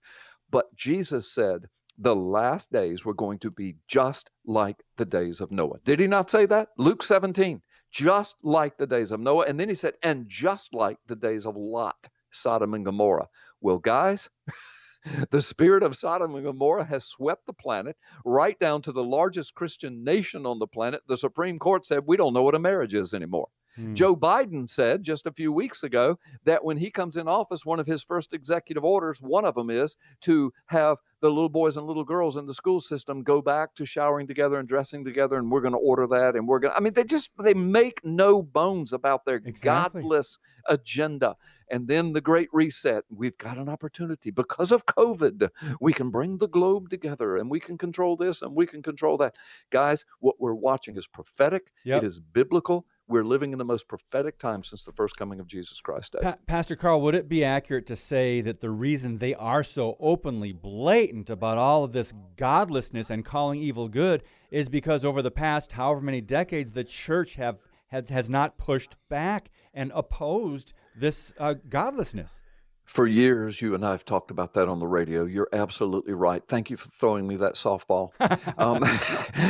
but 0.50 0.74
jesus 0.76 1.32
said 1.32 1.68
the 1.98 2.16
last 2.16 2.72
days 2.72 3.04
were 3.04 3.14
going 3.14 3.40
to 3.40 3.52
be 3.52 3.76
just 3.88 4.30
like 4.46 4.84
the 4.98 5.06
days 5.06 5.42
of 5.42 5.52
Noah. 5.52 5.80
Did 5.84 6.00
he 6.00 6.08
not 6.08 6.30
say 6.30 6.46
that? 6.46 6.70
Luke 6.78 7.02
17, 7.02 7.62
just 7.92 8.36
like 8.44 8.78
the 8.78 8.88
days 8.88 9.12
of 9.12 9.20
Noah. 9.20 9.46
And 9.48 9.60
then 9.60 9.70
he 9.70 9.76
said, 9.76 9.94
and 10.04 10.26
just 10.28 10.74
like 10.74 11.00
the 11.08 11.16
days 11.16 11.46
of 11.46 11.56
Lot, 11.58 12.08
Sodom 12.32 12.74
and 12.76 12.86
Gomorrah. 12.86 13.30
Well, 13.62 13.80
guys, 13.80 14.30
the 15.32 15.42
spirit 15.42 15.82
of 15.82 15.96
Sodom 15.96 16.36
and 16.36 16.46
Gomorrah 16.46 16.86
has 16.86 17.06
swept 17.06 17.48
the 17.48 17.54
planet 17.54 17.98
right 18.24 18.60
down 18.60 18.84
to 18.84 18.92
the 18.92 19.04
largest 19.04 19.56
Christian 19.56 20.04
nation 20.04 20.46
on 20.46 20.60
the 20.60 20.68
planet. 20.68 21.02
The 21.08 21.18
Supreme 21.18 21.58
Court 21.58 21.86
said, 21.86 22.04
we 22.06 22.18
don't 22.18 22.34
know 22.34 22.44
what 22.44 22.56
a 22.56 22.60
marriage 22.60 22.94
is 22.94 23.16
anymore. 23.16 23.48
Mm. 23.80 23.94
Joe 23.94 24.16
Biden 24.16 24.70
said 24.70 25.04
just 25.04 25.28
a 25.28 25.32
few 25.32 25.52
weeks 25.52 25.84
ago 25.84 26.20
that 26.46 26.64
when 26.64 26.78
he 26.78 26.90
comes 26.90 27.18
in 27.18 27.28
office, 27.28 27.66
one 27.66 27.80
of 27.80 27.88
his 27.88 28.04
first 28.04 28.34
executive 28.34 28.84
orders, 28.84 29.20
one 29.22 29.46
of 29.46 29.56
them 29.56 29.70
is 29.70 29.96
to 30.22 30.52
have 30.68 30.98
the 31.20 31.30
little 31.30 31.50
boys 31.50 31.78
and 31.78 31.88
little 31.88 32.04
girls 32.04 32.38
in 32.38 32.46
the 32.46 32.54
school 32.54 32.80
system 32.80 33.24
go 33.24 33.42
back 33.42 33.74
to 33.76 33.86
showering 33.86 34.28
together 34.28 34.60
and 34.60 34.68
dressing 34.68 35.04
together 35.04 35.38
and 35.38 35.52
we're 35.52 35.62
going 35.62 35.74
to 35.74 35.80
order 35.80 36.06
that 36.08 36.36
and 36.36 36.48
we're 36.48 36.60
going 36.60 36.72
to 36.72 36.78
i 36.78 36.80
mean 36.80 36.94
they 36.94 37.04
just 37.04 37.30
they 37.44 37.54
make 37.54 38.00
no 38.04 38.42
bones 38.42 38.94
about 38.94 39.26
their 39.26 39.42
exactly. 39.46 40.02
godless 40.02 40.38
agenda 40.68 41.36
and 41.70 41.88
then 41.88 42.14
the 42.14 42.22
great 42.22 42.50
reset 42.54 43.04
we've 43.10 43.38
got 43.38 43.58
an 43.58 43.68
opportunity 43.68 44.30
because 44.30 44.72
of 44.72 44.86
covid 44.86 45.50
we 45.82 45.92
can 45.92 46.12
bring 46.12 46.38
the 46.38 46.48
globe 46.48 46.90
together 46.90 47.38
and 47.38 47.50
we 47.50 47.60
can 47.60 47.78
control 47.78 48.16
this 48.16 48.42
and 48.42 48.54
we 48.56 48.68
can 48.68 48.84
control 48.84 49.18
that 49.18 49.36
guys 49.72 50.06
what 50.20 50.36
we're 50.40 50.54
watching 50.54 50.98
is 50.98 51.08
prophetic 51.08 51.72
yep. 51.84 52.04
it 52.04 52.06
is 52.06 52.20
biblical 52.20 52.86
we're 53.08 53.24
living 53.24 53.52
in 53.54 53.58
the 53.58 53.66
most 53.66 53.88
prophetic 53.88 54.38
time 54.38 54.64
since 54.64 54.84
the 54.84 54.92
first 54.92 55.16
coming 55.16 55.40
of 55.40 55.48
Jesus 55.48 55.80
Christ. 55.80 56.16
Pa- 56.22 56.36
Pastor 56.46 56.76
Carl, 56.76 57.02
would 57.02 57.16
it 57.16 57.30
be 57.30 57.44
accurate 57.44 57.86
to 57.88 57.96
say 57.96 58.42
that 58.42 58.60
the 58.60 58.70
reason 58.70 59.18
they 59.18 59.34
are 59.36 59.64
so 59.64 59.96
openly 60.00 60.52
blatant 60.52 61.30
about 61.30 61.58
all 61.58 61.84
of 61.84 61.94
this 61.94 62.14
godlessness 62.36 63.10
and 63.10 63.24
calling 63.24 63.60
evil 63.60 63.88
good 63.88 64.24
is 64.52 64.70
because 64.70 65.06
over 65.06 65.22
the 65.22 65.32
past 65.32 65.72
however 65.72 66.02
many 66.02 66.22
decades, 66.22 66.74
the 66.74 66.84
church 66.84 67.36
have 67.36 67.58
has, 67.90 68.30
not 68.30 68.58
pushed 68.58 68.96
back 69.08 69.50
and 69.74 69.92
opposed 69.96 70.74
this 70.96 71.34
uh, 71.40 71.56
godlessness? 71.70 72.42
For 72.88 73.06
years, 73.06 73.62
you 73.62 73.76
and 73.76 73.86
I 73.86 73.92
have 73.92 74.06
talked 74.06 74.32
about 74.32 74.54
that 74.54 74.70
on 74.70 74.80
the 74.80 74.88
radio. 74.88 75.26
You're 75.26 75.50
absolutely 75.52 76.14
right. 76.14 76.42
Thank 76.48 76.70
you 76.70 76.78
for 76.78 76.90
throwing 76.90 77.28
me 77.28 77.36
that 77.36 77.56
softball. 77.56 78.12
Um, 78.58 78.82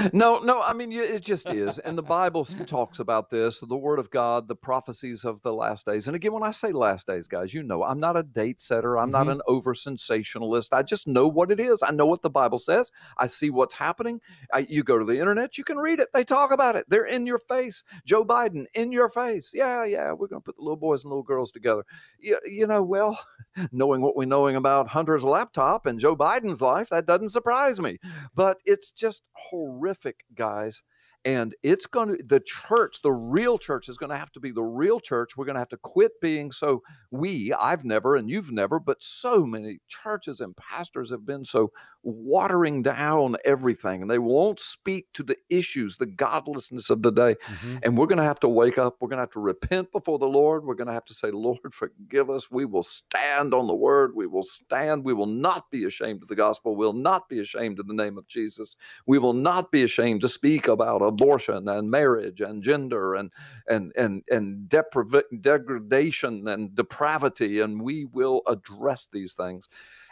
no, 0.14 0.40
no, 0.40 0.60
I 0.60 0.74
mean, 0.74 0.92
it 0.92 1.22
just 1.22 1.50
is. 1.52 1.78
And 1.78 1.96
the 1.96 2.04
Bible 2.04 2.46
talks 2.46 3.00
about 3.00 3.30
this 3.30 3.60
the 3.60 3.78
Word 3.78 4.00
of 4.00 4.10
God, 4.10 4.48
the 4.48 4.56
prophecies 4.56 5.24
of 5.24 5.44
the 5.44 5.54
last 5.54 5.86
days. 5.86 6.08
And 6.08 6.16
again, 6.16 6.34
when 6.34 6.44
I 6.44 6.50
say 6.50 6.72
last 6.72 7.06
days, 7.06 7.28
guys, 7.28 7.54
you 7.54 7.62
know, 7.62 7.84
I'm 7.84 8.00
not 8.00 8.18
a 8.18 8.24
date 8.24 8.60
setter, 8.60 8.98
I'm 8.98 9.12
mm-hmm. 9.12 9.28
not 9.28 9.28
an 9.28 9.42
over 9.48 9.76
sensationalist. 9.76 10.74
I 10.74 10.82
just 10.82 11.08
know 11.08 11.28
what 11.28 11.52
it 11.52 11.60
is. 11.60 11.84
I 11.84 11.92
know 11.92 12.08
what 12.08 12.24
the 12.24 12.32
Bible 12.32 12.60
says, 12.60 12.92
I 13.18 13.28
see 13.28 13.52
what's 13.52 13.76
happening. 13.76 14.20
I, 14.52 14.66
you 14.68 14.84
go 14.84 14.98
to 14.98 15.06
the 15.06 15.20
internet, 15.20 15.60
you 15.60 15.64
can 15.64 15.78
read 15.78 16.00
it. 16.00 16.10
They 16.12 16.24
talk 16.24 16.52
about 16.52 16.76
it, 16.76 16.86
they're 16.90 17.06
in 17.06 17.28
your 17.28 17.40
face. 17.40 17.84
Joe 18.04 18.26
Biden, 18.26 18.66
in 18.74 18.92
your 18.92 19.10
face. 19.10 19.52
Yeah, 19.54 19.86
yeah, 19.86 20.12
we're 20.12 20.28
going 20.28 20.42
to 20.42 20.46
put 20.46 20.58
the 20.58 20.64
little 20.64 20.76
boys 20.76 21.04
and 21.04 21.12
little 21.12 21.24
girls 21.24 21.52
together. 21.52 21.84
You, 22.20 22.40
you 22.44 22.66
know, 22.66 22.82
well, 22.82 23.20
knowing 23.72 24.02
what 24.02 24.16
we're 24.16 24.26
knowing 24.26 24.56
about 24.56 24.88
Hunter's 24.88 25.24
laptop 25.24 25.86
and 25.86 26.00
Joe 26.00 26.16
Biden's 26.16 26.62
life, 26.62 26.90
that 26.90 27.06
doesn't 27.06 27.30
surprise 27.30 27.80
me. 27.80 27.98
But 28.36 28.60
it's 28.66 28.92
just 28.92 29.22
horrific, 29.34 30.18
guys 30.36 30.84
and 31.28 31.54
it's 31.62 31.86
going 31.86 32.08
to 32.08 32.24
the 32.26 32.40
church 32.40 33.02
the 33.02 33.12
real 33.12 33.58
church 33.58 33.90
is 33.90 33.98
going 33.98 34.10
to 34.10 34.18
have 34.18 34.32
to 34.32 34.40
be 34.40 34.52
the 34.52 34.64
real 34.64 34.98
church. 34.98 35.36
We're 35.36 35.44
going 35.44 35.56
to 35.56 35.60
have 35.60 35.70
to 35.70 35.78
quit 35.78 36.14
being 36.22 36.54
so 36.54 36.82
we 37.12 37.54
i've 37.54 37.84
never 37.84 38.16
and 38.16 38.30
you've 38.30 38.52
never 38.52 38.80
but 38.80 38.98
so 39.02 39.46
many 39.46 39.80
churches 39.90 40.40
and 40.40 40.56
pastors 40.56 41.10
have 41.10 41.26
been 41.26 41.44
so 41.44 41.72
watering 42.04 42.82
down 42.82 43.36
everything 43.44 44.02
and 44.02 44.10
they 44.10 44.20
won't 44.20 44.62
speak 44.62 45.08
to 45.14 45.24
the 45.24 45.36
issues 45.50 45.98
the 45.98 46.06
godlessness 46.06 46.90
of 46.90 47.02
the 47.02 47.12
day. 47.12 47.36
Mm-hmm. 47.48 47.78
and 47.84 47.98
we're 47.98 48.06
going 48.06 48.18
to 48.20 48.24
have 48.24 48.40
to 48.40 48.48
wake 48.48 48.78
up 48.78 48.96
we're 49.02 49.10
going 49.10 49.18
to 49.18 49.24
have 49.24 49.32
to 49.32 49.42
repent 49.42 49.92
before 49.92 50.20
the 50.20 50.28
lord. 50.28 50.64
We're 50.64 50.76
going 50.76 50.88
to 50.88 50.94
have 50.94 51.06
to 51.06 51.14
say 51.14 51.30
lord 51.32 51.60
forgive 51.74 52.30
us. 52.30 52.50
We 52.50 52.64
will 52.64 52.84
stand 52.84 53.54
on 53.54 53.68
the 53.68 53.76
word. 53.76 54.16
We 54.16 54.28
will 54.28 54.44
stand. 54.44 55.04
We 55.04 55.14
will 55.14 55.26
not 55.26 55.70
be 55.72 55.84
ashamed 55.84 56.22
of 56.22 56.30
the 56.30 56.36
gospel. 56.36 56.78
We'll 56.78 56.94
not 56.94 57.28
be 57.28 57.40
ashamed 57.40 57.80
of 57.80 57.88
the 57.88 57.94
name 57.94 58.18
of 58.18 58.28
jesus. 58.28 58.78
We 59.06 59.20
will 59.20 59.34
not 59.34 59.72
be 59.74 59.84
ashamed 59.84 60.22
to 60.22 60.30
speak 60.30 60.70
about 60.70 61.02
a 61.02 61.17
abortion 61.18 61.68
and 61.68 61.90
marriage 61.90 62.42
and 62.42 62.64
gender 62.64 63.16
and 63.16 63.32
and 63.68 63.92
and 63.96 64.24
and 64.30 64.70
degradation 64.70 66.48
and 66.48 66.76
depravity 66.76 67.60
and 67.60 67.82
we 67.82 68.06
will 68.06 68.42
address 68.48 69.08
these 69.12 69.34
things 69.34 69.68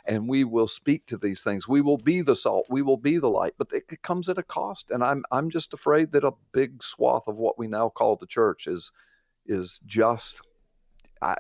and 0.08 0.30
we 0.30 0.44
will 0.44 0.68
speak 0.68 1.08
to 1.08 1.18
these 1.18 1.42
things. 1.42 1.68
We 1.68 1.82
will 1.82 1.98
be 1.98 2.22
the 2.22 2.36
salt. 2.36 2.68
We 2.70 2.84
will 2.84 2.98
be 2.98 3.18
the 3.18 3.30
light. 3.30 3.56
But 3.58 3.70
it 3.72 4.04
comes 4.04 4.30
at 4.30 4.38
a 4.38 4.44
cost 4.44 4.92
and 4.92 5.04
i'm 5.04 5.24
i'm 5.32 5.50
just 5.50 5.74
afraid 5.74 6.12
that 6.12 6.24
a 6.24 6.32
big 6.52 6.84
swath 6.84 7.28
of 7.28 7.36
what 7.36 7.58
we 7.58 7.68
now 7.68 7.90
call 7.90 8.16
the 8.16 8.26
church 8.26 8.68
is 8.68 8.92
is 9.46 9.80
just 9.86 10.42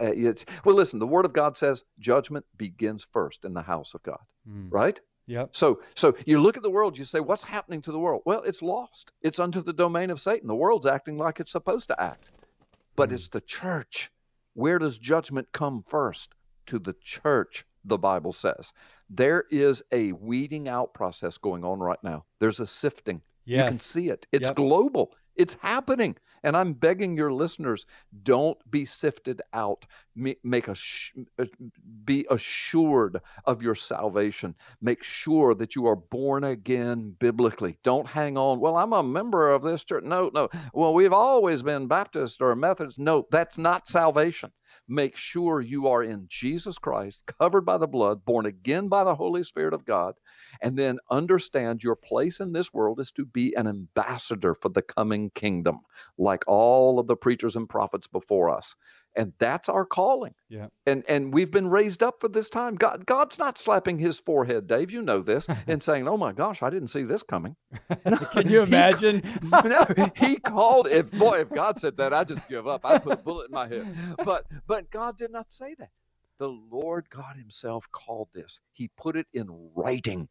it's 0.01 0.45
well 0.63 0.75
listen 0.75 0.99
the 0.99 1.07
word 1.07 1.25
of 1.25 1.33
god 1.33 1.55
says 1.55 1.83
judgment 1.99 2.45
begins 2.57 3.05
first 3.11 3.45
in 3.45 3.53
the 3.53 3.61
house 3.61 3.93
of 3.93 4.03
god 4.03 4.19
mm. 4.49 4.67
right 4.71 4.99
yeah. 5.27 5.45
So 5.51 5.81
so 5.95 6.15
you 6.25 6.39
look 6.39 6.57
at 6.57 6.63
the 6.63 6.69
world, 6.69 6.97
you 6.97 7.05
say, 7.05 7.19
what's 7.19 7.43
happening 7.43 7.81
to 7.83 7.91
the 7.91 7.99
world? 7.99 8.21
Well, 8.25 8.43
it's 8.43 8.61
lost. 8.61 9.11
It's 9.21 9.39
under 9.39 9.61
the 9.61 9.73
domain 9.73 10.09
of 10.09 10.21
Satan. 10.21 10.47
The 10.47 10.55
world's 10.55 10.85
acting 10.85 11.17
like 11.17 11.39
it's 11.39 11.51
supposed 11.51 11.87
to 11.89 12.01
act. 12.01 12.31
But 12.95 13.09
mm 13.09 13.13
it's 13.13 13.27
the 13.27 13.41
church. 13.41 14.11
Where 14.53 14.79
does 14.79 14.97
judgment 14.97 15.49
come 15.51 15.83
first? 15.87 16.33
To 16.67 16.79
the 16.79 16.95
church, 17.01 17.65
the 17.83 17.97
Bible 17.97 18.33
says. 18.33 18.73
There 19.09 19.43
is 19.51 19.83
a 19.91 20.13
weeding 20.13 20.67
out 20.67 20.93
process 20.93 21.37
going 21.37 21.63
on 21.63 21.79
right 21.79 22.03
now. 22.03 22.25
There's 22.39 22.59
a 22.59 22.65
sifting. 22.65 23.21
Yes. 23.45 23.57
You 23.57 23.69
can 23.69 23.77
see 23.79 24.09
it. 24.09 24.25
It's 24.31 24.47
yep. 24.47 24.55
global. 24.55 25.13
It's 25.35 25.57
happening. 25.61 26.15
And 26.43 26.55
I'm 26.55 26.73
begging 26.73 27.17
your 27.17 27.33
listeners, 27.33 27.87
don't 28.21 28.59
be 28.69 28.85
sifted 28.85 29.41
out. 29.51 29.87
Make 30.15 30.67
a 30.67 30.75
uh, 31.39 31.45
be 32.05 32.27
assured 32.29 33.19
of 33.45 33.63
your 33.63 33.73
salvation. 33.73 34.53
Make 34.79 35.01
sure 35.01 35.55
that 35.55 35.75
you 35.75 35.87
are 35.87 35.95
born 35.95 36.43
again 36.43 37.15
biblically. 37.17 37.79
Don't 37.81 38.05
hang 38.05 38.37
on. 38.37 38.59
Well, 38.59 38.77
I'm 38.77 38.93
a 38.93 39.01
member 39.01 39.51
of 39.51 39.63
this 39.63 39.83
church. 39.83 40.03
No, 40.03 40.29
no. 40.35 40.47
Well, 40.71 40.93
we've 40.93 41.11
always 41.11 41.63
been 41.63 41.87
Baptist 41.87 42.39
or 42.41 42.55
Methodist. 42.55 42.99
No, 42.99 43.25
that's 43.31 43.57
not 43.57 43.87
salvation. 43.87 44.51
Make 44.87 45.15
sure 45.15 45.61
you 45.61 45.87
are 45.87 46.03
in 46.03 46.25
Jesus 46.29 46.77
Christ, 46.77 47.25
covered 47.39 47.61
by 47.65 47.77
the 47.77 47.87
blood, 47.87 48.25
born 48.25 48.45
again 48.45 48.87
by 48.87 49.03
the 49.03 49.15
Holy 49.15 49.43
Spirit 49.43 49.73
of 49.73 49.85
God, 49.85 50.15
and 50.61 50.77
then 50.77 50.99
understand 51.09 51.83
your 51.83 51.95
place 51.95 52.39
in 52.39 52.53
this 52.53 52.73
world 52.73 52.99
is 52.99 53.11
to 53.13 53.25
be 53.25 53.53
an 53.55 53.67
ambassador 53.67 54.55
for 54.55 54.69
the 54.69 54.81
coming 54.81 55.31
kingdom, 55.31 55.79
like 56.17 56.43
all 56.47 56.99
of 56.99 57.07
the 57.07 57.15
preachers 57.15 57.55
and 57.55 57.69
prophets 57.69 58.07
before 58.07 58.49
us 58.49 58.75
and 59.15 59.33
that's 59.39 59.69
our 59.69 59.85
calling. 59.85 60.33
Yeah. 60.49 60.67
And 60.85 61.03
and 61.07 61.33
we've 61.33 61.51
been 61.51 61.69
raised 61.69 62.03
up 62.03 62.19
for 62.19 62.27
this 62.27 62.49
time. 62.49 62.75
God 62.75 63.05
God's 63.05 63.39
not 63.39 63.57
slapping 63.57 63.99
his 63.99 64.19
forehead, 64.19 64.67
Dave. 64.67 64.91
You 64.91 65.01
know 65.01 65.21
this, 65.21 65.47
and 65.67 65.81
saying, 65.81 66.07
"Oh 66.07 66.17
my 66.17 66.33
gosh, 66.33 66.61
I 66.61 66.69
didn't 66.69 66.89
see 66.89 67.03
this 67.03 67.23
coming." 67.23 67.55
No, 68.05 68.17
Can 68.31 68.49
you 68.49 68.61
imagine? 68.63 69.23
He, 69.23 69.49
no, 69.49 70.11
he 70.15 70.35
called. 70.37 70.87
If 70.87 71.11
boy, 71.11 71.41
if 71.41 71.49
God 71.49 71.79
said 71.79 71.97
that, 71.97 72.13
I 72.13 72.23
just 72.23 72.47
give 72.49 72.67
up. 72.67 72.85
I 72.85 72.99
put 72.99 73.13
a 73.19 73.23
bullet 73.23 73.47
in 73.47 73.53
my 73.53 73.67
head. 73.67 73.87
But 74.23 74.45
but 74.67 74.91
God 74.91 75.17
did 75.17 75.31
not 75.31 75.51
say 75.51 75.75
that. 75.79 75.89
The 76.37 76.49
Lord 76.49 77.09
God 77.09 77.37
Himself 77.37 77.87
called 77.91 78.29
this. 78.33 78.59
He 78.73 78.89
put 78.97 79.15
it 79.15 79.27
in 79.33 79.47
writing 79.75 80.27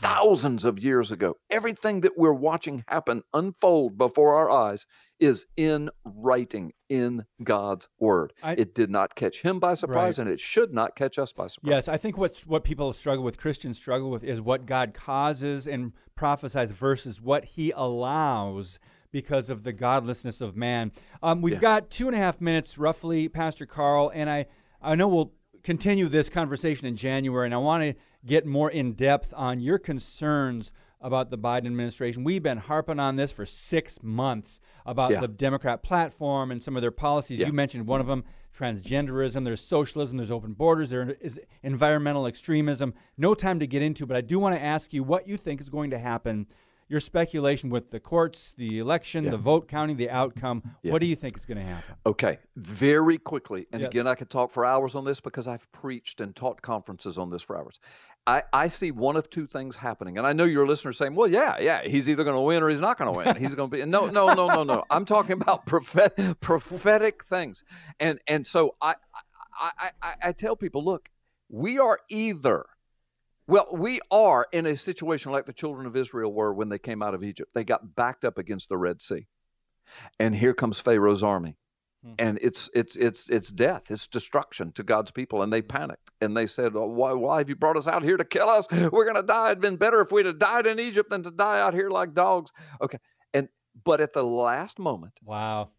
thousands 0.00 0.64
of 0.64 0.78
years 0.78 1.12
ago. 1.12 1.36
Everything 1.50 2.00
that 2.00 2.16
we're 2.16 2.32
watching 2.32 2.84
happen 2.88 3.22
unfold 3.32 3.98
before 3.98 4.34
our 4.34 4.50
eyes 4.50 4.86
is 5.18 5.44
in 5.56 5.90
writing 6.04 6.72
in 6.88 7.24
God's 7.44 7.88
word. 7.98 8.32
I, 8.42 8.52
it 8.54 8.74
did 8.74 8.90
not 8.90 9.14
catch 9.14 9.42
him 9.42 9.60
by 9.60 9.74
surprise 9.74 10.18
right. 10.18 10.26
and 10.26 10.32
it 10.32 10.40
should 10.40 10.72
not 10.72 10.96
catch 10.96 11.18
us 11.18 11.32
by 11.32 11.46
surprise. 11.46 11.70
Yes, 11.70 11.88
I 11.88 11.98
think 11.98 12.16
what's 12.16 12.46
what 12.46 12.64
people 12.64 12.92
struggle 12.94 13.22
with, 13.22 13.38
Christians 13.38 13.76
struggle 13.76 14.10
with 14.10 14.24
is 14.24 14.40
what 14.40 14.64
God 14.64 14.94
causes 14.94 15.66
and 15.66 15.92
prophesies 16.16 16.72
versus 16.72 17.20
what 17.20 17.44
he 17.44 17.70
allows 17.72 18.80
because 19.12 19.50
of 19.50 19.62
the 19.62 19.72
godlessness 19.72 20.40
of 20.40 20.56
man. 20.56 20.92
Um, 21.22 21.42
we've 21.42 21.54
yeah. 21.54 21.60
got 21.60 21.90
two 21.90 22.06
and 22.06 22.14
a 22.14 22.18
half 22.18 22.40
minutes 22.40 22.78
roughly, 22.78 23.28
Pastor 23.28 23.66
Carl, 23.66 24.10
and 24.14 24.30
I 24.30 24.46
I 24.80 24.94
know 24.94 25.08
we'll 25.08 25.34
continue 25.62 26.08
this 26.08 26.28
conversation 26.28 26.86
in 26.86 26.96
January, 26.96 27.46
and 27.46 27.54
I 27.54 27.58
want 27.58 27.84
to 27.84 27.94
get 28.24 28.46
more 28.46 28.70
in 28.70 28.92
depth 28.92 29.32
on 29.36 29.60
your 29.60 29.78
concerns 29.78 30.72
about 31.00 31.30
the 31.30 31.38
Biden 31.38 31.66
administration. 31.66 32.24
We've 32.24 32.42
been 32.42 32.58
harping 32.58 33.00
on 33.00 33.16
this 33.16 33.32
for 33.32 33.46
six 33.46 34.02
months 34.02 34.60
about 34.84 35.12
yeah. 35.12 35.20
the 35.20 35.28
Democrat 35.28 35.82
platform 35.82 36.50
and 36.50 36.62
some 36.62 36.76
of 36.76 36.82
their 36.82 36.90
policies. 36.90 37.38
Yeah. 37.38 37.46
You 37.46 37.52
mentioned 37.52 37.86
one 37.86 38.00
of 38.00 38.06
them 38.06 38.24
transgenderism, 38.56 39.44
there's 39.44 39.60
socialism, 39.60 40.16
there's 40.18 40.30
open 40.30 40.52
borders, 40.52 40.90
there 40.90 41.16
is 41.20 41.40
environmental 41.62 42.26
extremism. 42.26 42.92
No 43.16 43.34
time 43.34 43.60
to 43.60 43.66
get 43.66 43.80
into, 43.80 44.06
but 44.06 44.16
I 44.16 44.20
do 44.20 44.38
want 44.38 44.56
to 44.56 44.62
ask 44.62 44.92
you 44.92 45.02
what 45.02 45.26
you 45.26 45.36
think 45.36 45.60
is 45.60 45.70
going 45.70 45.90
to 45.90 45.98
happen. 45.98 46.46
Your 46.90 46.98
speculation 46.98 47.70
with 47.70 47.90
the 47.90 48.00
courts, 48.00 48.52
the 48.58 48.80
election, 48.80 49.24
yeah. 49.24 49.30
the 49.30 49.38
vote 49.38 49.68
counting, 49.68 49.96
the 49.96 50.10
outcome. 50.10 50.62
What 50.82 51.00
do 51.00 51.06
you 51.06 51.14
think 51.14 51.36
is 51.36 51.46
going 51.46 51.58
to 51.58 51.64
happen? 51.64 51.94
Okay, 52.04 52.38
very 52.56 53.16
quickly. 53.16 53.68
And 53.72 53.80
yes. 53.80 53.90
again, 53.90 54.08
I 54.08 54.16
could 54.16 54.28
talk 54.28 54.50
for 54.50 54.66
hours 54.66 54.96
on 54.96 55.04
this 55.04 55.20
because 55.20 55.46
I've 55.46 55.70
preached 55.70 56.20
and 56.20 56.34
taught 56.34 56.62
conferences 56.62 57.16
on 57.16 57.30
this 57.30 57.42
for 57.42 57.56
hours. 57.56 57.78
I, 58.26 58.42
I 58.52 58.66
see 58.66 58.90
one 58.90 59.16
of 59.16 59.30
two 59.30 59.46
things 59.46 59.76
happening. 59.76 60.18
And 60.18 60.26
I 60.26 60.32
know 60.32 60.44
your 60.44 60.66
listeners 60.66 60.98
saying, 60.98 61.14
well, 61.14 61.28
yeah, 61.28 61.58
yeah, 61.60 61.82
he's 61.84 62.08
either 62.08 62.24
going 62.24 62.34
to 62.34 62.42
win 62.42 62.60
or 62.60 62.68
he's 62.68 62.80
not 62.80 62.98
going 62.98 63.12
to 63.12 63.16
win. 63.16 63.36
He's 63.36 63.54
going 63.54 63.70
to 63.70 63.76
be, 63.76 63.84
no, 63.84 64.06
no, 64.06 64.34
no, 64.34 64.48
no, 64.48 64.64
no. 64.64 64.84
I'm 64.90 65.04
talking 65.04 65.40
about 65.40 65.66
prophet, 65.66 66.40
prophetic 66.40 67.24
things. 67.24 67.62
And, 67.98 68.20
and 68.26 68.44
so 68.46 68.74
I, 68.80 68.96
I, 69.60 69.90
I, 70.02 70.14
I 70.24 70.32
tell 70.32 70.56
people, 70.56 70.84
look, 70.84 71.08
we 71.48 71.78
are 71.78 72.00
either, 72.08 72.66
well, 73.50 73.66
we 73.72 74.00
are 74.10 74.46
in 74.52 74.64
a 74.66 74.76
situation 74.76 75.32
like 75.32 75.46
the 75.46 75.52
children 75.52 75.86
of 75.86 75.96
Israel 75.96 76.32
were 76.32 76.54
when 76.54 76.68
they 76.68 76.78
came 76.78 77.02
out 77.02 77.14
of 77.14 77.24
Egypt. 77.24 77.50
They 77.52 77.64
got 77.64 77.96
backed 77.96 78.24
up 78.24 78.38
against 78.38 78.68
the 78.68 78.78
Red 78.78 79.02
Sea. 79.02 79.26
And 80.20 80.36
here 80.36 80.54
comes 80.54 80.78
Pharaoh's 80.78 81.24
army. 81.24 81.56
Hmm. 82.04 82.12
And 82.18 82.38
it's 82.40 82.70
it's 82.72 82.96
it's 82.96 83.28
it's 83.28 83.50
death, 83.50 83.90
it's 83.90 84.06
destruction 84.06 84.72
to 84.72 84.82
God's 84.82 85.10
people, 85.10 85.42
and 85.42 85.52
they 85.52 85.60
panicked 85.60 86.10
and 86.20 86.34
they 86.36 86.46
said, 86.46 86.72
oh, 86.74 86.86
"Why 86.86 87.12
why 87.12 87.38
have 87.38 87.48
you 87.48 87.56
brought 87.56 87.76
us 87.76 87.88
out 87.88 88.04
here 88.04 88.16
to 88.16 88.24
kill 88.24 88.48
us? 88.48 88.66
We're 88.70 89.04
going 89.04 89.16
to 89.16 89.22
die. 89.22 89.50
It'd 89.50 89.60
been 89.60 89.76
better 89.76 90.00
if 90.00 90.10
we'd 90.10 90.26
have 90.26 90.38
died 90.38 90.66
in 90.66 90.78
Egypt 90.78 91.10
than 91.10 91.24
to 91.24 91.30
die 91.30 91.60
out 91.60 91.74
here 91.74 91.90
like 91.90 92.14
dogs." 92.14 92.52
Okay, 92.80 92.98
and 93.34 93.48
but 93.84 94.00
at 94.00 94.14
the 94.14 94.22
last 94.22 94.78
moment, 94.78 95.14
wow, 95.22 95.70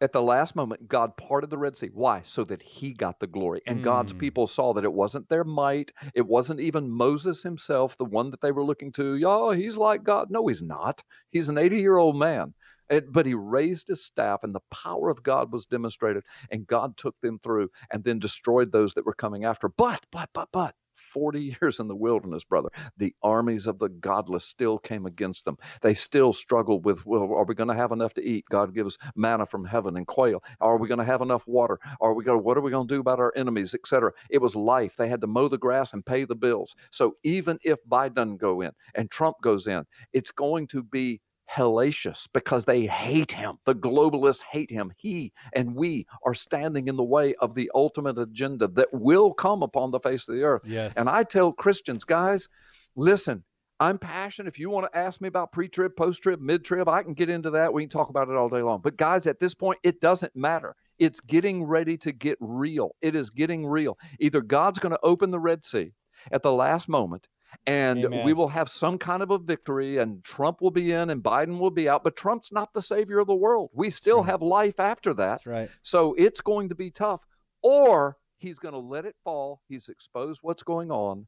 at 0.00 0.12
the 0.12 0.22
last 0.22 0.54
moment, 0.54 0.88
God 0.88 1.16
parted 1.16 1.50
the 1.50 1.58
Red 1.58 1.76
Sea. 1.76 1.90
Why? 1.92 2.22
So 2.22 2.44
that 2.44 2.62
He 2.62 2.92
got 2.92 3.20
the 3.20 3.26
glory. 3.26 3.60
And 3.66 3.80
mm. 3.80 3.84
God's 3.84 4.12
people 4.12 4.46
saw 4.46 4.72
that 4.74 4.84
it 4.84 4.92
wasn't 4.92 5.28
their 5.28 5.44
might. 5.44 5.92
It 6.14 6.26
wasn't 6.26 6.60
even 6.60 6.90
Moses 6.90 7.42
himself, 7.42 7.96
the 7.96 8.04
one 8.04 8.30
that 8.30 8.40
they 8.40 8.52
were 8.52 8.64
looking 8.64 8.92
to. 8.92 9.16
Yeah, 9.16 9.54
he's 9.54 9.76
like 9.76 10.04
God. 10.04 10.30
No, 10.30 10.46
he's 10.46 10.62
not. 10.62 11.02
He's 11.30 11.48
an 11.48 11.58
80 11.58 11.80
year 11.80 11.96
old 11.96 12.16
man. 12.16 12.54
It, 12.90 13.12
but 13.12 13.26
he 13.26 13.34
raised 13.34 13.88
his 13.88 14.02
staff, 14.02 14.42
and 14.42 14.54
the 14.54 14.62
power 14.70 15.10
of 15.10 15.22
God 15.22 15.52
was 15.52 15.66
demonstrated, 15.66 16.22
and 16.50 16.66
God 16.66 16.96
took 16.96 17.20
them 17.20 17.38
through 17.38 17.68
and 17.90 18.02
then 18.02 18.18
destroyed 18.18 18.72
those 18.72 18.94
that 18.94 19.04
were 19.04 19.12
coming 19.12 19.44
after. 19.44 19.68
But, 19.68 20.06
but, 20.10 20.30
but, 20.32 20.48
but, 20.52 20.74
40 21.08 21.56
years 21.62 21.80
in 21.80 21.88
the 21.88 21.96
wilderness, 21.96 22.44
brother, 22.44 22.70
the 22.96 23.14
armies 23.22 23.66
of 23.66 23.78
the 23.78 23.88
godless 23.88 24.44
still 24.44 24.78
came 24.78 25.06
against 25.06 25.44
them. 25.44 25.58
They 25.82 25.94
still 25.94 26.32
struggled 26.32 26.84
with, 26.84 27.04
well, 27.06 27.22
are 27.34 27.44
we 27.44 27.54
going 27.54 27.68
to 27.68 27.74
have 27.74 27.92
enough 27.92 28.14
to 28.14 28.24
eat? 28.24 28.44
God 28.50 28.74
gives 28.74 28.98
manna 29.14 29.46
from 29.46 29.64
heaven 29.64 29.96
and 29.96 30.06
quail. 30.06 30.42
Are 30.60 30.76
we 30.76 30.88
going 30.88 30.98
to 30.98 31.04
have 31.04 31.22
enough 31.22 31.46
water? 31.46 31.78
Are 32.00 32.14
we 32.14 32.24
going 32.24 32.42
what 32.42 32.56
are 32.56 32.60
we 32.60 32.70
going 32.70 32.88
to 32.88 32.94
do 32.94 33.00
about 33.00 33.20
our 33.20 33.32
enemies, 33.36 33.74
etc.? 33.74 34.12
It 34.30 34.38
was 34.38 34.54
life. 34.56 34.96
They 34.96 35.08
had 35.08 35.20
to 35.22 35.26
mow 35.26 35.48
the 35.48 35.58
grass 35.58 35.92
and 35.92 36.04
pay 36.04 36.24
the 36.24 36.34
bills. 36.34 36.74
So 36.90 37.16
even 37.22 37.58
if 37.62 37.78
Biden 37.90 38.38
go 38.38 38.60
in 38.60 38.72
and 38.94 39.10
Trump 39.10 39.36
goes 39.42 39.66
in, 39.66 39.84
it's 40.12 40.30
going 40.30 40.66
to 40.68 40.82
be 40.82 41.20
hellacious 41.54 42.28
because 42.32 42.64
they 42.64 42.86
hate 42.86 43.32
him. 43.32 43.58
The 43.64 43.74
globalists 43.74 44.42
hate 44.42 44.70
him. 44.70 44.92
He 44.96 45.32
and 45.54 45.74
we 45.74 46.06
are 46.24 46.34
standing 46.34 46.88
in 46.88 46.96
the 46.96 47.04
way 47.04 47.34
of 47.36 47.54
the 47.54 47.70
ultimate 47.74 48.18
agenda 48.18 48.68
that 48.68 48.88
will 48.92 49.32
come 49.32 49.62
upon 49.62 49.90
the 49.90 50.00
face 50.00 50.28
of 50.28 50.34
the 50.34 50.42
earth. 50.42 50.62
Yes. 50.64 50.96
And 50.96 51.08
I 51.08 51.24
tell 51.24 51.52
Christians, 51.52 52.04
guys, 52.04 52.48
listen, 52.96 53.44
I'm 53.80 53.98
passionate. 53.98 54.48
If 54.48 54.58
you 54.58 54.70
want 54.70 54.92
to 54.92 54.98
ask 54.98 55.20
me 55.20 55.28
about 55.28 55.52
pre 55.52 55.68
trib, 55.68 55.94
post 55.96 56.22
trib, 56.22 56.40
mid 56.40 56.64
trib, 56.64 56.88
I 56.88 57.02
can 57.02 57.14
get 57.14 57.30
into 57.30 57.50
that. 57.50 57.72
We 57.72 57.82
can 57.82 57.90
talk 57.90 58.08
about 58.08 58.28
it 58.28 58.34
all 58.34 58.48
day 58.48 58.62
long. 58.62 58.80
But 58.82 58.96
guys, 58.96 59.26
at 59.26 59.38
this 59.38 59.54
point, 59.54 59.78
it 59.82 60.00
doesn't 60.00 60.34
matter. 60.34 60.74
It's 60.98 61.20
getting 61.20 61.64
ready 61.64 61.96
to 61.98 62.10
get 62.10 62.36
real. 62.40 62.96
It 63.00 63.14
is 63.14 63.30
getting 63.30 63.64
real. 63.64 63.96
Either 64.18 64.40
God's 64.40 64.80
going 64.80 64.92
to 64.92 65.00
open 65.04 65.30
the 65.30 65.38
Red 65.38 65.64
Sea 65.64 65.92
at 66.32 66.42
the 66.42 66.52
last 66.52 66.88
moment 66.88 67.28
and 67.66 68.04
Amen. 68.04 68.24
we 68.24 68.32
will 68.32 68.48
have 68.48 68.70
some 68.70 68.98
kind 68.98 69.22
of 69.22 69.30
a 69.30 69.38
victory 69.38 69.98
and 69.98 70.22
Trump 70.24 70.60
will 70.60 70.70
be 70.70 70.92
in 70.92 71.10
and 71.10 71.22
Biden 71.22 71.58
will 71.58 71.70
be 71.70 71.88
out 71.88 72.04
but 72.04 72.16
Trump's 72.16 72.52
not 72.52 72.72
the 72.72 72.82
savior 72.82 73.18
of 73.18 73.26
the 73.26 73.34
world. 73.34 73.70
We 73.72 73.90
still 73.90 74.22
have 74.22 74.42
life 74.42 74.80
after 74.80 75.14
that. 75.14 75.28
That's 75.28 75.46
right. 75.46 75.70
So 75.82 76.14
it's 76.14 76.40
going 76.40 76.68
to 76.70 76.74
be 76.74 76.90
tough 76.90 77.20
or 77.62 78.16
he's 78.38 78.58
going 78.58 78.74
to 78.74 78.80
let 78.80 79.04
it 79.04 79.16
fall. 79.24 79.62
He's 79.68 79.88
exposed 79.88 80.40
what's 80.42 80.62
going 80.62 80.90
on 80.90 81.26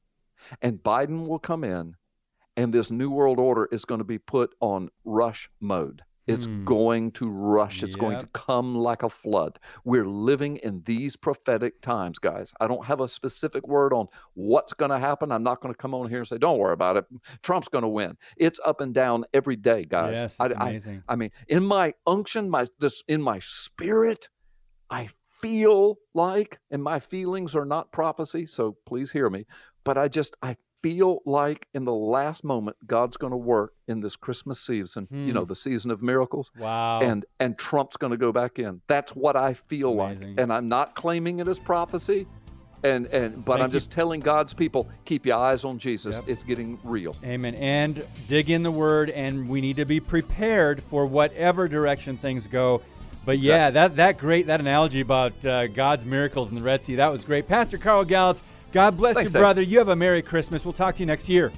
and 0.62 0.78
Biden 0.78 1.26
will 1.26 1.38
come 1.38 1.64
in 1.64 1.96
and 2.56 2.72
this 2.72 2.90
new 2.90 3.10
world 3.10 3.38
order 3.38 3.68
is 3.72 3.84
going 3.84 4.00
to 4.00 4.04
be 4.04 4.18
put 4.18 4.54
on 4.60 4.90
rush 5.04 5.50
mode. 5.60 6.02
It's 6.26 6.46
mm. 6.46 6.64
going 6.64 7.10
to 7.12 7.28
rush. 7.28 7.82
It's 7.82 7.96
yep. 7.96 8.00
going 8.00 8.18
to 8.20 8.26
come 8.26 8.76
like 8.76 9.02
a 9.02 9.10
flood. 9.10 9.58
We're 9.84 10.06
living 10.06 10.58
in 10.58 10.82
these 10.84 11.16
prophetic 11.16 11.80
times, 11.80 12.18
guys. 12.18 12.52
I 12.60 12.68
don't 12.68 12.84
have 12.84 13.00
a 13.00 13.08
specific 13.08 13.66
word 13.66 13.92
on 13.92 14.06
what's 14.34 14.72
going 14.72 14.90
to 14.90 14.98
happen. 14.98 15.32
I'm 15.32 15.42
not 15.42 15.60
going 15.60 15.74
to 15.74 15.78
come 15.78 15.94
on 15.94 16.08
here 16.08 16.18
and 16.18 16.28
say, 16.28 16.38
don't 16.38 16.58
worry 16.58 16.74
about 16.74 16.96
it. 16.96 17.04
Trump's 17.42 17.68
going 17.68 17.82
to 17.82 17.88
win. 17.88 18.16
It's 18.36 18.60
up 18.64 18.80
and 18.80 18.94
down 18.94 19.24
every 19.34 19.56
day, 19.56 19.84
guys. 19.84 20.16
Yes, 20.16 20.36
it's 20.40 20.54
I, 20.54 20.68
amazing. 20.68 21.02
I, 21.08 21.14
I 21.14 21.16
mean, 21.16 21.30
in 21.48 21.64
my 21.64 21.94
unction, 22.06 22.48
my 22.48 22.66
this 22.78 23.02
in 23.08 23.20
my 23.22 23.38
spirit, 23.40 24.28
I 24.90 25.08
feel 25.40 25.98
like, 26.14 26.58
and 26.70 26.82
my 26.82 27.00
feelings 27.00 27.56
are 27.56 27.64
not 27.64 27.92
prophecy, 27.92 28.46
so 28.46 28.76
please 28.86 29.10
hear 29.10 29.30
me, 29.30 29.46
but 29.84 29.96
I 29.96 30.08
just 30.08 30.36
I 30.42 30.56
feel 30.82 31.20
like 31.26 31.66
in 31.74 31.84
the 31.84 31.92
last 31.92 32.44
moment 32.44 32.76
God's 32.86 33.16
going 33.16 33.32
to 33.32 33.36
work 33.36 33.74
in 33.88 34.00
this 34.00 34.16
Christmas 34.16 34.60
season, 34.60 35.06
hmm. 35.06 35.26
you 35.26 35.32
know, 35.32 35.42
hmm. 35.42 35.48
the 35.48 35.56
season 35.56 35.90
of 35.90 36.02
miracles. 36.02 36.52
Wow. 36.58 37.00
And 37.00 37.24
and 37.38 37.58
Trump's 37.58 37.96
going 37.96 38.12
to 38.12 38.16
go 38.16 38.32
back 38.32 38.58
in. 38.58 38.80
That's 38.88 39.14
what 39.14 39.36
I 39.36 39.54
feel 39.54 39.98
Amazing. 40.00 40.36
like. 40.36 40.40
And 40.40 40.52
I'm 40.52 40.68
not 40.68 40.94
claiming 40.94 41.40
it 41.40 41.48
as 41.48 41.58
prophecy. 41.58 42.26
And 42.82 43.06
and 43.06 43.44
but 43.44 43.54
Thank 43.54 43.64
I'm 43.64 43.70
just 43.70 43.90
telling 43.90 44.20
God's 44.20 44.54
people, 44.54 44.88
keep 45.04 45.26
your 45.26 45.36
eyes 45.36 45.64
on 45.64 45.78
Jesus. 45.78 46.16
Yep. 46.16 46.24
It's 46.28 46.42
getting 46.42 46.78
real. 46.82 47.14
Amen. 47.24 47.54
And 47.56 48.04
dig 48.26 48.48
in 48.48 48.62
the 48.62 48.70
word 48.70 49.10
and 49.10 49.48
we 49.48 49.60
need 49.60 49.76
to 49.76 49.84
be 49.84 50.00
prepared 50.00 50.82
for 50.82 51.04
whatever 51.04 51.68
direction 51.68 52.16
things 52.16 52.46
go. 52.46 52.82
But 53.26 53.38
yeah, 53.38 53.70
that 53.70 53.96
that 53.96 54.16
great 54.16 54.46
that 54.46 54.60
analogy 54.60 55.00
about 55.00 55.44
uh, 55.44 55.66
God's 55.66 56.06
miracles 56.06 56.48
in 56.48 56.54
the 56.56 56.62
Red 56.62 56.82
Sea, 56.82 56.96
that 56.96 57.08
was 57.08 57.24
great. 57.24 57.46
Pastor 57.46 57.76
Carl 57.76 58.04
Gallups 58.04 58.42
God 58.72 58.96
bless 58.96 59.16
Thanks, 59.16 59.30
you, 59.30 59.34
Dave. 59.34 59.40
brother. 59.40 59.62
You 59.62 59.78
have 59.78 59.88
a 59.88 59.96
Merry 59.96 60.22
Christmas. 60.22 60.64
We'll 60.64 60.72
talk 60.72 60.94
to 60.96 61.02
you 61.02 61.06
next 61.06 61.28
year. 61.28 61.52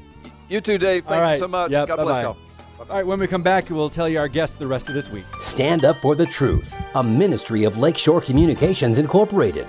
You 0.49 0.61
too, 0.61 0.79
Dave. 0.79 1.05
Thank 1.05 1.21
right. 1.21 1.33
you 1.35 1.39
so 1.41 1.49
much. 1.49 1.71
Yep. 1.71 1.89
God 1.89 1.97
Bye-bye. 1.97 2.23
bless 2.23 2.37
you. 2.37 2.43
All 2.91 2.97
right, 2.97 3.07
when 3.07 3.21
we 3.21 3.29
come 3.29 3.45
back, 3.45 3.71
we'll 3.71 3.89
tell 3.89 4.09
you 4.09 4.19
our 4.19 4.27
guests 4.27 4.57
the 4.57 4.67
rest 4.67 4.89
of 4.89 4.95
this 4.95 5.09
week. 5.09 5.25
Stand 5.39 5.85
Up 5.85 6.03
for 6.03 6.17
the 6.17 6.27
Truth, 6.27 6.77
a 6.97 7.03
ministry 7.03 7.63
of 7.63 7.79
Lakeshore 7.79 8.21
Communications 8.21 8.99
Incorporated. 8.99 9.69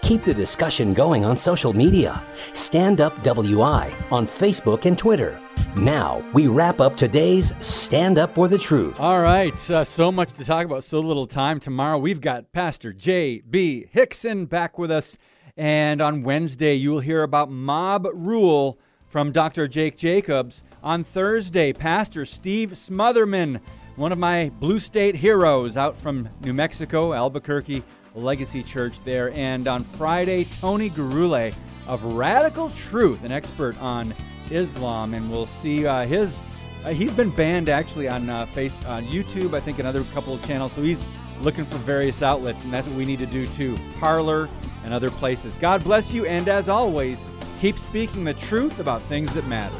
Keep 0.00 0.24
the 0.24 0.32
discussion 0.32 0.94
going 0.94 1.26
on 1.26 1.36
social 1.36 1.74
media. 1.74 2.22
Stand 2.54 3.02
Up 3.02 3.22
WI 3.22 3.94
on 4.10 4.26
Facebook 4.26 4.86
and 4.86 4.96
Twitter. 4.96 5.38
Now, 5.76 6.24
we 6.32 6.46
wrap 6.46 6.80
up 6.80 6.96
today's 6.96 7.52
Stand 7.60 8.18
Up 8.18 8.34
for 8.34 8.48
the 8.48 8.56
Truth. 8.56 8.98
All 8.98 9.20
right, 9.20 9.70
uh, 9.70 9.84
so 9.84 10.10
much 10.10 10.32
to 10.34 10.44
talk 10.44 10.64
about, 10.64 10.84
so 10.84 11.00
little 11.00 11.26
time. 11.26 11.60
Tomorrow, 11.60 11.98
we've 11.98 12.22
got 12.22 12.50
Pastor 12.52 12.94
J.B. 12.94 13.88
Hickson 13.90 14.46
back 14.46 14.78
with 14.78 14.90
us. 14.90 15.18
And 15.56 16.00
on 16.00 16.24
Wednesday, 16.24 16.74
you 16.74 16.90
will 16.90 17.00
hear 17.00 17.22
about 17.22 17.48
mob 17.48 18.08
rule 18.12 18.76
from 19.06 19.30
Dr. 19.30 19.68
Jake 19.68 19.96
Jacobs. 19.96 20.64
On 20.82 21.04
Thursday, 21.04 21.72
Pastor 21.72 22.24
Steve 22.24 22.70
Smotherman, 22.72 23.60
one 23.94 24.10
of 24.10 24.18
my 24.18 24.50
Blue 24.58 24.80
State 24.80 25.14
heroes 25.14 25.76
out 25.76 25.96
from 25.96 26.28
New 26.42 26.52
Mexico, 26.52 27.12
Albuquerque 27.12 27.84
Legacy 28.16 28.64
Church 28.64 29.02
there. 29.04 29.30
And 29.38 29.68
on 29.68 29.84
Friday, 29.84 30.44
Tony 30.60 30.90
Gurule 30.90 31.54
of 31.86 32.02
Radical 32.02 32.70
Truth, 32.70 33.22
an 33.22 33.30
expert 33.30 33.80
on 33.80 34.12
Islam. 34.50 35.14
And 35.14 35.30
we'll 35.30 35.46
see 35.46 35.86
uh, 35.86 36.04
his. 36.04 36.44
Uh, 36.84 36.90
he's 36.90 37.14
been 37.14 37.30
banned 37.30 37.68
actually 37.68 38.08
on 38.08 38.28
uh, 38.28 38.44
face 38.46 38.84
on 38.86 39.04
YouTube, 39.06 39.54
I 39.54 39.60
think, 39.60 39.78
another 39.78 40.02
couple 40.12 40.34
of 40.34 40.44
channels. 40.44 40.72
So 40.72 40.82
he's 40.82 41.06
looking 41.40 41.64
for 41.64 41.76
various 41.78 42.22
outlets, 42.22 42.64
and 42.64 42.74
that's 42.74 42.88
what 42.88 42.96
we 42.96 43.04
need 43.04 43.20
to 43.20 43.26
do 43.26 43.46
too. 43.46 43.76
Parler 44.00 44.48
and 44.84 44.94
other 44.94 45.10
places. 45.10 45.56
God 45.56 45.82
bless 45.82 46.12
you, 46.12 46.26
and 46.26 46.48
as 46.48 46.68
always, 46.68 47.26
keep 47.60 47.78
speaking 47.78 48.24
the 48.24 48.34
truth 48.34 48.78
about 48.78 49.02
things 49.02 49.34
that 49.34 49.46
matter. 49.46 49.74